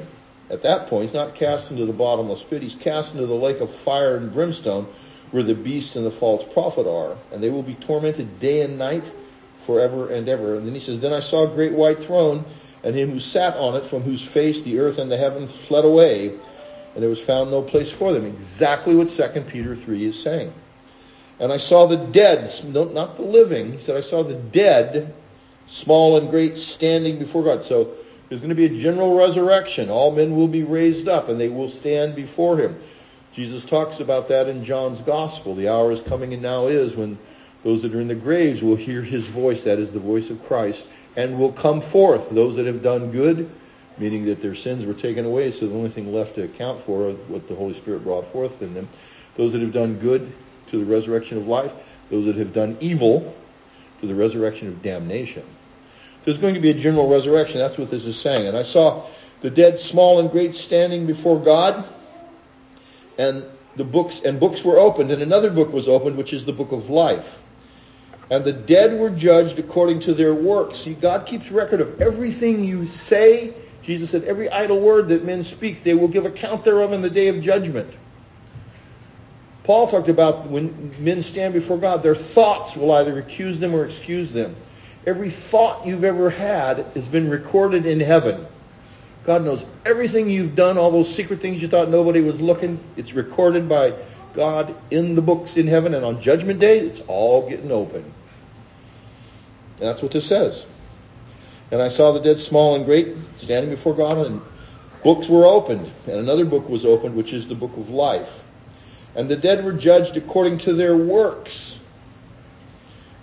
at 0.50 0.62
that 0.64 0.88
point 0.88 1.11
is 1.11 1.14
not 1.14 1.37
cast 1.37 1.70
into 1.70 1.87
the 1.87 1.92
bottomless 1.92 2.42
pit. 2.42 2.62
He's 2.62 2.74
cast 2.74 3.14
into 3.14 3.26
the 3.26 3.35
lake 3.35 3.61
of 3.61 3.72
fire 3.72 4.16
and 4.16 4.33
brimstone 4.33 4.88
where 5.31 5.43
the 5.43 5.55
beast 5.55 5.97
and 5.97 6.05
the 6.05 6.11
false 6.11 6.45
prophet 6.53 6.87
are. 6.87 7.16
And 7.33 7.43
they 7.43 7.51
will 7.51 7.62
be 7.62 7.75
tormented 7.75 8.40
day 8.40 8.62
and 8.62 8.79
night 8.79 9.05
forever 9.59 10.11
and 10.11 10.29
ever. 10.29 10.57
And 10.57 10.66
then 10.66 10.75
he 10.75 10.81
says, 10.81 11.01
Then 11.01 11.12
I 11.12 11.21
saw 11.21 11.45
a 11.45 11.49
great 11.49 11.73
white 11.73 12.03
throne 12.03 12.45
and 12.83 12.95
him 12.95 13.11
who 13.11 13.21
sat 13.21 13.57
on 13.57 13.75
it, 13.77 13.85
from 13.85 14.03
whose 14.03 14.23
face 14.23 14.62
the 14.62 14.79
earth 14.79 14.99
and 14.99 15.11
the 15.11 15.16
heaven 15.16 15.47
fled 15.47 15.85
away, 15.85 16.29
and 16.29 17.03
there 17.03 17.11
was 17.11 17.21
found 17.21 17.51
no 17.51 17.62
place 17.62 17.93
for 17.93 18.12
them. 18.12 18.25
Exactly 18.25 18.97
what 18.97 19.09
2 19.09 19.40
Peter 19.43 19.77
3 19.77 20.05
is 20.05 20.21
saying. 20.21 20.53
And 21.38 21.53
I 21.53 21.59
saw 21.59 21.87
the 21.87 21.97
dead, 21.97 22.53
not 22.64 23.16
the 23.16 23.23
living. 23.23 23.73
He 23.73 23.81
said, 23.81 23.97
I 23.97 24.01
saw 24.01 24.23
the 24.23 24.35
dead, 24.35 25.14
small 25.66 26.16
and 26.16 26.31
great, 26.31 26.57
standing 26.57 27.19
before 27.19 27.45
God. 27.45 27.64
So 27.64 27.95
there's 28.29 28.40
going 28.40 28.51
to 28.51 28.55
be 28.55 28.66
a 28.66 28.81
general 28.81 29.16
resurrection. 29.16 29.90
All 29.90 30.12
men 30.12 30.37
will 30.37 30.49
be 30.49 30.64
raised 30.64 31.09
up, 31.09 31.29
and 31.29 31.40
they 31.40 31.49
will 31.49 31.69
stand 31.69 32.14
before 32.14 32.59
him. 32.59 32.79
Jesus 33.40 33.64
talks 33.64 34.00
about 34.00 34.29
that 34.29 34.48
in 34.48 34.66
John's 34.66 35.00
Gospel. 35.00 35.55
The 35.55 35.70
hour 35.70 35.90
is 35.92 36.03
coming 36.03 36.35
and 36.35 36.42
now 36.42 36.66
is 36.66 36.94
when 36.94 37.18
those 37.64 37.81
that 37.81 37.94
are 37.94 38.00
in 38.03 38.07
the 38.07 38.14
graves 38.14 38.61
will 38.61 38.76
hear 38.76 39.00
his 39.00 39.26
voice. 39.29 39.62
That 39.62 39.79
is 39.79 39.90
the 39.90 39.98
voice 39.98 40.29
of 40.29 40.44
Christ 40.44 40.87
and 41.16 41.38
will 41.38 41.50
come 41.50 41.81
forth. 41.81 42.29
Those 42.29 42.57
that 42.57 42.66
have 42.66 42.83
done 42.83 43.11
good, 43.11 43.50
meaning 43.96 44.26
that 44.26 44.42
their 44.42 44.55
sins 44.55 44.85
were 44.85 44.92
taken 44.92 45.24
away, 45.24 45.53
so 45.53 45.66
the 45.66 45.74
only 45.74 45.88
thing 45.88 46.12
left 46.12 46.35
to 46.35 46.44
account 46.44 46.83
for 46.83 47.09
is 47.09 47.16
what 47.29 47.48
the 47.48 47.55
Holy 47.55 47.72
Spirit 47.72 48.05
brought 48.05 48.31
forth 48.31 48.61
in 48.61 48.74
them. 48.74 48.87
Those 49.38 49.53
that 49.53 49.62
have 49.62 49.72
done 49.72 49.94
good 49.94 50.31
to 50.66 50.76
the 50.76 50.85
resurrection 50.85 51.38
of 51.38 51.46
life. 51.46 51.72
Those 52.11 52.26
that 52.26 52.37
have 52.37 52.53
done 52.53 52.76
evil 52.79 53.35
to 54.03 54.07
the 54.07 54.14
resurrection 54.14 54.68
of 54.68 54.83
damnation. 54.83 55.44
So 55.44 56.24
there's 56.26 56.37
going 56.37 56.57
to 56.57 56.61
be 56.61 56.68
a 56.68 56.74
general 56.74 57.09
resurrection. 57.09 57.57
That's 57.57 57.79
what 57.79 57.90
this 57.90 58.05
is 58.05 58.20
saying. 58.20 58.48
And 58.48 58.57
I 58.59 58.64
saw 58.64 59.09
the 59.40 59.48
dead, 59.48 59.81
small 59.81 60.20
and 60.20 60.31
great, 60.31 60.55
standing 60.55 61.07
before 61.07 61.40
God, 61.40 61.88
and 63.18 63.44
the 63.77 63.85
books 63.85 64.20
and 64.25 64.40
books 64.40 64.64
were 64.64 64.79
opened, 64.79 65.11
and 65.11 65.23
another 65.23 65.51
book 65.51 65.73
was 65.73 65.88
opened, 65.88 66.16
which 66.16 66.33
is 66.33 66.44
the 66.44 66.53
book 66.53 66.73
of 66.73 66.90
life. 66.90 67.40
And 68.31 68.44
the 68.44 68.53
dead 68.53 68.99
were 68.99 69.11
judged 69.11 69.59
according 69.59 70.01
to 70.01 70.14
their 70.14 70.35
works. 70.35 70.81
See, 70.81 70.94
God 70.94 71.27
keeps 71.27 71.51
record 71.51 71.81
of 71.81 72.01
everything 72.01 72.64
you 72.64 72.87
say. 72.87 73.55
Jesus 73.83 74.11
said, 74.11 74.25
every 74.25 74.49
idle 74.51 74.81
word 74.81 75.09
that 75.09 75.25
men 75.25 75.42
speak, 75.42 75.83
they 75.83 75.94
will 75.94 76.09
give 76.09 76.27
account 76.27 76.64
thereof 76.64 76.92
in 76.92 77.03
the 77.03 77.11
day 77.11 77.29
of 77.29 77.40
judgment. 77.40 77.92
Paul 79.64 79.88
talked 79.88 80.09
about 80.09 80.49
when 80.49 80.94
men 80.99 81.23
stand 81.23 81.55
before 81.55 81.79
God, 81.79 82.03
their 82.03 82.14
thoughts 82.14 82.77
will 82.77 82.92
either 82.92 83.18
accuse 83.18 83.59
them 83.59 83.75
or 83.75 83.85
excuse 83.85 84.33
them. 84.33 84.55
Every 85.07 85.31
thought 85.31 85.87
you've 85.87 86.05
ever 86.05 86.31
had 86.31 86.87
has 86.94 87.07
been 87.07 87.31
recorded 87.31 87.87
in 87.87 88.01
heaven. 88.01 88.46
God 89.24 89.44
knows 89.44 89.66
everything 89.85 90.30
you've 90.30 90.54
done, 90.54 90.78
all 90.78 90.90
those 90.90 91.14
secret 91.14 91.40
things 91.40 91.61
you 91.61 91.68
thought 91.68 91.88
nobody 91.88 92.22
was 92.22 92.40
looking. 92.40 92.80
It's 92.96 93.12
recorded 93.12 93.68
by 93.68 93.92
God 94.35 94.74
in 94.90 95.14
the 95.14 95.22
books 95.22 95.56
in 95.56 95.66
heaven, 95.66 95.94
and 95.94 96.04
on 96.04 96.20
Judgment 96.20 96.61
Day, 96.61 96.78
it's 96.78 97.02
all 97.06 97.48
getting 97.48 97.70
open. 97.70 98.12
That's 99.78 100.02
what 100.02 100.12
this 100.12 100.26
says. 100.26 100.66
And 101.70 101.80
I 101.80 101.88
saw 101.88 102.12
the 102.12 102.20
dead 102.20 102.40
small 102.40 102.74
and 102.74 102.85
great 102.85 103.14
standing 103.37 103.70
before 103.70 103.94
God, 103.94 104.26
and 104.26 104.40
books 105.04 105.28
were 105.28 105.44
opened. 105.44 105.90
And 106.06 106.16
another 106.16 106.44
book 106.44 106.68
was 106.68 106.85
opened, 106.85 107.14
which 107.14 107.33
is 107.33 107.46
the 107.46 107.54
book 107.54 107.76
of 107.76 107.90
life. 107.90 108.42
And 109.14 109.28
the 109.28 109.37
dead 109.37 109.64
were 109.64 109.72
judged 109.72 110.16
according 110.16 110.59
to 110.59 110.72
their 110.72 110.96
works. 110.96 111.78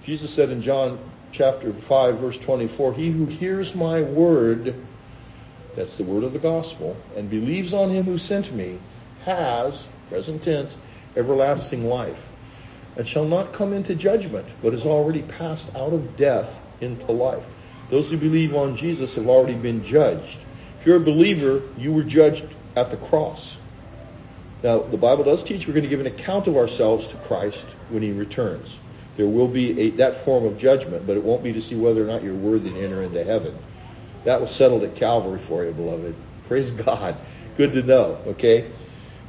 Jesus 0.03 0.31
said 0.31 0.49
in 0.49 0.61
John 0.61 0.99
chapter 1.31 1.73
5, 1.73 2.19
verse 2.19 2.37
24, 2.37 2.93
He 2.93 3.11
who 3.11 3.25
hears 3.25 3.75
my 3.75 4.01
word, 4.01 4.75
that's 5.77 5.95
the 5.95 6.03
word 6.03 6.25
of 6.25 6.33
the 6.33 6.39
gospel, 6.39 6.97
and 7.15 7.29
believes 7.29 7.73
on 7.73 7.89
him 7.89 8.03
who 8.03 8.17
sent 8.17 8.51
me, 8.51 8.77
has, 9.23 9.87
present 10.09 10.43
tense, 10.43 10.75
everlasting 11.15 11.85
life 11.85 12.27
and 12.97 13.07
shall 13.07 13.25
not 13.25 13.53
come 13.53 13.73
into 13.73 13.95
judgment, 13.95 14.45
but 14.61 14.73
is 14.73 14.85
already 14.85 15.21
passed 15.21 15.73
out 15.75 15.93
of 15.93 16.17
death 16.17 16.61
into 16.81 17.11
life. 17.11 17.43
Those 17.89 18.09
who 18.09 18.17
believe 18.17 18.55
on 18.55 18.75
Jesus 18.75 19.15
have 19.15 19.29
already 19.29 19.53
been 19.53 19.85
judged. 19.85 20.39
If 20.79 20.85
you're 20.85 20.97
a 20.97 20.99
believer, 20.99 21.61
you 21.77 21.93
were 21.93 22.03
judged 22.03 22.43
at 22.75 22.89
the 22.89 22.97
cross. 22.97 23.55
Now, 24.63 24.79
the 24.79 24.97
Bible 24.97 25.23
does 25.23 25.43
teach 25.43 25.67
we're 25.67 25.73
going 25.73 25.83
to 25.83 25.89
give 25.89 25.99
an 25.99 26.07
account 26.07 26.47
of 26.47 26.57
ourselves 26.57 27.07
to 27.07 27.15
Christ 27.17 27.63
when 27.89 28.01
he 28.01 28.11
returns. 28.11 28.75
There 29.15 29.27
will 29.27 29.47
be 29.47 29.79
a, 29.79 29.89
that 29.91 30.25
form 30.25 30.45
of 30.45 30.57
judgment, 30.57 31.05
but 31.05 31.17
it 31.17 31.23
won't 31.23 31.43
be 31.43 31.53
to 31.53 31.61
see 31.61 31.75
whether 31.75 32.03
or 32.03 32.07
not 32.07 32.23
you're 32.23 32.35
worthy 32.35 32.71
to 32.71 32.79
enter 32.79 33.03
into 33.03 33.23
heaven. 33.23 33.55
That 34.27 34.41
was 34.41 34.51
settled 34.51 34.83
at 34.83 34.93
Calvary 34.93 35.39
for 35.39 35.63
you, 35.63 35.71
beloved. 35.71 36.13
Praise 36.49 36.71
God. 36.71 37.15
Good 37.55 37.71
to 37.71 37.81
know, 37.81 38.19
okay? 38.27 38.69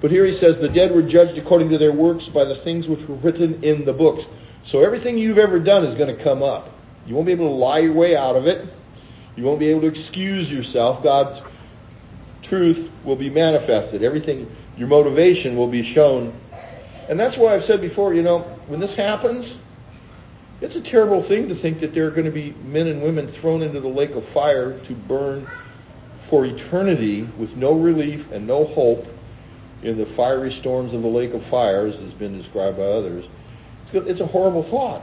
But 0.01 0.11
here 0.11 0.25
he 0.25 0.33
says, 0.33 0.59
the 0.59 0.69
dead 0.69 0.91
were 0.91 1.03
judged 1.03 1.39
according 1.39 1.69
to 1.69 1.79
their 1.79 1.93
works 1.93 2.27
by 2.27 2.43
the 2.43 2.57
things 2.57 2.89
which 2.89 3.07
were 3.07 3.15
written 3.15 3.63
in 3.63 3.85
the 3.85 3.93
books. 3.93 4.27
So 4.65 4.81
everything 4.81 5.17
you've 5.17 5.39
ever 5.39 5.61
done 5.61 5.85
is 5.85 5.95
going 5.95 6.15
to 6.15 6.21
come 6.21 6.43
up. 6.43 6.73
You 7.07 7.15
won't 7.15 7.27
be 7.29 7.33
able 7.33 7.47
to 7.47 7.55
lie 7.55 7.79
your 7.79 7.93
way 7.93 8.17
out 8.17 8.35
of 8.35 8.49
it. 8.49 8.67
You 9.37 9.45
won't 9.45 9.61
be 9.61 9.69
able 9.69 9.83
to 9.83 9.87
excuse 9.87 10.51
yourself. 10.51 11.01
God's 11.05 11.43
truth 12.43 12.91
will 13.05 13.15
be 13.15 13.31
manifested. 13.31 14.03
Everything, 14.03 14.51
your 14.77 14.89
motivation 14.89 15.57
will 15.57 15.69
be 15.69 15.85
shown. 15.85 16.33
And 17.09 17.21
that's 17.21 17.37
why 17.37 17.55
I've 17.55 17.63
said 17.63 17.81
before, 17.81 18.15
you 18.15 18.23
know, 18.23 18.41
when 18.67 18.81
this 18.81 18.97
happens, 18.97 19.59
it's 20.61 20.77
a 20.77 20.81
terrible 20.81 21.23
thing 21.23 21.49
to 21.49 21.55
think 21.55 21.81
that 21.81 21.94
there 21.94 22.07
are 22.07 22.11
going 22.11 22.25
to 22.25 22.31
be 22.33 22.55
men 22.64 22.87
and 22.87 23.03
women 23.03 23.27
thrown 23.29 23.62
into 23.62 23.81
the 23.81 23.88
lake 23.88 24.14
of 24.14 24.25
fire 24.25 24.79
to 24.81 24.92
burn 24.92 25.47
for 26.18 26.44
eternity 26.44 27.23
with 27.38 27.57
no 27.57 27.73
relief 27.73 28.31
and 28.33 28.47
no 28.47 28.64
hope 28.64 29.07
in 29.83 29.97
the 29.97 30.07
fiery 30.07 30.51
storms 30.51 30.92
of 30.92 31.03
the 31.03 31.09
lake 31.09 31.33
of 31.35 31.42
fire, 31.44 31.87
as 31.87 31.97
has 31.97 32.12
been 32.14 32.37
described 32.37 32.77
by 32.77 32.83
others. 32.83 33.29
It's, 33.85 33.94
it's 33.94 34.21
a 34.21 34.27
horrible 34.27 34.62
thought. 34.62 35.03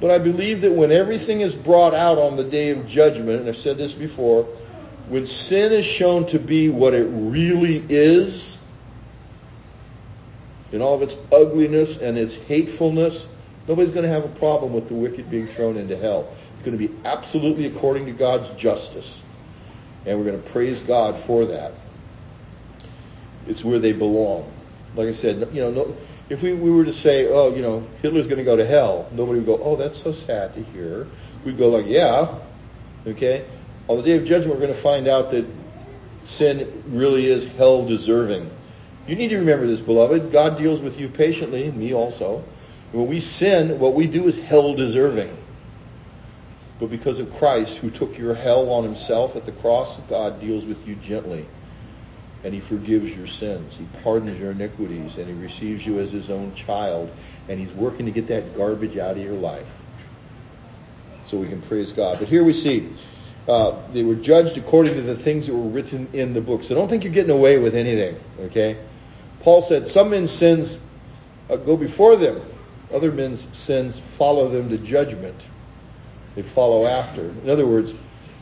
But 0.00 0.10
I 0.10 0.18
believe 0.18 0.60
that 0.62 0.72
when 0.72 0.90
everything 0.90 1.40
is 1.40 1.54
brought 1.54 1.94
out 1.94 2.18
on 2.18 2.36
the 2.36 2.44
day 2.44 2.70
of 2.70 2.86
judgment, 2.86 3.40
and 3.40 3.48
I've 3.48 3.56
said 3.56 3.78
this 3.78 3.92
before, 3.92 4.42
when 5.08 5.26
sin 5.26 5.72
is 5.72 5.86
shown 5.86 6.26
to 6.26 6.38
be 6.38 6.68
what 6.68 6.92
it 6.92 7.04
really 7.04 7.84
is, 7.88 8.58
in 10.72 10.82
all 10.82 10.94
of 10.94 11.02
its 11.02 11.14
ugliness 11.32 11.96
and 11.96 12.18
its 12.18 12.34
hatefulness, 12.34 13.26
nobody's 13.68 13.90
going 13.90 14.04
to 14.04 14.08
have 14.08 14.24
a 14.24 14.34
problem 14.38 14.72
with 14.72 14.88
the 14.88 14.94
wicked 14.94 15.30
being 15.30 15.46
thrown 15.46 15.76
into 15.76 15.96
hell. 15.96 16.34
It's 16.54 16.62
going 16.62 16.76
to 16.76 16.88
be 16.88 16.94
absolutely 17.04 17.66
according 17.66 18.06
to 18.06 18.12
God's 18.12 18.48
justice. 18.60 19.22
And 20.04 20.18
we're 20.18 20.24
going 20.24 20.42
to 20.42 20.50
praise 20.50 20.80
God 20.80 21.16
for 21.16 21.46
that. 21.46 21.72
It's 23.46 23.64
where 23.64 23.78
they 23.78 23.92
belong. 23.92 24.50
Like 24.94 25.08
I 25.08 25.12
said, 25.12 25.48
you 25.52 25.60
know, 25.60 25.70
no, 25.70 25.96
if 26.28 26.42
we, 26.42 26.54
we 26.54 26.70
were 26.70 26.84
to 26.84 26.92
say, 26.92 27.28
oh, 27.28 27.54
you 27.54 27.62
know, 27.62 27.86
Hitler's 28.02 28.26
going 28.26 28.38
to 28.38 28.44
go 28.44 28.56
to 28.56 28.64
hell, 28.64 29.08
nobody 29.12 29.38
would 29.38 29.46
go, 29.46 29.62
oh, 29.62 29.76
that's 29.76 30.02
so 30.02 30.12
sad 30.12 30.54
to 30.54 30.62
hear. 30.62 31.06
We'd 31.44 31.58
go 31.58 31.68
like, 31.68 31.86
yeah, 31.86 32.38
okay. 33.06 33.46
On 33.88 33.96
the 33.96 34.02
day 34.02 34.16
of 34.16 34.24
judgment, 34.24 34.54
we're 34.54 34.66
going 34.66 34.74
to 34.74 34.80
find 34.80 35.06
out 35.06 35.30
that 35.30 35.46
sin 36.24 36.82
really 36.88 37.26
is 37.26 37.44
hell 37.44 37.86
deserving. 37.86 38.50
You 39.06 39.14
need 39.14 39.28
to 39.28 39.38
remember 39.38 39.66
this, 39.66 39.80
beloved. 39.80 40.32
God 40.32 40.58
deals 40.58 40.80
with 40.80 40.98
you 40.98 41.08
patiently, 41.08 41.70
me 41.70 41.94
also. 41.94 42.44
When 42.92 43.06
we 43.06 43.20
sin, 43.20 43.78
what 43.78 43.94
we 43.94 44.06
do 44.06 44.26
is 44.28 44.36
hell 44.36 44.74
deserving. 44.74 45.36
But 46.78 46.90
because 46.90 47.18
of 47.18 47.34
Christ, 47.36 47.76
who 47.76 47.90
took 47.90 48.18
your 48.18 48.34
hell 48.34 48.70
on 48.70 48.84
himself 48.84 49.34
at 49.36 49.46
the 49.46 49.52
cross, 49.52 49.96
God 50.08 50.40
deals 50.40 50.64
with 50.64 50.86
you 50.86 50.94
gently 50.96 51.46
and 52.46 52.54
he 52.54 52.60
forgives 52.60 53.10
your 53.10 53.26
sins. 53.26 53.74
He 53.76 53.86
pardons 54.04 54.38
your 54.38 54.52
iniquities, 54.52 55.16
and 55.16 55.26
he 55.26 55.34
receives 55.34 55.84
you 55.84 55.98
as 55.98 56.12
his 56.12 56.30
own 56.30 56.54
child, 56.54 57.10
and 57.48 57.58
he's 57.58 57.72
working 57.72 58.06
to 58.06 58.12
get 58.12 58.28
that 58.28 58.56
garbage 58.56 58.96
out 58.98 59.16
of 59.16 59.22
your 59.22 59.34
life. 59.34 59.66
So 61.24 61.38
we 61.38 61.48
can 61.48 61.60
praise 61.62 61.90
God. 61.90 62.20
But 62.20 62.28
here 62.28 62.44
we 62.44 62.52
see 62.52 62.92
uh, 63.48 63.74
they 63.92 64.04
were 64.04 64.14
judged 64.14 64.56
according 64.58 64.94
to 64.94 65.02
the 65.02 65.16
things 65.16 65.48
that 65.48 65.56
were 65.56 65.68
written 65.68 66.08
in 66.12 66.34
the 66.34 66.40
book. 66.40 66.62
So 66.62 66.76
don't 66.76 66.88
think 66.88 67.02
you're 67.02 67.12
getting 67.12 67.32
away 67.32 67.58
with 67.58 67.74
anything, 67.74 68.16
okay? 68.38 68.76
Paul 69.40 69.60
said 69.62 69.88
some 69.88 70.10
men's 70.10 70.30
sins 70.30 70.78
uh, 71.50 71.56
go 71.56 71.76
before 71.76 72.14
them. 72.14 72.40
Other 72.96 73.12
men's 73.12 73.54
sins 73.54 73.98
follow 73.98 74.48
them 74.48 74.70
to 74.70 74.78
judgment. 74.78 75.38
They 76.34 76.40
follow 76.40 76.86
after. 76.86 77.28
In 77.28 77.50
other 77.50 77.66
words, 77.66 77.92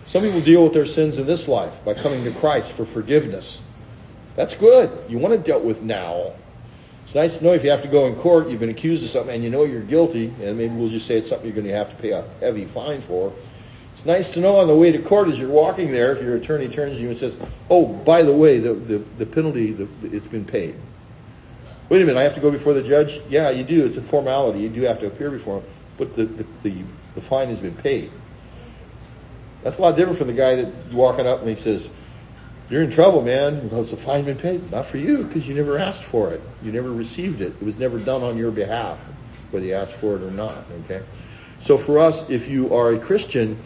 some 0.07 0.23
people 0.23 0.41
deal 0.43 0.63
with 0.63 0.73
their 0.73 0.87
sins 0.87 1.19
in 1.19 1.27
this 1.27 1.49
life 1.49 1.85
by 1.85 1.95
coming 1.95 2.23
to 2.23 2.31
Christ 2.31 2.71
for 2.71 2.85
forgiveness. 2.85 3.61
That's 4.37 4.55
good. 4.55 5.11
You 5.11 5.19
want 5.19 5.35
it 5.35 5.45
dealt 5.45 5.65
with 5.65 5.83
now. 5.83 6.35
It's 7.05 7.17
nice 7.17 7.39
to 7.39 7.45
know 7.45 7.53
if 7.53 7.65
you 7.65 7.71
have 7.71 7.83
to 7.83 7.89
go 7.89 8.07
in 8.07 8.15
court, 8.15 8.49
you've 8.49 8.61
been 8.61 8.71
accused 8.71 9.03
of 9.03 9.11
something, 9.11 9.35
and 9.35 9.43
you 9.43 9.51
know 9.51 9.65
you're 9.65 9.83
guilty, 9.83 10.27
and 10.41 10.57
maybe 10.57 10.73
we'll 10.75 10.89
just 10.89 11.09
say 11.09 11.17
it's 11.17 11.31
something 11.31 11.47
you're 11.47 11.55
going 11.57 11.67
to 11.67 11.77
have 11.77 11.91
to 11.91 11.97
pay 11.97 12.11
a 12.11 12.25
heavy 12.39 12.65
fine 12.65 13.03
for. 13.03 13.33
It's 13.93 14.07
nice 14.07 14.31
to 14.35 14.41
know 14.41 14.57
on 14.57 14.69
the 14.69 14.77
way 14.77 14.93
to 14.93 15.03
court 15.03 15.29
as 15.29 15.39
you're 15.39 15.51
walking 15.51 15.91
there, 15.91 16.13
if 16.13 16.23
your 16.23 16.37
attorney 16.37 16.69
turns 16.69 16.97
to 16.97 17.03
you 17.03 17.11
and 17.11 17.19
says, 17.19 17.35
"Oh, 17.69 17.87
by 17.87 18.23
the 18.23 18.33
way, 18.33 18.59
the 18.59 18.75
the, 18.75 18.99
the 19.19 19.27
penalty, 19.27 19.73
the, 19.73 19.89
it's 20.05 20.29
been 20.29 20.45
paid." 20.45 20.77
Wait 21.89 22.03
a 22.03 22.05
minute, 22.05 22.18
I 22.18 22.22
have 22.22 22.35
to 22.35 22.41
go 22.41 22.51
before 22.51 22.72
the 22.72 22.82
judge? 22.82 23.20
Yeah, 23.28 23.51
you 23.51 23.64
do. 23.64 23.87
It's 23.87 23.97
a 23.97 24.03
formality. 24.03 24.61
You 24.61 24.68
do 24.68 24.82
have 24.82 25.01
to 25.01 25.07
appear 25.07 25.30
before 25.30 25.59
him, 25.59 25.64
but 25.99 26.16
the 26.16 26.24
the, 26.24 26.47
the, 26.62 26.82
the 27.14 27.20
fine 27.20 27.49
has 27.49 27.61
been 27.61 27.74
paid. 27.74 28.11
That's 29.62 29.78
a 29.78 29.82
lot 29.82 29.97
different 29.97 30.18
from 30.18 30.26
the 30.26 30.35
guy 30.35 30.57
that's 30.57 30.93
walking 30.93 31.26
up 31.26 31.41
and 31.41 31.49
he 31.49 31.55
says, 31.55 31.91
you're 32.70 32.82
in 32.82 32.91
trouble, 32.91 33.22
man. 33.22 33.61
Because 33.61 33.91
the 33.91 33.97
fine 33.97 34.24
been 34.24 34.37
paid. 34.37 34.70
Not 34.70 34.87
for 34.87 34.97
you, 34.97 35.24
because 35.24 35.47
you 35.47 35.55
never 35.55 35.78
asked 35.78 36.03
for 36.03 36.32
it. 36.32 36.41
You 36.62 36.72
never 36.72 36.93
received 36.93 37.41
it. 37.41 37.55
It 37.61 37.62
was 37.62 37.78
never 37.78 37.99
done 37.99 38.22
on 38.22 38.37
your 38.37 38.51
behalf, 38.51 38.99
whether 39.51 39.66
you 39.66 39.74
asked 39.74 39.95
for 39.95 40.16
it 40.16 40.22
or 40.22 40.30
not. 40.30 40.64
Okay. 40.85 41.03
So 41.61 41.78
for 41.78 41.99
us, 41.99 42.28
if 42.28 42.49
you 42.49 42.74
are 42.74 42.93
a 42.93 42.99
Christian, 42.99 43.59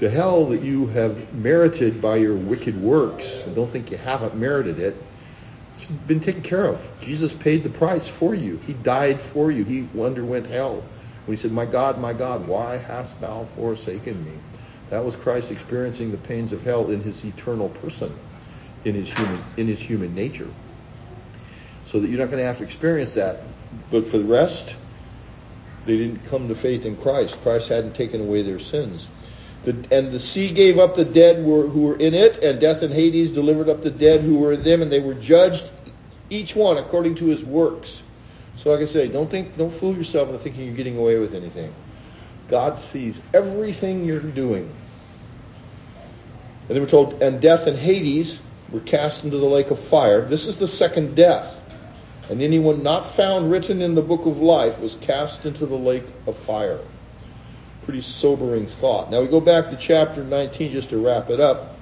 the 0.00 0.10
hell 0.10 0.46
that 0.46 0.62
you 0.62 0.86
have 0.88 1.34
merited 1.34 2.00
by 2.00 2.16
your 2.16 2.36
wicked 2.36 2.80
works, 2.80 3.42
I 3.46 3.50
don't 3.50 3.70
think 3.70 3.90
you 3.90 3.96
haven't 3.96 4.36
merited 4.36 4.78
it, 4.78 4.94
it's 4.94 5.17
been 6.06 6.20
taken 6.20 6.42
care 6.42 6.66
of. 6.66 6.88
Jesus 7.00 7.32
paid 7.32 7.62
the 7.62 7.70
price 7.70 8.08
for 8.08 8.34
you. 8.34 8.56
He 8.58 8.74
died 8.74 9.20
for 9.20 9.50
you. 9.50 9.64
He 9.64 9.88
underwent 10.00 10.46
hell. 10.46 10.82
When 11.24 11.36
he 11.36 11.40
said, 11.40 11.52
My 11.52 11.66
God, 11.66 12.00
my 12.00 12.12
God, 12.12 12.46
why 12.46 12.76
hast 12.76 13.20
thou 13.20 13.46
forsaken 13.56 14.24
me? 14.24 14.32
That 14.90 15.04
was 15.04 15.16
Christ 15.16 15.50
experiencing 15.50 16.10
the 16.10 16.18
pains 16.18 16.52
of 16.52 16.62
hell 16.62 16.90
in 16.90 17.02
his 17.02 17.24
eternal 17.24 17.68
person, 17.68 18.14
in 18.84 18.94
his 18.94 19.10
human, 19.10 19.42
in 19.56 19.66
his 19.66 19.80
human 19.80 20.14
nature. 20.14 20.48
So 21.84 22.00
that 22.00 22.08
you're 22.08 22.18
not 22.18 22.26
going 22.26 22.38
to 22.38 22.46
have 22.46 22.58
to 22.58 22.64
experience 22.64 23.14
that. 23.14 23.42
But 23.90 24.06
for 24.06 24.18
the 24.18 24.24
rest, 24.24 24.74
they 25.84 25.96
didn't 25.96 26.24
come 26.26 26.48
to 26.48 26.54
faith 26.54 26.84
in 26.84 26.96
Christ. 26.96 27.40
Christ 27.42 27.68
hadn't 27.68 27.94
taken 27.94 28.20
away 28.20 28.42
their 28.42 28.58
sins. 28.58 29.06
The, 29.64 29.72
and 29.90 30.12
the 30.12 30.20
sea 30.20 30.50
gave 30.52 30.78
up 30.78 30.94
the 30.94 31.04
dead 31.04 31.36
who 31.36 31.82
were, 31.82 31.96
in 31.96 32.14
it, 32.14 32.42
and 32.42 32.60
death 32.60 32.82
and 32.82 32.92
Hades 32.92 33.32
delivered 33.32 33.68
up 33.68 33.82
the 33.82 33.90
dead 33.90 34.20
who 34.20 34.38
were 34.38 34.52
in 34.52 34.62
them, 34.62 34.82
and 34.82 34.90
they 34.90 35.00
were 35.00 35.14
judged, 35.14 35.70
each 36.30 36.54
one 36.54 36.78
according 36.78 37.16
to 37.16 37.26
his 37.26 37.44
works. 37.44 38.02
So 38.56 38.70
like 38.70 38.80
I 38.80 38.86
say, 38.86 39.08
don't 39.08 39.30
think, 39.30 39.56
don't 39.56 39.72
fool 39.72 39.96
yourself 39.96 40.28
into 40.28 40.40
thinking 40.40 40.64
you're 40.64 40.74
getting 40.74 40.98
away 40.98 41.18
with 41.18 41.34
anything. 41.34 41.72
God 42.48 42.78
sees 42.78 43.20
everything 43.32 44.04
you're 44.04 44.20
doing. 44.20 44.72
And 46.68 46.76
then 46.76 46.82
we're 46.82 46.90
told, 46.90 47.22
and 47.22 47.40
death 47.40 47.66
and 47.66 47.78
Hades 47.78 48.40
were 48.70 48.80
cast 48.80 49.24
into 49.24 49.38
the 49.38 49.46
lake 49.46 49.70
of 49.70 49.78
fire. 49.78 50.22
This 50.22 50.46
is 50.46 50.56
the 50.56 50.68
second 50.68 51.14
death. 51.14 51.60
And 52.28 52.42
anyone 52.42 52.82
not 52.82 53.06
found 53.06 53.50
written 53.50 53.80
in 53.80 53.94
the 53.94 54.02
book 54.02 54.26
of 54.26 54.38
life 54.38 54.78
was 54.80 54.96
cast 54.96 55.46
into 55.46 55.64
the 55.64 55.76
lake 55.76 56.04
of 56.26 56.36
fire. 56.36 56.80
Pretty 57.84 58.02
sobering 58.02 58.66
thought. 58.66 59.10
Now 59.10 59.22
we 59.22 59.28
go 59.28 59.40
back 59.40 59.70
to 59.70 59.76
chapter 59.76 60.22
19 60.22 60.72
just 60.72 60.90
to 60.90 60.98
wrap 60.98 61.30
it 61.30 61.40
up. 61.40 61.77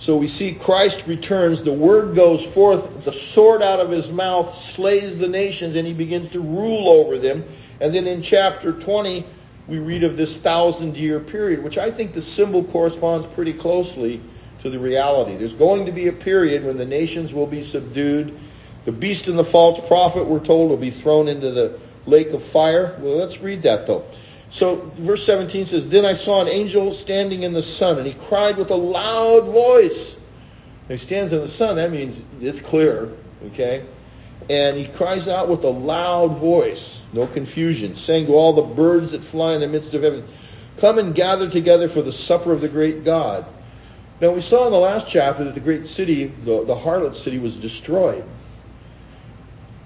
So 0.00 0.16
we 0.16 0.28
see 0.28 0.54
Christ 0.54 1.06
returns, 1.06 1.62
the 1.62 1.74
word 1.74 2.16
goes 2.16 2.42
forth, 2.42 3.04
the 3.04 3.12
sword 3.12 3.60
out 3.60 3.80
of 3.80 3.90
his 3.90 4.10
mouth 4.10 4.56
slays 4.56 5.18
the 5.18 5.28
nations, 5.28 5.76
and 5.76 5.86
he 5.86 5.92
begins 5.92 6.30
to 6.30 6.40
rule 6.40 6.88
over 6.88 7.18
them. 7.18 7.44
And 7.82 7.94
then 7.94 8.06
in 8.06 8.22
chapter 8.22 8.72
20, 8.72 9.26
we 9.68 9.78
read 9.78 10.02
of 10.02 10.16
this 10.16 10.38
thousand 10.38 10.96
year 10.96 11.20
period, 11.20 11.62
which 11.62 11.76
I 11.76 11.90
think 11.90 12.14
the 12.14 12.22
symbol 12.22 12.64
corresponds 12.64 13.26
pretty 13.34 13.52
closely 13.52 14.22
to 14.62 14.70
the 14.70 14.78
reality. 14.78 15.36
There's 15.36 15.52
going 15.52 15.84
to 15.84 15.92
be 15.92 16.08
a 16.08 16.12
period 16.12 16.64
when 16.64 16.78
the 16.78 16.86
nations 16.86 17.34
will 17.34 17.46
be 17.46 17.62
subdued. 17.62 18.38
The 18.86 18.92
beast 18.92 19.28
and 19.28 19.38
the 19.38 19.44
false 19.44 19.86
prophet, 19.86 20.24
we're 20.24 20.40
told, 20.40 20.70
will 20.70 20.78
be 20.78 20.90
thrown 20.90 21.28
into 21.28 21.50
the 21.50 21.78
lake 22.06 22.30
of 22.30 22.42
fire. 22.42 22.96
Well, 23.00 23.16
let's 23.16 23.38
read 23.40 23.62
that 23.64 23.86
though. 23.86 24.06
So 24.50 24.90
verse 24.96 25.24
17 25.24 25.66
says, 25.66 25.88
Then 25.88 26.04
I 26.04 26.14
saw 26.14 26.42
an 26.42 26.48
angel 26.48 26.92
standing 26.92 27.44
in 27.44 27.52
the 27.52 27.62
sun, 27.62 27.98
and 27.98 28.06
he 28.06 28.14
cried 28.14 28.56
with 28.56 28.70
a 28.70 28.76
loud 28.76 29.46
voice. 29.46 30.16
he 30.88 30.96
stands 30.96 31.32
in 31.32 31.40
the 31.40 31.48
sun, 31.48 31.76
that 31.76 31.90
means 31.90 32.22
it's 32.40 32.60
clear, 32.60 33.12
okay? 33.46 33.86
And 34.48 34.76
he 34.76 34.86
cries 34.86 35.28
out 35.28 35.48
with 35.48 35.62
a 35.62 35.70
loud 35.70 36.38
voice 36.38 37.00
no 37.12 37.26
confusion, 37.26 37.96
saying 37.96 38.26
to 38.26 38.34
all 38.34 38.52
the 38.52 38.62
birds 38.62 39.12
that 39.12 39.24
fly 39.24 39.54
in 39.54 39.60
the 39.60 39.68
midst 39.68 39.94
of 39.94 40.02
heaven, 40.02 40.26
Come 40.78 40.98
and 40.98 41.14
gather 41.14 41.50
together 41.50 41.88
for 41.88 42.02
the 42.02 42.12
supper 42.12 42.52
of 42.52 42.60
the 42.60 42.68
great 42.68 43.04
God. 43.04 43.44
Now 44.20 44.30
we 44.30 44.40
saw 44.40 44.66
in 44.66 44.72
the 44.72 44.78
last 44.78 45.08
chapter 45.08 45.44
that 45.44 45.54
the 45.54 45.60
great 45.60 45.86
city, 45.86 46.26
the, 46.26 46.64
the 46.64 46.76
harlot 46.76 47.14
city, 47.14 47.38
was 47.38 47.56
destroyed. 47.56 48.24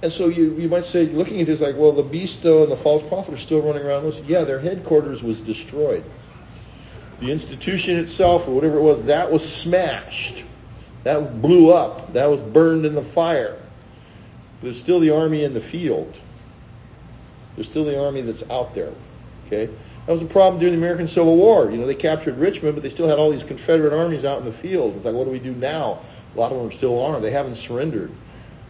And 0.02 0.12
so 0.12 0.28
you, 0.28 0.54
you 0.54 0.68
might 0.68 0.84
say, 0.84 1.06
looking 1.06 1.40
at 1.40 1.46
this 1.46 1.60
like, 1.60 1.76
well, 1.76 1.92
the 1.92 2.02
beast 2.02 2.42
though 2.42 2.62
and 2.62 2.72
the 2.72 2.76
false 2.76 3.02
prophet 3.08 3.34
are 3.34 3.38
still 3.38 3.62
running 3.62 3.84
around. 3.84 4.04
Listen, 4.04 4.24
yeah, 4.26 4.44
their 4.44 4.60
headquarters 4.60 5.22
was 5.22 5.40
destroyed. 5.40 6.04
The 7.20 7.30
institution 7.30 7.96
itself, 7.96 8.48
or 8.48 8.50
whatever 8.50 8.76
it 8.76 8.82
was, 8.82 9.02
that 9.04 9.30
was 9.30 9.48
smashed. 9.48 10.44
That 11.04 11.40
blew 11.40 11.70
up. 11.70 12.12
That 12.12 12.26
was 12.26 12.40
burned 12.40 12.84
in 12.84 12.94
the 12.94 13.04
fire. 13.04 13.58
There's 14.62 14.78
still 14.78 15.00
the 15.00 15.10
army 15.10 15.44
in 15.44 15.54
the 15.54 15.60
field. 15.60 16.18
There's 17.54 17.68
still 17.68 17.84
the 17.84 18.02
army 18.02 18.22
that's 18.22 18.42
out 18.50 18.74
there. 18.74 18.92
Okay? 19.46 19.66
That 20.06 20.12
was 20.12 20.22
a 20.22 20.26
problem 20.26 20.60
during 20.60 20.74
the 20.74 20.78
American 20.78 21.08
Civil 21.08 21.36
War. 21.36 21.70
You 21.70 21.78
know, 21.78 21.86
they 21.86 21.94
captured 21.94 22.36
Richmond, 22.36 22.74
but 22.74 22.82
they 22.82 22.90
still 22.90 23.08
had 23.08 23.18
all 23.18 23.30
these 23.30 23.42
Confederate 23.42 23.94
armies 23.94 24.24
out 24.24 24.38
in 24.38 24.44
the 24.44 24.52
field. 24.52 24.96
It's 24.96 25.04
like, 25.04 25.14
what 25.14 25.24
do 25.24 25.30
we 25.30 25.38
do 25.38 25.54
now? 25.54 26.00
A 26.34 26.38
lot 26.38 26.52
of 26.52 26.58
them 26.58 26.68
are 26.68 26.72
still 26.72 27.02
armed. 27.02 27.24
They 27.24 27.30
haven't 27.30 27.54
surrendered. 27.54 28.10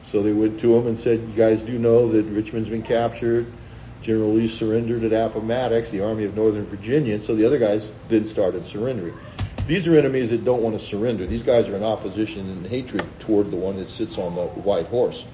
So 0.07 0.23
they 0.23 0.33
went 0.33 0.61
to 0.61 0.77
him 0.77 0.87
and 0.87 0.99
said, 0.99 1.21
you 1.21 1.35
guys 1.35 1.61
do 1.63 1.79
know 1.79 2.09
that 2.13 2.25
Richmond's 2.27 2.69
been 2.69 2.83
captured. 2.83 3.47
General 4.03 4.33
Lee 4.35 4.49
surrendered 4.49 5.03
at 5.05 5.13
Appomattox, 5.13 5.91
the 5.91 6.05
Army 6.05 6.25
of 6.25 6.37
Northern 6.37 6.67
Virginia, 6.67 7.15
and 7.15 7.25
so 7.25 7.35
the 7.35 7.47
other 7.47 7.59
guys 7.59 7.91
then 8.09 8.29
started 8.29 8.65
surrendering. 8.65 9.15
These 9.67 9.87
are 9.87 9.97
enemies 9.97 10.29
that 10.29 10.45
don't 10.45 10.63
want 10.63 10.79
to 10.79 10.85
surrender. 10.85 11.25
These 11.25 11.43
guys 11.43 11.69
are 11.69 11.75
in 11.77 11.83
opposition 11.83 12.51
and 12.51 12.67
hatred 12.67 13.07
toward 13.19 13.51
the 13.51 13.57
one 13.57 13.77
that 13.77 13.89
sits 13.89 14.19
on 14.19 14.35
the 14.35 14.45
white 14.47 14.87
horse. 14.87 15.25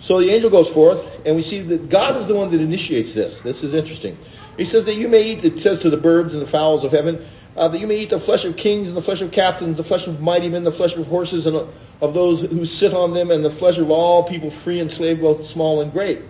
So 0.00 0.20
the 0.20 0.30
angel 0.30 0.50
goes 0.50 0.68
forth, 0.68 1.08
and 1.24 1.34
we 1.34 1.42
see 1.42 1.60
that 1.60 1.88
God 1.88 2.16
is 2.16 2.26
the 2.26 2.34
one 2.34 2.50
that 2.50 2.60
initiates 2.60 3.14
this. 3.14 3.40
This 3.40 3.62
is 3.62 3.72
interesting. 3.72 4.18
He 4.58 4.66
says 4.66 4.84
that 4.84 4.96
you 4.96 5.08
may 5.08 5.32
eat, 5.32 5.44
it 5.44 5.60
says 5.60 5.78
to 5.80 5.90
the 5.90 5.96
birds 5.96 6.34
and 6.34 6.42
the 6.42 6.46
fowls 6.46 6.84
of 6.84 6.92
heaven, 6.92 7.26
uh, 7.56 7.68
that 7.68 7.78
you 7.78 7.86
may 7.86 8.00
eat 8.00 8.10
the 8.10 8.18
flesh 8.18 8.44
of 8.44 8.56
kings 8.56 8.88
and 8.88 8.96
the 8.96 9.02
flesh 9.02 9.22
of 9.22 9.32
captains, 9.32 9.78
the 9.78 9.84
flesh 9.84 10.06
of 10.06 10.20
mighty 10.20 10.48
men, 10.50 10.64
the 10.64 10.72
flesh 10.72 10.94
of 10.94 11.06
horses 11.06 11.46
and 11.46 11.66
of 12.00 12.14
those 12.14 12.40
who 12.40 12.64
sit 12.64 12.94
on 12.94 13.12
them, 13.12 13.30
and 13.30 13.44
the 13.44 13.50
flesh 13.50 13.78
of 13.78 13.90
all 13.90 14.22
people 14.24 14.50
free 14.50 14.80
and 14.80 14.90
slave, 14.90 15.20
both 15.20 15.46
small 15.46 15.80
and 15.80 15.92
great. 15.92 16.22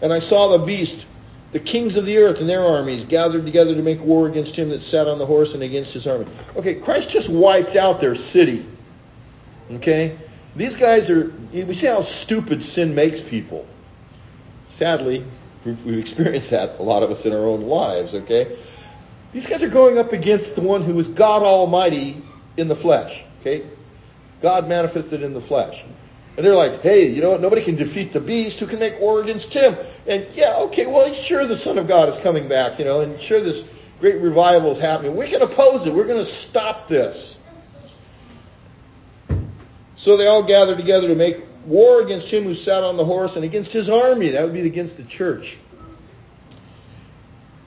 And 0.00 0.12
I 0.12 0.18
saw 0.18 0.56
the 0.56 0.64
beast, 0.64 1.06
the 1.52 1.60
kings 1.60 1.96
of 1.96 2.04
the 2.04 2.18
earth 2.18 2.40
and 2.40 2.48
their 2.48 2.62
armies 2.62 3.04
gathered 3.04 3.44
together 3.44 3.74
to 3.74 3.82
make 3.82 4.00
war 4.00 4.26
against 4.28 4.56
him 4.56 4.70
that 4.70 4.82
sat 4.82 5.06
on 5.06 5.18
the 5.18 5.26
horse 5.26 5.54
and 5.54 5.62
against 5.62 5.92
his 5.92 6.06
army. 6.06 6.26
Okay, 6.56 6.74
Christ 6.74 7.08
just 7.08 7.28
wiped 7.28 7.76
out 7.76 8.00
their 8.00 8.14
city. 8.14 8.66
Okay? 9.70 10.18
These 10.54 10.76
guys 10.76 11.10
are, 11.10 11.32
we 11.52 11.74
see 11.74 11.86
how 11.86 12.02
stupid 12.02 12.62
sin 12.62 12.94
makes 12.94 13.20
people. 13.20 13.66
Sadly, 14.68 15.24
we've 15.64 15.98
experienced 15.98 16.50
that, 16.50 16.78
a 16.78 16.82
lot 16.82 17.02
of 17.02 17.10
us 17.10 17.26
in 17.26 17.32
our 17.32 17.46
own 17.46 17.62
lives, 17.62 18.14
okay? 18.14 18.56
These 19.32 19.46
guys 19.46 19.62
are 19.62 19.68
going 19.68 19.98
up 19.98 20.12
against 20.12 20.54
the 20.54 20.62
one 20.62 20.82
who 20.82 20.98
is 20.98 21.08
God 21.08 21.42
Almighty 21.42 22.22
in 22.56 22.68
the 22.68 22.76
flesh, 22.76 23.22
okay? 23.40 23.64
God 24.42 24.68
manifested 24.68 25.22
in 25.22 25.34
the 25.34 25.40
flesh. 25.40 25.84
And 26.36 26.44
they're 26.44 26.54
like, 26.54 26.82
hey, 26.82 27.08
you 27.08 27.22
know 27.22 27.30
what? 27.30 27.40
Nobody 27.40 27.62
can 27.62 27.76
defeat 27.76 28.12
the 28.12 28.20
beast. 28.20 28.60
Who 28.60 28.66
can 28.66 28.78
make 28.78 29.00
war 29.00 29.22
against 29.22 29.52
him? 29.52 29.74
And 30.06 30.26
yeah, 30.34 30.56
okay, 30.56 30.86
well, 30.86 31.12
sure, 31.14 31.46
the 31.46 31.56
Son 31.56 31.78
of 31.78 31.88
God 31.88 32.08
is 32.10 32.16
coming 32.18 32.46
back, 32.46 32.78
you 32.78 32.84
know, 32.84 33.00
and 33.00 33.18
sure, 33.18 33.40
this 33.40 33.64
great 34.00 34.20
revival 34.20 34.70
is 34.72 34.78
happening. 34.78 35.16
We 35.16 35.28
can 35.28 35.40
oppose 35.40 35.86
it. 35.86 35.94
We're 35.94 36.06
going 36.06 36.18
to 36.18 36.26
stop 36.26 36.88
this. 36.88 37.36
So 39.96 40.18
they 40.18 40.26
all 40.26 40.42
gathered 40.42 40.76
together 40.76 41.08
to 41.08 41.14
make 41.14 41.42
war 41.64 42.02
against 42.02 42.30
him 42.30 42.44
who 42.44 42.54
sat 42.54 42.84
on 42.84 42.98
the 42.98 43.04
horse 43.04 43.36
and 43.36 43.44
against 43.44 43.72
his 43.72 43.88
army. 43.88 44.28
That 44.28 44.44
would 44.44 44.52
be 44.52 44.60
against 44.60 44.98
the 44.98 45.04
church. 45.04 45.56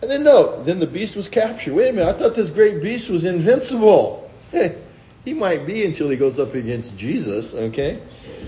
And 0.01 0.09
then 0.09 0.24
note, 0.24 0.65
then 0.65 0.80
the 0.80 0.88
beast 0.88 1.15
was 1.15 1.28
captured. 1.28 1.74
Wait 1.74 1.89
a 1.89 1.93
minute, 1.93 2.15
I 2.15 2.17
thought 2.17 2.36
this 2.36 2.49
great 2.49 2.82
beast 2.82 3.09
was 3.09 3.26
invincible. 3.26 4.32
Hey, 4.51 4.78
he 5.26 5.34
might 5.34 5.65
be 5.65 5.86
until 5.86 6.09
he 6.09 6.17
goes 6.17 6.39
up 6.39 6.53
against 6.53 6.97
Jesus, 6.97 7.53
okay? 7.53 8.01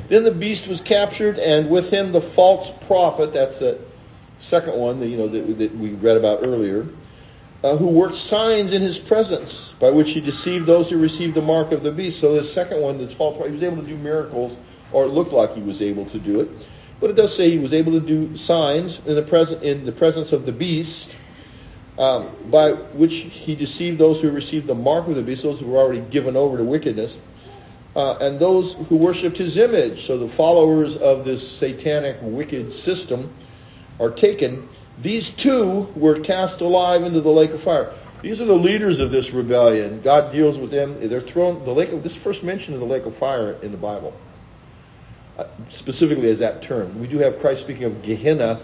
Then 0.07 0.23
the 0.23 0.31
beast 0.31 0.67
was 0.67 0.81
captured, 0.81 1.39
and 1.39 1.69
with 1.69 1.89
him 1.91 2.11
the 2.11 2.21
false 2.21 2.71
prophet, 2.87 3.33
that's 3.33 3.59
the 3.59 3.79
second 4.39 4.75
one 4.75 4.99
that, 4.99 5.07
you 5.07 5.17
know, 5.17 5.27
that, 5.27 5.57
that 5.57 5.75
we 5.75 5.91
read 5.91 6.17
about 6.17 6.39
earlier, 6.41 6.87
uh, 7.63 7.75
who 7.75 7.87
worked 7.87 8.17
signs 8.17 8.71
in 8.71 8.81
his 8.81 8.97
presence, 8.97 9.73
by 9.79 9.89
which 9.89 10.11
he 10.11 10.21
deceived 10.21 10.65
those 10.65 10.89
who 10.89 10.97
received 10.97 11.35
the 11.35 11.41
mark 11.41 11.71
of 11.71 11.83
the 11.83 11.91
beast. 11.91 12.19
So 12.19 12.33
the 12.33 12.43
second 12.43 12.81
one, 12.81 12.97
this 12.97 13.13
false 13.13 13.35
prophet, 13.35 13.49
he 13.49 13.53
was 13.53 13.63
able 13.63 13.81
to 13.81 13.87
do 13.87 13.97
miracles, 13.97 14.57
or 14.91 15.05
it 15.05 15.09
looked 15.09 15.31
like 15.31 15.53
he 15.53 15.61
was 15.61 15.81
able 15.81 16.05
to 16.07 16.19
do 16.19 16.41
it. 16.41 16.49
But 16.99 17.09
it 17.09 17.15
does 17.15 17.35
say 17.35 17.49
he 17.49 17.59
was 17.59 17.73
able 17.73 17.91
to 17.93 17.99
do 17.99 18.37
signs 18.37 18.99
in 19.05 19.15
the 19.15 19.23
present 19.23 19.63
in 19.63 19.85
the 19.85 19.91
presence 19.91 20.31
of 20.31 20.45
the 20.45 20.51
beast, 20.51 21.15
um, 22.01 22.29
by 22.49 22.71
which 22.71 23.13
he 23.15 23.55
deceived 23.55 23.99
those 23.99 24.19
who 24.21 24.31
received 24.31 24.65
the 24.67 24.75
mark 24.75 25.07
of 25.07 25.15
the 25.15 25.21
beast, 25.23 25.43
those 25.43 25.59
who 25.59 25.67
were 25.67 25.77
already 25.77 26.01
given 26.09 26.35
over 26.35 26.57
to 26.57 26.63
wickedness. 26.63 27.17
uh, 27.95 28.17
and 28.21 28.39
those 28.39 28.73
who 28.89 28.97
worshipped 28.97 29.37
his 29.37 29.57
image. 29.57 30.05
So 30.07 30.17
the 30.17 30.27
followers 30.27 30.95
of 30.97 31.25
this 31.25 31.47
satanic, 31.57 32.17
wicked 32.21 32.71
system 32.71 33.33
are 33.99 34.11
taken. 34.11 34.69
These 34.99 35.31
two 35.31 35.91
were 35.95 36.19
cast 36.19 36.61
alive 36.61 37.03
into 37.03 37.21
the 37.21 37.29
lake 37.31 37.51
of 37.51 37.61
fire. 37.61 37.91
These 38.21 38.39
are 38.39 38.45
the 38.45 38.53
leaders 38.55 38.99
of 38.99 39.11
this 39.11 39.31
rebellion. 39.31 40.01
God 40.01 40.31
deals 40.31 40.57
with 40.57 40.71
them. 40.71 40.95
They're 41.09 41.21
thrown 41.21 41.65
the 41.65 41.73
lake 41.73 41.91
of 41.91 42.03
this 42.03 42.15
first 42.15 42.43
mention 42.43 42.73
of 42.73 42.79
the 42.79 42.85
lake 42.85 43.05
of 43.05 43.15
fire 43.15 43.57
in 43.61 43.71
the 43.71 43.77
Bible, 43.77 44.13
uh, 45.37 45.45
specifically 45.69 46.29
as 46.29 46.39
that 46.39 46.61
term. 46.61 46.99
We 46.99 47.07
do 47.07 47.17
have 47.17 47.39
Christ 47.39 47.61
speaking 47.61 47.85
of 47.85 48.01
Gehenna 48.03 48.61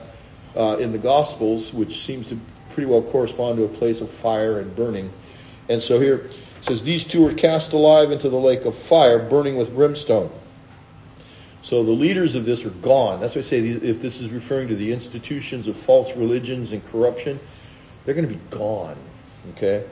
uh, 0.55 0.77
in 0.79 0.91
the 0.91 0.99
Gospels, 0.99 1.73
which 1.73 2.05
seems 2.05 2.27
to 2.29 2.39
pretty 2.77 2.91
well 2.91 3.01
correspond 3.01 3.57
to 3.57 3.63
a 3.63 3.67
place 3.67 4.01
of 4.01 4.11
fire 4.11 4.59
and 4.59 4.75
burning. 4.75 5.11
And 5.67 5.81
so 5.81 5.99
here 5.99 6.17
it 6.17 6.35
says 6.61 6.83
these 6.83 7.03
two 7.03 7.23
were 7.23 7.33
cast 7.33 7.73
alive 7.73 8.11
into 8.11 8.29
the 8.29 8.37
lake 8.37 8.65
of 8.65 8.77
fire, 8.77 9.17
burning 9.17 9.57
with 9.57 9.73
brimstone. 9.73 10.29
So 11.63 11.83
the 11.83 11.89
leaders 11.89 12.35
of 12.35 12.45
this 12.45 12.65
are 12.65 12.69
gone. 12.69 13.19
That's 13.19 13.33
why 13.33 13.39
I 13.39 13.45
say 13.45 13.61
if 13.61 13.99
this 13.99 14.19
is 14.21 14.29
referring 14.29 14.67
to 14.67 14.75
the 14.75 14.93
institutions 14.93 15.67
of 15.67 15.75
false 15.75 16.15
religions 16.15 16.71
and 16.71 16.85
corruption, 16.91 17.39
they're 18.05 18.13
going 18.13 18.29
to 18.29 18.35
be 18.35 18.41
gone. 18.51 18.95
Okay, 19.53 19.83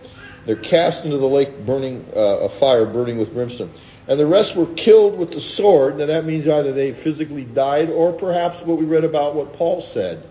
they're 0.45 0.55
cast 0.55 1.05
into 1.05 1.17
the 1.17 1.25
lake 1.25 1.65
burning 1.65 2.05
uh, 2.15 2.19
a 2.19 2.49
fire 2.49 2.86
burning 2.86 3.17
with 3.17 3.33
brimstone. 3.33 3.71
And 4.07 4.19
the 4.19 4.27
rest 4.27 4.55
were 4.55 4.67
killed 4.75 5.17
with 5.17 5.31
the 5.31 5.41
sword. 5.41 5.97
Now 5.97 6.05
that 6.05 6.23
means 6.25 6.47
either 6.47 6.71
they 6.71 6.93
physically 6.93 7.45
died 7.45 7.89
or 7.89 8.13
perhaps 8.13 8.61
what 8.61 8.77
we 8.77 8.86
read 8.86 9.05
about 9.05 9.33
what 9.33 9.53
Paul 9.53 9.81
said. 9.81 10.21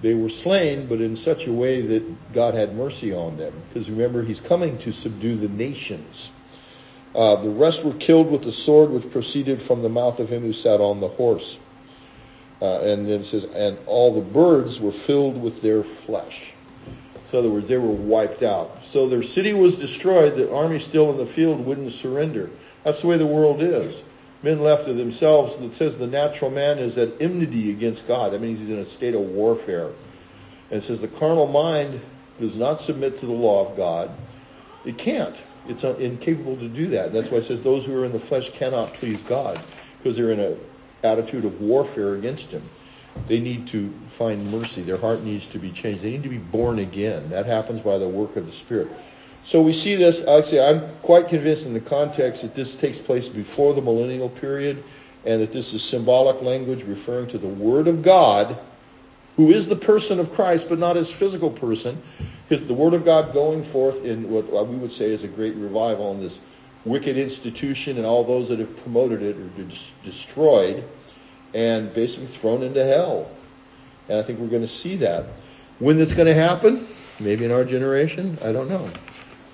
They 0.00 0.14
were 0.14 0.28
slain, 0.28 0.86
but 0.86 1.00
in 1.00 1.16
such 1.16 1.46
a 1.46 1.52
way 1.52 1.80
that 1.80 2.32
God 2.32 2.54
had 2.54 2.76
mercy 2.76 3.12
on 3.12 3.36
them. 3.36 3.52
Because 3.68 3.90
remember, 3.90 4.22
he's 4.22 4.40
coming 4.40 4.78
to 4.78 4.92
subdue 4.92 5.36
the 5.36 5.48
nations. 5.48 6.30
Uh, 7.14 7.36
the 7.36 7.50
rest 7.50 7.82
were 7.82 7.94
killed 7.94 8.30
with 8.30 8.42
the 8.42 8.52
sword 8.52 8.90
which 8.90 9.10
proceeded 9.10 9.60
from 9.60 9.82
the 9.82 9.88
mouth 9.88 10.20
of 10.20 10.28
him 10.28 10.42
who 10.42 10.52
sat 10.52 10.80
on 10.80 11.00
the 11.00 11.08
horse. 11.08 11.58
Uh, 12.60 12.80
and 12.80 13.08
then 13.08 13.20
it 13.20 13.24
says, 13.24 13.44
and 13.44 13.78
all 13.86 14.14
the 14.14 14.20
birds 14.20 14.80
were 14.80 14.92
filled 14.92 15.40
with 15.40 15.62
their 15.62 15.82
flesh. 15.82 16.52
So 17.30 17.38
in 17.38 17.44
other 17.44 17.54
words, 17.54 17.68
they 17.68 17.76
were 17.76 17.88
wiped 17.88 18.42
out. 18.42 18.84
So 18.84 19.08
their 19.08 19.22
city 19.22 19.52
was 19.52 19.76
destroyed. 19.76 20.36
The 20.36 20.52
army 20.52 20.78
still 20.78 21.10
in 21.10 21.18
the 21.18 21.26
field 21.26 21.64
wouldn't 21.64 21.92
surrender. 21.92 22.50
That's 22.84 23.02
the 23.02 23.06
way 23.08 23.16
the 23.16 23.26
world 23.26 23.62
is. 23.62 24.00
Men 24.42 24.60
left 24.60 24.84
to 24.84 24.94
themselves, 24.94 25.56
it 25.56 25.74
says 25.74 25.96
the 25.96 26.06
natural 26.06 26.50
man 26.50 26.78
is 26.78 26.96
at 26.96 27.20
enmity 27.20 27.70
against 27.70 28.06
God. 28.06 28.32
That 28.32 28.40
means 28.40 28.60
he's 28.60 28.70
in 28.70 28.78
a 28.78 28.84
state 28.84 29.14
of 29.14 29.20
warfare. 29.22 29.88
And 30.70 30.78
it 30.78 30.82
says 30.82 31.00
the 31.00 31.08
carnal 31.08 31.48
mind 31.48 32.00
does 32.38 32.54
not 32.54 32.80
submit 32.80 33.18
to 33.20 33.26
the 33.26 33.32
law 33.32 33.68
of 33.68 33.76
God. 33.76 34.10
It 34.84 34.96
can't. 34.96 35.36
It's 35.66 35.82
incapable 35.82 36.56
to 36.56 36.68
do 36.68 36.86
that. 36.88 37.06
And 37.06 37.16
that's 37.16 37.30
why 37.30 37.38
it 37.38 37.44
says 37.44 37.62
those 37.62 37.84
who 37.84 38.00
are 38.00 38.04
in 38.04 38.12
the 38.12 38.20
flesh 38.20 38.50
cannot 38.52 38.94
please 38.94 39.22
God 39.24 39.60
because 39.98 40.16
they're 40.16 40.30
in 40.30 40.40
an 40.40 40.58
attitude 41.02 41.44
of 41.44 41.60
warfare 41.60 42.14
against 42.14 42.46
him. 42.46 42.62
They 43.26 43.40
need 43.40 43.66
to 43.68 43.92
find 44.08 44.52
mercy. 44.52 44.82
Their 44.82 44.98
heart 44.98 45.24
needs 45.24 45.46
to 45.48 45.58
be 45.58 45.72
changed. 45.72 46.02
They 46.02 46.10
need 46.10 46.22
to 46.22 46.28
be 46.28 46.38
born 46.38 46.78
again. 46.78 47.30
That 47.30 47.46
happens 47.46 47.80
by 47.80 47.98
the 47.98 48.08
work 48.08 48.36
of 48.36 48.46
the 48.46 48.52
Spirit. 48.52 48.88
So 49.48 49.62
we 49.62 49.72
see 49.72 49.94
this, 49.94 50.18
say, 50.46 50.60
I'm 50.60 50.94
quite 50.96 51.28
convinced 51.28 51.64
in 51.64 51.72
the 51.72 51.80
context 51.80 52.42
that 52.42 52.54
this 52.54 52.76
takes 52.76 52.98
place 52.98 53.28
before 53.28 53.72
the 53.72 53.80
millennial 53.80 54.28
period 54.28 54.84
and 55.24 55.40
that 55.40 55.52
this 55.52 55.72
is 55.72 55.82
symbolic 55.82 56.42
language 56.42 56.82
referring 56.82 57.28
to 57.28 57.38
the 57.38 57.48
Word 57.48 57.88
of 57.88 58.02
God, 58.02 58.58
who 59.36 59.48
is 59.48 59.66
the 59.66 59.74
person 59.74 60.20
of 60.20 60.34
Christ, 60.34 60.68
but 60.68 60.78
not 60.78 60.96
his 60.96 61.10
physical 61.10 61.50
person. 61.50 62.02
The 62.50 62.74
Word 62.74 62.92
of 62.92 63.06
God 63.06 63.32
going 63.32 63.64
forth 63.64 64.04
in 64.04 64.28
what 64.30 64.68
we 64.68 64.76
would 64.76 64.92
say 64.92 65.06
is 65.06 65.24
a 65.24 65.28
great 65.28 65.54
revival 65.54 66.12
in 66.12 66.20
this 66.20 66.38
wicked 66.84 67.16
institution 67.16 67.96
and 67.96 68.04
all 68.04 68.24
those 68.24 68.50
that 68.50 68.58
have 68.58 68.76
promoted 68.82 69.22
it 69.22 69.34
are 69.34 69.78
destroyed 70.04 70.84
and 71.54 71.94
basically 71.94 72.26
thrown 72.26 72.62
into 72.62 72.84
hell. 72.84 73.30
And 74.10 74.18
I 74.18 74.22
think 74.22 74.40
we're 74.40 74.48
going 74.48 74.60
to 74.60 74.68
see 74.68 74.96
that. 74.96 75.24
When 75.78 75.96
that's 75.96 76.12
going 76.12 76.28
to 76.28 76.34
happen, 76.34 76.86
maybe 77.18 77.46
in 77.46 77.50
our 77.50 77.64
generation, 77.64 78.36
I 78.44 78.52
don't 78.52 78.68
know. 78.68 78.90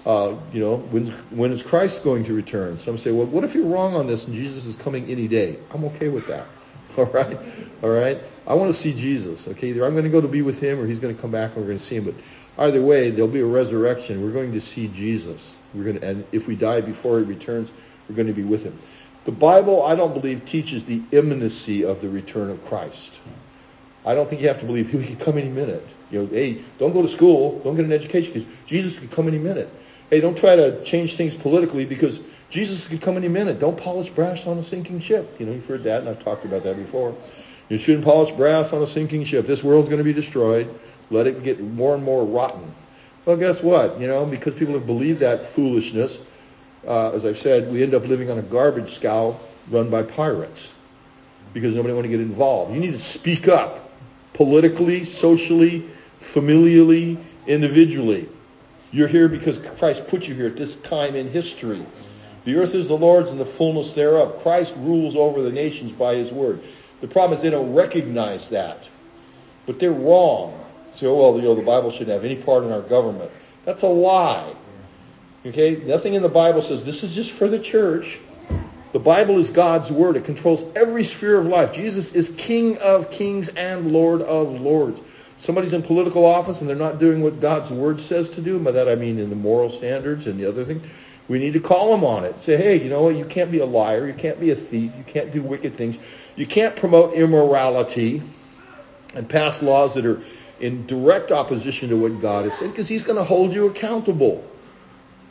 Uh, 0.06 0.36
you 0.52 0.60
know, 0.60 0.76
when 0.76 1.06
when 1.30 1.50
is 1.50 1.62
Christ 1.62 2.02
going 2.02 2.24
to 2.24 2.34
return? 2.34 2.78
Some 2.78 2.98
say, 2.98 3.10
well, 3.10 3.26
what 3.26 3.42
if 3.42 3.54
you're 3.54 3.64
wrong 3.64 3.94
on 3.94 4.06
this 4.06 4.26
and 4.26 4.34
Jesus 4.34 4.66
is 4.66 4.76
coming 4.76 5.06
any 5.06 5.28
day? 5.28 5.58
I'm 5.72 5.84
okay 5.84 6.08
with 6.08 6.26
that. 6.26 6.46
All 6.96 7.06
right, 7.06 7.36
all 7.82 7.90
right. 7.90 8.20
I 8.46 8.54
want 8.54 8.72
to 8.72 8.78
see 8.78 8.92
Jesus. 8.92 9.48
Okay, 9.48 9.70
either 9.70 9.84
I'm 9.84 9.94
going 9.94 10.04
to 10.04 10.10
go 10.10 10.20
to 10.20 10.28
be 10.28 10.42
with 10.42 10.60
Him 10.60 10.78
or 10.78 10.86
He's 10.86 11.00
going 11.00 11.12
to 11.12 11.20
come 11.20 11.32
back 11.32 11.50
and 11.52 11.62
we're 11.62 11.66
going 11.66 11.78
to 11.78 11.84
see 11.84 11.96
Him. 11.96 12.04
But 12.04 12.14
either 12.58 12.80
way, 12.80 13.10
there'll 13.10 13.26
be 13.26 13.40
a 13.40 13.46
resurrection. 13.46 14.22
We're 14.22 14.30
going 14.30 14.52
to 14.52 14.60
see 14.60 14.86
Jesus. 14.86 15.56
We're 15.74 15.82
going 15.82 15.98
to, 15.98 16.06
and 16.06 16.24
if 16.30 16.46
we 16.46 16.54
die 16.54 16.82
before 16.82 17.18
He 17.18 17.24
returns, 17.24 17.70
we're 18.08 18.14
going 18.14 18.28
to 18.28 18.32
be 18.32 18.44
with 18.44 18.62
Him. 18.62 18.78
The 19.24 19.32
Bible, 19.32 19.82
I 19.82 19.96
don't 19.96 20.14
believe, 20.14 20.44
teaches 20.44 20.84
the 20.84 21.02
imminency 21.10 21.84
of 21.84 22.00
the 22.00 22.08
return 22.08 22.48
of 22.50 22.64
Christ. 22.66 23.10
I 24.04 24.14
don't 24.14 24.28
think 24.28 24.40
you 24.40 24.46
have 24.46 24.60
to 24.60 24.66
believe 24.66 24.88
He 24.88 25.04
could 25.04 25.18
come 25.18 25.36
any 25.36 25.48
minute. 25.48 25.84
You 26.12 26.22
know, 26.22 26.26
hey, 26.26 26.62
don't 26.78 26.92
go 26.92 27.02
to 27.02 27.08
school, 27.08 27.58
don't 27.64 27.74
get 27.74 27.86
an 27.86 27.92
education 27.92 28.34
because 28.34 28.48
Jesus 28.66 28.98
could 29.00 29.10
come 29.10 29.26
any 29.26 29.38
minute. 29.38 29.68
Hey, 30.10 30.20
don't 30.20 30.36
try 30.36 30.56
to 30.56 30.84
change 30.84 31.16
things 31.16 31.34
politically 31.34 31.84
because 31.84 32.20
Jesus 32.50 32.86
could 32.86 33.00
come 33.00 33.16
any 33.16 33.28
minute. 33.28 33.58
Don't 33.58 33.76
polish 33.76 34.10
brass 34.10 34.46
on 34.46 34.58
a 34.58 34.62
sinking 34.62 35.00
ship. 35.00 35.40
You 35.40 35.46
know, 35.46 35.52
you've 35.52 35.66
heard 35.66 35.84
that, 35.84 36.00
and 36.00 36.08
I've 36.08 36.22
talked 36.22 36.44
about 36.44 36.62
that 36.64 36.76
before. 36.76 37.16
You 37.68 37.78
shouldn't 37.78 38.04
polish 38.04 38.34
brass 38.36 38.72
on 38.72 38.82
a 38.82 38.86
sinking 38.86 39.24
ship. 39.24 39.46
This 39.46 39.64
world's 39.64 39.88
going 39.88 39.98
to 39.98 40.04
be 40.04 40.12
destroyed. 40.12 40.72
Let 41.10 41.26
it 41.26 41.42
get 41.42 41.60
more 41.60 41.94
and 41.94 42.04
more 42.04 42.24
rotten. 42.24 42.74
Well, 43.24 43.36
guess 43.36 43.62
what? 43.62 43.98
You 43.98 44.06
know, 44.06 44.26
because 44.26 44.54
people 44.54 44.74
have 44.74 44.86
believed 44.86 45.20
that 45.20 45.46
foolishness, 45.46 46.18
uh, 46.86 47.12
as 47.12 47.24
I've 47.24 47.38
said, 47.38 47.72
we 47.72 47.82
end 47.82 47.94
up 47.94 48.06
living 48.06 48.30
on 48.30 48.38
a 48.38 48.42
garbage 48.42 48.94
scow 48.94 49.38
run 49.70 49.88
by 49.88 50.02
pirates 50.02 50.72
because 51.54 51.74
nobody 51.74 51.94
want 51.94 52.04
to 52.04 52.10
get 52.10 52.20
involved. 52.20 52.74
You 52.74 52.80
need 52.80 52.92
to 52.92 52.98
speak 52.98 53.48
up 53.48 53.90
politically, 54.34 55.04
socially, 55.06 55.88
familially, 56.20 57.18
individually. 57.46 58.28
You're 58.94 59.08
here 59.08 59.28
because 59.28 59.58
Christ 59.58 60.06
put 60.06 60.28
you 60.28 60.36
here 60.36 60.46
at 60.46 60.56
this 60.56 60.76
time 60.76 61.16
in 61.16 61.28
history. 61.28 61.84
The 62.44 62.54
earth 62.54 62.76
is 62.76 62.86
the 62.86 62.96
Lord's 62.96 63.28
and 63.28 63.40
the 63.40 63.44
fullness 63.44 63.92
thereof. 63.92 64.40
Christ 64.40 64.72
rules 64.76 65.16
over 65.16 65.42
the 65.42 65.50
nations 65.50 65.90
by 65.90 66.14
his 66.14 66.30
word. 66.30 66.60
The 67.00 67.08
problem 67.08 67.36
is 67.36 67.42
they 67.42 67.50
don't 67.50 67.74
recognize 67.74 68.50
that. 68.50 68.88
But 69.66 69.80
they're 69.80 69.90
wrong. 69.90 70.64
Say, 70.94 71.08
oh, 71.08 71.16
well, 71.16 71.36
you 71.36 71.42
know, 71.42 71.56
the 71.56 71.62
Bible 71.62 71.90
shouldn't 71.90 72.10
have 72.10 72.24
any 72.24 72.36
part 72.36 72.62
in 72.62 72.70
our 72.70 72.82
government. 72.82 73.32
That's 73.64 73.82
a 73.82 73.88
lie. 73.88 74.54
Okay? 75.44 75.82
Nothing 75.84 76.14
in 76.14 76.22
the 76.22 76.28
Bible 76.28 76.62
says 76.62 76.84
this 76.84 77.02
is 77.02 77.16
just 77.16 77.32
for 77.32 77.48
the 77.48 77.58
church. 77.58 78.20
The 78.92 79.00
Bible 79.00 79.40
is 79.40 79.50
God's 79.50 79.90
word. 79.90 80.14
It 80.14 80.24
controls 80.24 80.62
every 80.76 81.02
sphere 81.02 81.40
of 81.40 81.46
life. 81.46 81.72
Jesus 81.72 82.12
is 82.12 82.32
King 82.36 82.78
of 82.78 83.10
kings 83.10 83.48
and 83.48 83.90
Lord 83.90 84.22
of 84.22 84.60
lords 84.60 85.00
somebody's 85.36 85.72
in 85.72 85.82
political 85.82 86.24
office 86.24 86.60
and 86.60 86.68
they're 86.68 86.76
not 86.76 86.98
doing 86.98 87.22
what 87.22 87.40
God's 87.40 87.70
word 87.70 88.00
says 88.00 88.28
to 88.30 88.40
do, 88.40 88.56
and 88.56 88.64
by 88.64 88.72
that 88.72 88.88
I 88.88 88.94
mean 88.94 89.18
in 89.18 89.30
the 89.30 89.36
moral 89.36 89.70
standards 89.70 90.26
and 90.26 90.38
the 90.38 90.48
other 90.48 90.64
thing, 90.64 90.82
we 91.28 91.38
need 91.38 91.54
to 91.54 91.60
call 91.60 91.90
them 91.90 92.04
on 92.04 92.24
it. 92.24 92.42
Say, 92.42 92.56
hey, 92.56 92.82
you 92.82 92.90
know 92.90 93.02
what? 93.02 93.16
You 93.16 93.24
can't 93.24 93.50
be 93.50 93.60
a 93.60 93.66
liar. 93.66 94.06
You 94.06 94.12
can't 94.12 94.38
be 94.38 94.50
a 94.50 94.54
thief. 94.54 94.92
You 94.96 95.04
can't 95.04 95.32
do 95.32 95.42
wicked 95.42 95.74
things. 95.74 95.98
You 96.36 96.46
can't 96.46 96.76
promote 96.76 97.14
immorality 97.14 98.22
and 99.14 99.28
pass 99.28 99.62
laws 99.62 99.94
that 99.94 100.04
are 100.04 100.22
in 100.60 100.86
direct 100.86 101.32
opposition 101.32 101.88
to 101.88 101.96
what 101.96 102.20
God 102.20 102.44
has 102.44 102.58
said 102.58 102.70
because 102.70 102.88
he's 102.88 103.04
going 103.04 103.16
to 103.16 103.24
hold 103.24 103.52
you 103.52 103.66
accountable. 103.66 104.44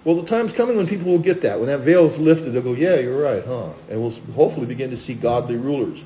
Well, 0.03 0.15
the 0.15 0.25
time's 0.25 0.51
coming 0.51 0.75
when 0.75 0.87
people 0.87 1.11
will 1.11 1.19
get 1.19 1.41
that. 1.41 1.59
When 1.59 1.67
that 1.67 1.79
veil 1.79 2.05
is 2.05 2.17
lifted, 2.17 2.51
they'll 2.51 2.61
go, 2.61 2.73
yeah, 2.73 2.97
you're 2.97 3.21
right, 3.21 3.43
huh? 3.45 3.69
And 3.89 4.01
we'll 4.01 4.11
hopefully 4.35 4.65
begin 4.65 4.89
to 4.89 4.97
see 4.97 5.13
godly 5.13 5.55
rulers. 5.55 6.03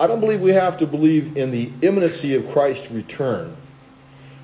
I 0.00 0.06
don't 0.06 0.20
believe 0.20 0.40
we 0.40 0.52
have 0.52 0.78
to 0.78 0.86
believe 0.86 1.36
in 1.36 1.50
the 1.50 1.70
imminency 1.82 2.34
of 2.34 2.50
Christ's 2.50 2.90
return, 2.90 3.56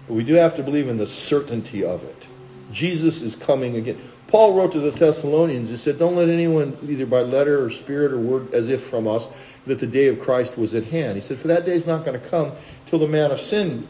but 0.06 0.14
we 0.14 0.22
do 0.22 0.34
have 0.34 0.56
to 0.56 0.62
believe 0.62 0.88
in 0.88 0.96
the 0.96 1.06
certainty 1.06 1.84
of 1.84 2.04
it. 2.04 2.26
Jesus 2.72 3.20
is 3.20 3.34
coming 3.34 3.76
again. 3.76 4.00
Paul 4.28 4.54
wrote 4.54 4.72
to 4.72 4.80
the 4.80 4.92
Thessalonians, 4.92 5.70
he 5.70 5.76
said, 5.76 5.98
don't 5.98 6.14
let 6.14 6.28
anyone, 6.28 6.78
either 6.88 7.04
by 7.04 7.22
letter 7.22 7.64
or 7.64 7.70
spirit 7.70 8.12
or 8.12 8.18
word, 8.18 8.54
as 8.54 8.68
if 8.68 8.84
from 8.84 9.08
us, 9.08 9.26
that 9.66 9.80
the 9.80 9.88
day 9.88 10.06
of 10.06 10.20
Christ 10.20 10.56
was 10.56 10.72
at 10.74 10.84
hand. 10.84 11.16
He 11.16 11.20
said, 11.20 11.38
for 11.38 11.48
that 11.48 11.66
day 11.66 11.74
is 11.74 11.86
not 11.86 12.04
going 12.04 12.18
to 12.20 12.28
come 12.28 12.52
till 12.86 13.00
the 13.00 13.08
man 13.08 13.32
of 13.32 13.40
sin 13.40 13.88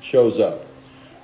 shows 0.00 0.40
up. 0.40 0.66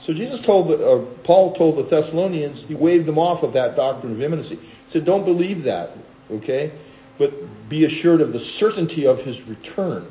So 0.00 0.14
Jesus 0.14 0.40
told, 0.40 0.68
the, 0.68 0.86
uh, 0.86 0.98
Paul 1.24 1.54
told 1.54 1.76
the 1.76 1.82
Thessalonians, 1.82 2.62
he 2.62 2.74
waved 2.74 3.06
them 3.06 3.18
off 3.18 3.42
of 3.42 3.54
that 3.54 3.74
doctrine 3.74 4.12
of 4.12 4.22
imminency. 4.22 4.56
He 4.56 4.60
said, 4.86 5.04
don't 5.04 5.24
believe 5.24 5.64
that, 5.64 5.90
okay? 6.30 6.70
But 7.18 7.68
be 7.68 7.84
assured 7.84 8.20
of 8.20 8.32
the 8.32 8.40
certainty 8.40 9.06
of 9.06 9.22
his 9.22 9.42
return. 9.42 10.06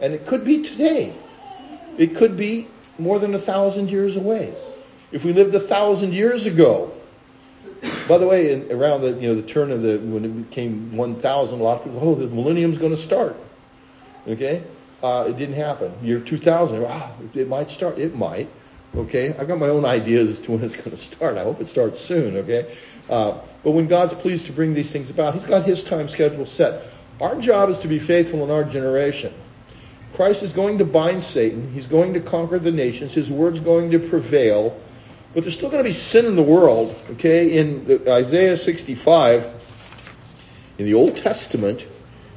And 0.00 0.12
it 0.14 0.26
could 0.26 0.44
be 0.44 0.62
today. 0.62 1.12
It 1.96 2.16
could 2.16 2.36
be 2.36 2.68
more 2.98 3.18
than 3.18 3.34
a 3.34 3.38
thousand 3.38 3.90
years 3.90 4.16
away. 4.16 4.54
If 5.10 5.24
we 5.24 5.32
lived 5.32 5.54
a 5.54 5.60
thousand 5.60 6.12
years 6.12 6.46
ago, 6.46 6.92
by 8.08 8.18
the 8.18 8.26
way, 8.26 8.52
in, 8.52 8.72
around 8.72 9.02
the 9.02 9.12
you 9.12 9.28
know 9.28 9.34
the 9.34 9.42
turn 9.42 9.70
of 9.70 9.82
the 9.82 9.98
when 9.98 10.24
it 10.24 10.50
became 10.50 10.96
1,000, 10.96 11.60
a 11.60 11.62
lot 11.62 11.78
of 11.78 11.84
people, 11.84 12.00
oh, 12.02 12.14
the 12.14 12.26
millennium's 12.26 12.78
going 12.78 12.94
to 12.94 13.00
start. 13.00 13.36
Okay, 14.26 14.62
uh, 15.02 15.26
it 15.28 15.36
didn't 15.38 15.54
happen. 15.54 15.92
Year 16.02 16.20
2000, 16.20 16.82
wow, 16.82 17.14
it 17.34 17.48
might 17.48 17.70
start. 17.70 17.98
It 17.98 18.16
might. 18.16 18.48
Okay, 18.96 19.34
I've 19.38 19.48
got 19.48 19.58
my 19.58 19.68
own 19.68 19.84
ideas 19.84 20.30
as 20.30 20.40
to 20.40 20.52
when 20.52 20.64
it's 20.64 20.74
going 20.74 20.90
to 20.90 20.96
start. 20.96 21.36
I 21.36 21.44
hope 21.44 21.60
it 21.60 21.68
starts 21.68 22.00
soon. 22.00 22.36
Okay, 22.38 22.76
uh, 23.08 23.38
but 23.68 23.72
when 23.72 23.86
God's 23.86 24.14
pleased 24.14 24.46
to 24.46 24.52
bring 24.52 24.72
these 24.72 24.90
things 24.90 25.10
about, 25.10 25.34
He's 25.34 25.44
got 25.44 25.66
His 25.66 25.84
time 25.84 26.08
schedule 26.08 26.46
set. 26.46 26.84
Our 27.20 27.38
job 27.38 27.68
is 27.68 27.76
to 27.80 27.86
be 27.86 27.98
faithful 27.98 28.42
in 28.42 28.50
our 28.50 28.64
generation. 28.64 29.34
Christ 30.14 30.42
is 30.42 30.54
going 30.54 30.78
to 30.78 30.86
bind 30.86 31.22
Satan. 31.22 31.70
He's 31.74 31.84
going 31.84 32.14
to 32.14 32.20
conquer 32.20 32.58
the 32.58 32.72
nations. 32.72 33.12
His 33.12 33.28
word's 33.28 33.60
going 33.60 33.90
to 33.90 33.98
prevail. 33.98 34.80
But 35.34 35.42
there's 35.42 35.52
still 35.52 35.68
going 35.68 35.84
to 35.84 35.90
be 35.90 35.94
sin 35.94 36.24
in 36.24 36.34
the 36.34 36.42
world. 36.42 36.96
Okay, 37.10 37.58
in 37.58 38.08
Isaiah 38.08 38.56
65, 38.56 39.44
in 40.78 40.86
the 40.86 40.94
Old 40.94 41.18
Testament, 41.18 41.84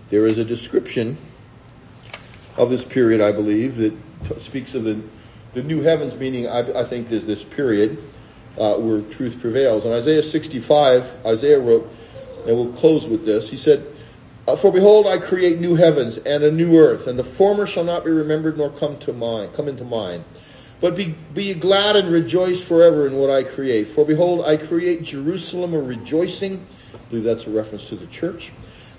there 0.09 0.27
is 0.27 0.37
a 0.37 0.43
description 0.43 1.17
of 2.57 2.69
this 2.69 2.83
period, 2.83 3.21
I 3.21 3.31
believe, 3.31 3.77
that 3.77 3.93
t- 4.25 4.39
speaks 4.41 4.73
of 4.73 4.83
the, 4.83 5.01
the 5.53 5.63
new 5.63 5.81
heavens, 5.81 6.13
meaning 6.17 6.49
I, 6.49 6.81
I 6.81 6.83
think 6.83 7.07
there's 7.07 7.25
this 7.25 7.41
period 7.41 8.03
uh, 8.57 8.75
where 8.75 9.01
truth 9.01 9.39
prevails. 9.39 9.85
In 9.85 9.91
Isaiah 9.91 10.23
65, 10.23 11.25
Isaiah 11.25 11.59
wrote, 11.59 11.89
and 12.47 12.55
we'll 12.55 12.73
close 12.73 13.05
with 13.05 13.25
this, 13.25 13.49
he 13.49 13.57
said, 13.57 13.85
uh, 14.47 14.55
For 14.55 14.71
behold, 14.71 15.07
I 15.07 15.17
create 15.17 15.59
new 15.59 15.75
heavens 15.75 16.17
and 16.17 16.43
a 16.43 16.51
new 16.51 16.79
earth, 16.79 17.07
and 17.07 17.17
the 17.17 17.23
former 17.23 17.67
shall 17.67 17.83
not 17.83 18.03
be 18.03 18.11
remembered 18.11 18.57
nor 18.57 18.69
come 18.69 18.97
to 18.99 19.13
mind, 19.13 19.53
come 19.53 19.67
into 19.67 19.83
mind. 19.83 20.23
But 20.81 20.95
be, 20.95 21.15
be 21.33 21.53
glad 21.53 21.95
and 21.95 22.11
rejoice 22.11 22.61
forever 22.61 23.05
in 23.05 23.15
what 23.15 23.29
I 23.29 23.43
create. 23.43 23.89
For 23.89 24.03
behold, 24.03 24.45
I 24.45 24.57
create 24.57 25.03
Jerusalem 25.03 25.75
a 25.75 25.81
rejoicing. 25.81 26.65
I 26.93 26.97
believe 27.09 27.23
that's 27.23 27.45
a 27.45 27.51
reference 27.51 27.87
to 27.89 27.95
the 27.95 28.07
church 28.07 28.51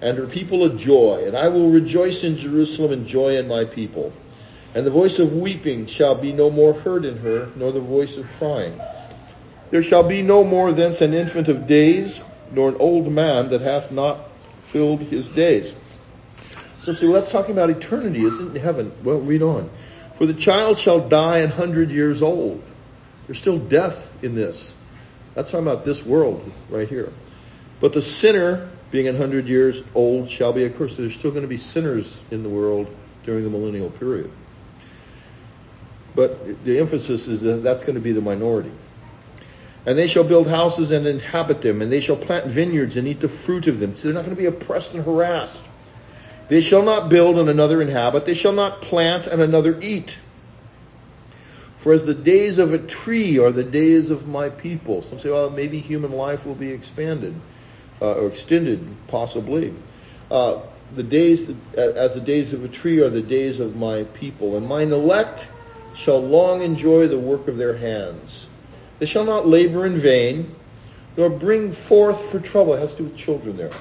and 0.03 0.19
her 0.19 0.27
people 0.27 0.65
a 0.65 0.77
joy. 0.77 1.25
And 1.27 1.37
I 1.37 1.49
will 1.49 1.71
rejoice 1.71 2.25
in 2.25 2.37
Jerusalem 2.37 2.93
and 2.93 3.07
joy 3.07 3.39
in 3.39 3.49
my 3.49 3.65
people. 3.65 4.13
And 4.75 4.85
the 4.85 4.91
voice 4.91 5.19
of 5.19 5.33
weeping 5.33 5.87
shall 5.87 6.15
be 6.15 6.33
no 6.33 6.51
more 6.51 6.73
heard 6.73 7.05
in 7.05 7.17
her, 7.19 7.51
nor 7.57 7.73
the 7.73 7.81
voice 7.81 8.17
of 8.17 8.27
crying. 8.39 8.79
There 9.73 9.83
shall 9.83 10.03
be 10.03 10.21
no 10.21 10.45
more 10.45 10.71
thence 10.71 11.01
an 11.01 11.15
infant 11.15 11.49
of 11.49 11.67
days, 11.67 12.21
nor 12.53 12.69
an 12.69 12.77
old 12.79 13.11
man 13.11 13.49
that 13.49 13.63
hath 13.63 13.91
not 13.91 14.19
filled 14.65 15.01
his 15.01 15.27
days. 15.29 15.73
So 16.83 16.93
see, 16.93 17.11
that's 17.11 17.33
talking 17.33 17.53
about 17.53 17.71
eternity, 17.71 18.23
isn't 18.23 18.55
it? 18.55 18.61
Heaven. 18.61 18.93
Well, 19.03 19.21
read 19.21 19.41
on. 19.41 19.71
For 20.19 20.27
the 20.27 20.35
child 20.35 20.79
shall 20.79 21.09
die 21.09 21.39
an 21.39 21.49
hundred 21.49 21.91
years 21.91 22.21
old. 22.21 22.63
There's 23.27 23.39
still 23.39 23.59
death 23.59 24.13
in 24.23 24.35
this. 24.35 24.75
That's 25.35 25.51
talking 25.51 25.67
about 25.67 25.87
this 25.87 26.05
world 26.05 26.53
right 26.69 26.87
here. 26.87 27.11
But 27.81 27.95
the 27.95 28.03
sinner 28.03 28.69
being 28.91 29.09
an 29.09 29.15
100 29.15 29.49
years 29.49 29.83
old 29.95 30.31
shall 30.31 30.53
be 30.53 30.67
accursed. 30.67 30.99
There's 30.99 31.15
still 31.15 31.31
going 31.31 31.45
to 31.45 31.49
be 31.49 31.57
sinners 31.57 32.15
in 32.31 32.43
the 32.43 32.51
world 32.51 32.95
during 33.25 33.43
the 33.43 33.49
millennial 33.49 33.89
period. 33.89 34.31
But 36.15 36.63
the 36.67 36.79
emphasis 36.79 37.27
is 37.27 37.41
that 37.41 37.63
that's 37.63 37.85
going 37.85 37.95
to 37.95 38.03
be 38.03 38.13
the 38.13 38.21
minority. 38.21 38.71
And 39.85 39.99
they 39.99 40.07
shall 40.07 40.25
build 40.25 40.47
houses 40.47 40.91
and 40.91 41.07
inhabit 41.07 41.61
them, 41.61 41.83
and 41.83 41.91
they 41.91 42.01
shall 42.01 42.17
plant 42.17 42.47
vineyards 42.47 42.97
and 42.97 43.09
eat 43.09 43.21
the 43.21 43.29
fruit 43.29 43.67
of 43.67 43.81
them. 43.81 43.97
So 43.97 44.05
they're 44.05 44.15
not 44.15 44.25
going 44.25 44.37
to 44.37 44.41
be 44.41 44.47
oppressed 44.47 44.95
and 44.95 45.05
harassed. 45.05 45.63
They 46.49 46.61
shall 46.61 46.83
not 46.83 47.09
build 47.09 47.39
and 47.39 47.49
another 47.49 47.83
inhabit. 47.83 48.25
They 48.25 48.35
shall 48.35 48.53
not 48.53 48.83
plant 48.83 49.27
and 49.27 49.41
another 49.41 49.81
eat. 49.81 50.19
For 51.79 51.93
as 51.93 52.05
the 52.05 52.15
days 52.15 52.59
of 52.59 52.73
a 52.73 52.79
tree 52.79 53.41
are 53.41 53.51
the 53.51 53.65
days 53.65 54.11
of 54.11 54.29
my 54.29 54.51
people. 54.51 55.03
Some 55.03 55.19
say, 55.19 55.31
well, 55.31 55.51
maybe 55.51 55.81
human 55.81 56.13
life 56.13 56.47
will 56.47 56.55
be 56.55 56.71
expanded 56.71 57.35
uh, 58.01 58.15
or 58.15 58.29
extended 58.29 58.87
possibly. 59.09 59.75
Uh, 60.31 60.61
the 60.95 61.03
days 61.03 61.49
as 61.75 62.15
the 62.15 62.21
days 62.21 62.53
of 62.53 62.65
a 62.65 62.69
tree 62.69 63.01
are 63.01 63.09
the 63.09 63.23
days 63.23 63.59
of 63.61 63.77
my 63.77 64.05
people, 64.05 64.57
and 64.57 64.69
mine 64.69 64.93
elect 64.93 65.49
shall 65.95 66.23
long 66.23 66.63
enjoy 66.63 67.09
the 67.09 67.19
work 67.19 67.49
of 67.49 67.57
their 67.57 67.77
hands. 67.77 68.47
They 69.03 69.07
shall 69.07 69.25
not 69.25 69.49
labor 69.49 69.85
in 69.85 69.99
vain, 69.99 70.55
nor 71.17 71.29
bring 71.29 71.73
forth 71.73 72.31
for 72.31 72.39
trouble. 72.39 72.75
It 72.75 72.79
has 72.79 72.93
to 72.93 72.99
do 72.99 73.05
with 73.07 73.17
children 73.17 73.57
there. 73.57 73.73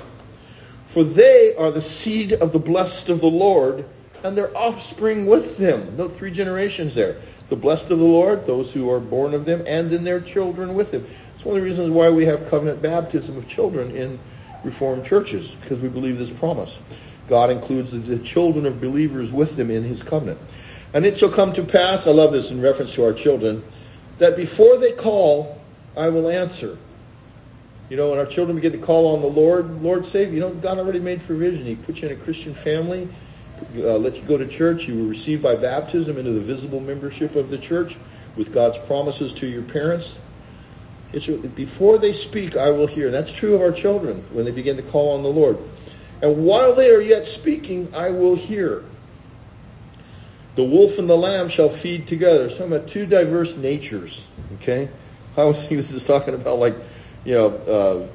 For 0.85 1.03
they 1.03 1.53
are 1.57 1.69
the 1.69 1.79
seed 1.79 2.33
of 2.33 2.51
the 2.51 2.57
blessed 2.57 3.09
of 3.09 3.21
the 3.21 3.29
Lord, 3.29 3.85
and 4.23 4.35
their 4.35 4.49
offspring 4.57 5.27
with 5.27 5.57
them. 5.57 5.95
Note 5.95 6.17
three 6.17 6.31
generations 6.31 6.95
there. 6.95 7.17
The 7.49 7.55
blessed 7.55 7.91
of 7.91 7.99
the 7.99 8.03
Lord, 8.03 8.47
those 8.47 8.73
who 8.73 8.89
are 8.89 8.99
born 8.99 9.35
of 9.35 9.45
them, 9.45 9.63
and 9.67 9.93
in 9.93 10.03
their 10.03 10.21
children 10.21 10.73
with 10.73 10.89
them. 10.89 11.05
It's 11.35 11.45
one 11.45 11.55
of 11.55 11.61
the 11.61 11.69
reasons 11.69 11.91
why 11.91 12.09
we 12.09 12.25
have 12.25 12.49
covenant 12.49 12.81
baptism 12.81 13.37
of 13.37 13.47
children 13.47 13.91
in 13.91 14.19
Reformed 14.63 15.05
churches, 15.05 15.49
because 15.49 15.77
we 15.77 15.89
believe 15.89 16.17
this 16.17 16.31
promise. 16.31 16.79
God 17.27 17.51
includes 17.51 17.91
the 17.91 18.17
children 18.17 18.65
of 18.65 18.81
believers 18.81 19.31
with 19.31 19.55
them 19.55 19.69
in 19.69 19.83
his 19.83 20.01
covenant. 20.01 20.39
And 20.95 21.05
it 21.05 21.19
shall 21.19 21.29
come 21.29 21.53
to 21.53 21.63
pass, 21.63 22.07
I 22.07 22.11
love 22.11 22.33
this 22.33 22.49
in 22.49 22.59
reference 22.59 22.95
to 22.95 23.05
our 23.05 23.13
children, 23.13 23.63
that 24.17 24.35
before 24.35 24.77
they 24.77 24.91
call, 24.91 25.61
I 25.95 26.09
will 26.09 26.29
answer. 26.29 26.77
You 27.89 27.97
know, 27.97 28.11
when 28.11 28.19
our 28.19 28.25
children 28.25 28.55
begin 28.55 28.71
to 28.71 28.77
call 28.77 29.15
on 29.15 29.21
the 29.21 29.27
Lord, 29.27 29.81
Lord 29.81 30.05
save, 30.05 30.33
you 30.33 30.39
know, 30.39 30.53
God 30.53 30.77
already 30.77 30.99
made 30.99 31.25
provision. 31.25 31.65
He 31.65 31.75
put 31.75 32.01
you 32.01 32.07
in 32.07 32.17
a 32.17 32.23
Christian 32.23 32.53
family, 32.53 33.09
uh, 33.77 33.97
let 33.97 34.15
you 34.15 34.21
go 34.23 34.37
to 34.37 34.47
church. 34.47 34.87
You 34.87 35.03
were 35.03 35.09
received 35.09 35.43
by 35.43 35.55
baptism 35.55 36.17
into 36.17 36.31
the 36.31 36.39
visible 36.39 36.79
membership 36.79 37.35
of 37.35 37.49
the 37.49 37.57
church 37.57 37.97
with 38.37 38.53
God's 38.53 38.77
promises 38.87 39.33
to 39.35 39.47
your 39.47 39.63
parents. 39.63 40.15
It's, 41.11 41.27
before 41.27 41.97
they 41.97 42.13
speak, 42.13 42.55
I 42.55 42.69
will 42.69 42.87
hear. 42.87 43.11
That's 43.11 43.33
true 43.33 43.55
of 43.55 43.61
our 43.61 43.73
children 43.73 44.23
when 44.31 44.45
they 44.45 44.51
begin 44.51 44.77
to 44.77 44.83
call 44.83 45.17
on 45.17 45.23
the 45.23 45.29
Lord. 45.29 45.57
And 46.21 46.45
while 46.45 46.73
they 46.73 46.91
are 46.91 47.01
yet 47.01 47.25
speaking, 47.25 47.93
I 47.93 48.11
will 48.11 48.35
hear. 48.35 48.85
The 50.55 50.63
wolf 50.63 50.99
and 50.99 51.09
the 51.09 51.15
lamb 51.15 51.49
shall 51.49 51.69
feed 51.69 52.07
together. 52.07 52.49
So 52.49 52.65
about 52.65 52.87
two 52.87 53.05
diverse 53.05 53.55
natures. 53.55 54.25
Okay, 54.55 54.89
I 55.37 55.45
was 55.45 55.65
he 55.65 55.77
was 55.77 55.91
just 55.91 56.07
talking 56.07 56.33
about 56.33 56.59
like, 56.59 56.75
you 57.23 57.35
know, 57.35 57.47
uh, 57.47 58.07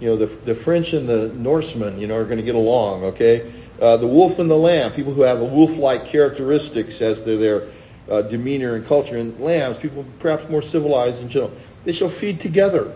you 0.00 0.08
know 0.08 0.16
the 0.16 0.26
the 0.26 0.54
French 0.54 0.92
and 0.92 1.08
the 1.08 1.28
Norsemen, 1.28 2.00
you 2.00 2.06
know, 2.06 2.16
are 2.16 2.24
going 2.24 2.38
to 2.38 2.44
get 2.44 2.54
along. 2.54 3.04
Okay, 3.04 3.52
uh, 3.80 3.96
the 3.96 4.06
wolf 4.06 4.38
and 4.38 4.50
the 4.50 4.56
lamb, 4.56 4.92
people 4.92 5.12
who 5.12 5.22
have 5.22 5.40
a 5.40 5.44
wolf-like 5.44 6.06
characteristics 6.06 7.00
as 7.00 7.20
to 7.22 7.36
their 7.36 7.68
uh, 8.10 8.22
demeanor 8.22 8.74
and 8.74 8.86
culture, 8.86 9.16
and 9.16 9.38
lambs, 9.40 9.78
people 9.78 10.04
perhaps 10.18 10.48
more 10.48 10.62
civilized 10.62 11.20
in 11.20 11.28
general. 11.28 11.52
They 11.84 11.92
shall 11.92 12.08
feed 12.08 12.40
together. 12.40 12.94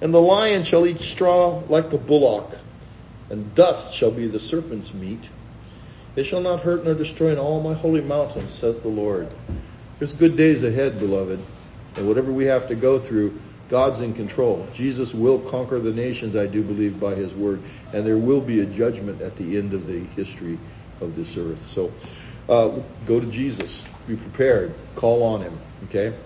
And 0.00 0.14
the 0.14 0.20
lion 0.20 0.64
shall 0.64 0.86
eat 0.86 1.00
straw 1.00 1.62
like 1.68 1.90
the 1.90 1.98
bullock, 1.98 2.56
and 3.28 3.54
dust 3.54 3.92
shall 3.92 4.10
be 4.10 4.26
the 4.26 4.40
serpent's 4.40 4.94
meat. 4.94 5.28
They 6.14 6.24
shall 6.24 6.40
not 6.40 6.60
hurt 6.60 6.84
nor 6.84 6.94
destroy 6.94 7.32
in 7.32 7.38
all 7.38 7.62
my 7.62 7.74
holy 7.74 8.00
mountains, 8.00 8.52
says 8.52 8.80
the 8.80 8.88
Lord. 8.88 9.28
There's 9.98 10.12
good 10.12 10.36
days 10.36 10.62
ahead, 10.62 10.98
beloved. 10.98 11.40
And 11.96 12.08
whatever 12.08 12.32
we 12.32 12.44
have 12.46 12.68
to 12.68 12.74
go 12.74 12.98
through, 12.98 13.40
God's 13.68 14.00
in 14.00 14.14
control. 14.14 14.66
Jesus 14.74 15.14
will 15.14 15.38
conquer 15.38 15.78
the 15.78 15.92
nations, 15.92 16.34
I 16.34 16.46
do 16.46 16.62
believe, 16.62 16.98
by 16.98 17.14
his 17.14 17.32
word. 17.32 17.62
And 17.92 18.04
there 18.04 18.18
will 18.18 18.40
be 18.40 18.60
a 18.60 18.66
judgment 18.66 19.22
at 19.22 19.36
the 19.36 19.56
end 19.56 19.74
of 19.74 19.86
the 19.86 20.00
history 20.00 20.58
of 21.00 21.14
this 21.14 21.36
earth. 21.36 21.60
So 21.68 21.92
uh, 22.48 22.80
go 23.06 23.20
to 23.20 23.26
Jesus. 23.26 23.84
Be 24.08 24.16
prepared. 24.16 24.74
Call 24.96 25.22
on 25.22 25.42
him. 25.42 25.58
Okay? 25.84 26.16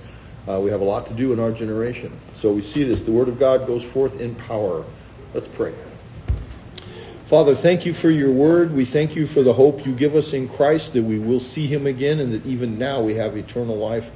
Uh, 0.49 0.61
we 0.61 0.71
have 0.71 0.81
a 0.81 0.85
lot 0.85 1.07
to 1.09 1.15
do 1.15 1.33
in 1.33 1.41
our 1.41 1.53
generation. 1.53 2.19
So 2.33 2.53
we 2.53 2.63
see 2.63 2.85
this. 2.85 3.03
The 3.03 3.13
Word 3.13 3.29
of 3.29 3.39
God 3.39 3.67
goes 3.67 3.85
forth 3.85 4.21
in 4.21 4.35
power. 4.35 4.85
Let's 5.35 5.49
pray. 5.49 5.75
Father, 7.35 7.57
thank 7.57 7.85
you 7.85 7.93
for 7.93 8.11
your 8.11 8.31
word. 8.31 8.73
We 8.73 8.85
thank 8.85 9.17
you 9.17 9.27
for 9.27 9.43
the 9.43 9.53
hope 9.53 9.85
you 9.85 9.93
give 9.93 10.15
us 10.15 10.35
in 10.35 10.49
Christ 10.49 10.93
that 10.93 11.03
we 11.03 11.19
will 11.19 11.41
see 11.41 11.67
him 11.67 11.85
again 11.85 12.21
and 12.21 12.33
that 12.33 12.47
even 12.47 12.79
now 12.79 13.03
we 13.03 13.17
have 13.17 13.37
eternal 13.37 13.75
life 13.75 14.09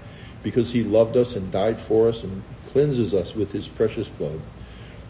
because 0.44 0.70
he 0.70 0.84
loved 0.84 1.16
us 1.16 1.34
and 1.34 1.50
died 1.50 1.80
for 1.80 2.08
us 2.08 2.22
and 2.22 2.40
cleanses 2.70 3.14
us 3.14 3.34
with 3.34 3.50
his 3.50 3.66
precious 3.66 4.06
blood. 4.06 4.40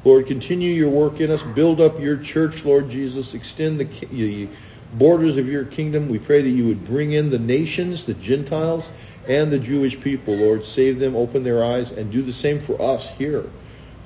Lord, 0.06 0.26
continue 0.26 0.70
your 0.70 0.88
work 0.88 1.20
in 1.20 1.30
us. 1.30 1.42
Build 1.54 1.82
up 1.82 2.00
your 2.00 2.16
church, 2.16 2.64
Lord 2.64 2.88
Jesus. 2.88 3.34
Extend 3.34 3.78
the, 3.78 3.84
the 4.06 4.48
borders 4.94 5.36
of 5.36 5.46
your 5.46 5.66
kingdom. 5.66 6.08
We 6.08 6.18
pray 6.18 6.40
that 6.40 6.48
you 6.48 6.66
would 6.66 6.86
bring 6.86 7.12
in 7.12 7.28
the 7.28 7.38
nations, 7.38 8.06
the 8.06 8.14
Gentiles, 8.14 8.90
and 9.26 9.52
the 9.52 9.58
Jewish 9.58 10.00
people, 10.00 10.34
Lord. 10.34 10.64
Save 10.64 10.98
them, 10.98 11.14
open 11.14 11.44
their 11.44 11.62
eyes, 11.62 11.90
and 11.90 12.10
do 12.10 12.22
the 12.22 12.32
same 12.32 12.58
for 12.58 12.80
us 12.80 13.10
here 13.10 13.50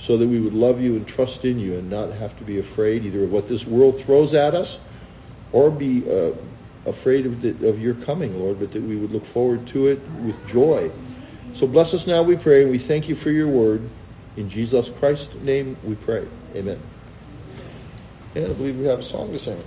so 0.03 0.17
that 0.17 0.27
we 0.27 0.41
would 0.41 0.53
love 0.53 0.81
you 0.81 0.97
and 0.97 1.07
trust 1.07 1.45
in 1.45 1.59
you 1.59 1.75
and 1.75 1.89
not 1.89 2.13
have 2.13 2.37
to 2.39 2.45
be 2.45 2.59
afraid 2.59 3.05
either 3.05 3.25
of 3.25 3.33
what 3.33 3.49
this 3.49 3.65
world 3.67 4.01
throws 4.01 4.35
at 4.35 4.55
us 4.55 4.79
or 5.53 5.71
be 5.71 6.03
uh, 6.11 6.33
afraid 6.87 7.25
of, 7.25 7.41
the, 7.41 7.69
of 7.69 7.81
your 7.81 7.95
coming, 7.95 8.39
Lord, 8.39 8.59
but 8.59 8.73
that 8.73 8.83
we 8.83 8.97
would 8.97 9.13
look 9.13 9.25
forward 9.25 9.67
to 9.69 9.87
it 9.87 10.01
with 10.25 10.49
joy. 10.49 10.91
So 11.55 11.67
bless 11.67 11.95
us 11.95 12.07
now, 12.07 12.23
we 12.23 12.37
pray, 12.37 12.63
and 12.63 12.71
we 12.71 12.79
thank 12.79 13.09
you 13.09 13.15
for 13.15 13.31
your 13.31 13.49
word. 13.49 13.89
In 14.37 14.49
Jesus 14.49 14.89
Christ's 14.89 15.35
name 15.37 15.77
we 15.85 15.95
pray. 15.95 16.27
Amen. 16.57 16.81
And 18.35 18.47
I 18.47 18.53
believe 18.55 18.79
we 18.79 18.87
have 18.87 19.01
a 19.01 19.03
song 19.03 19.31
to 19.33 19.39
sing. 19.39 19.63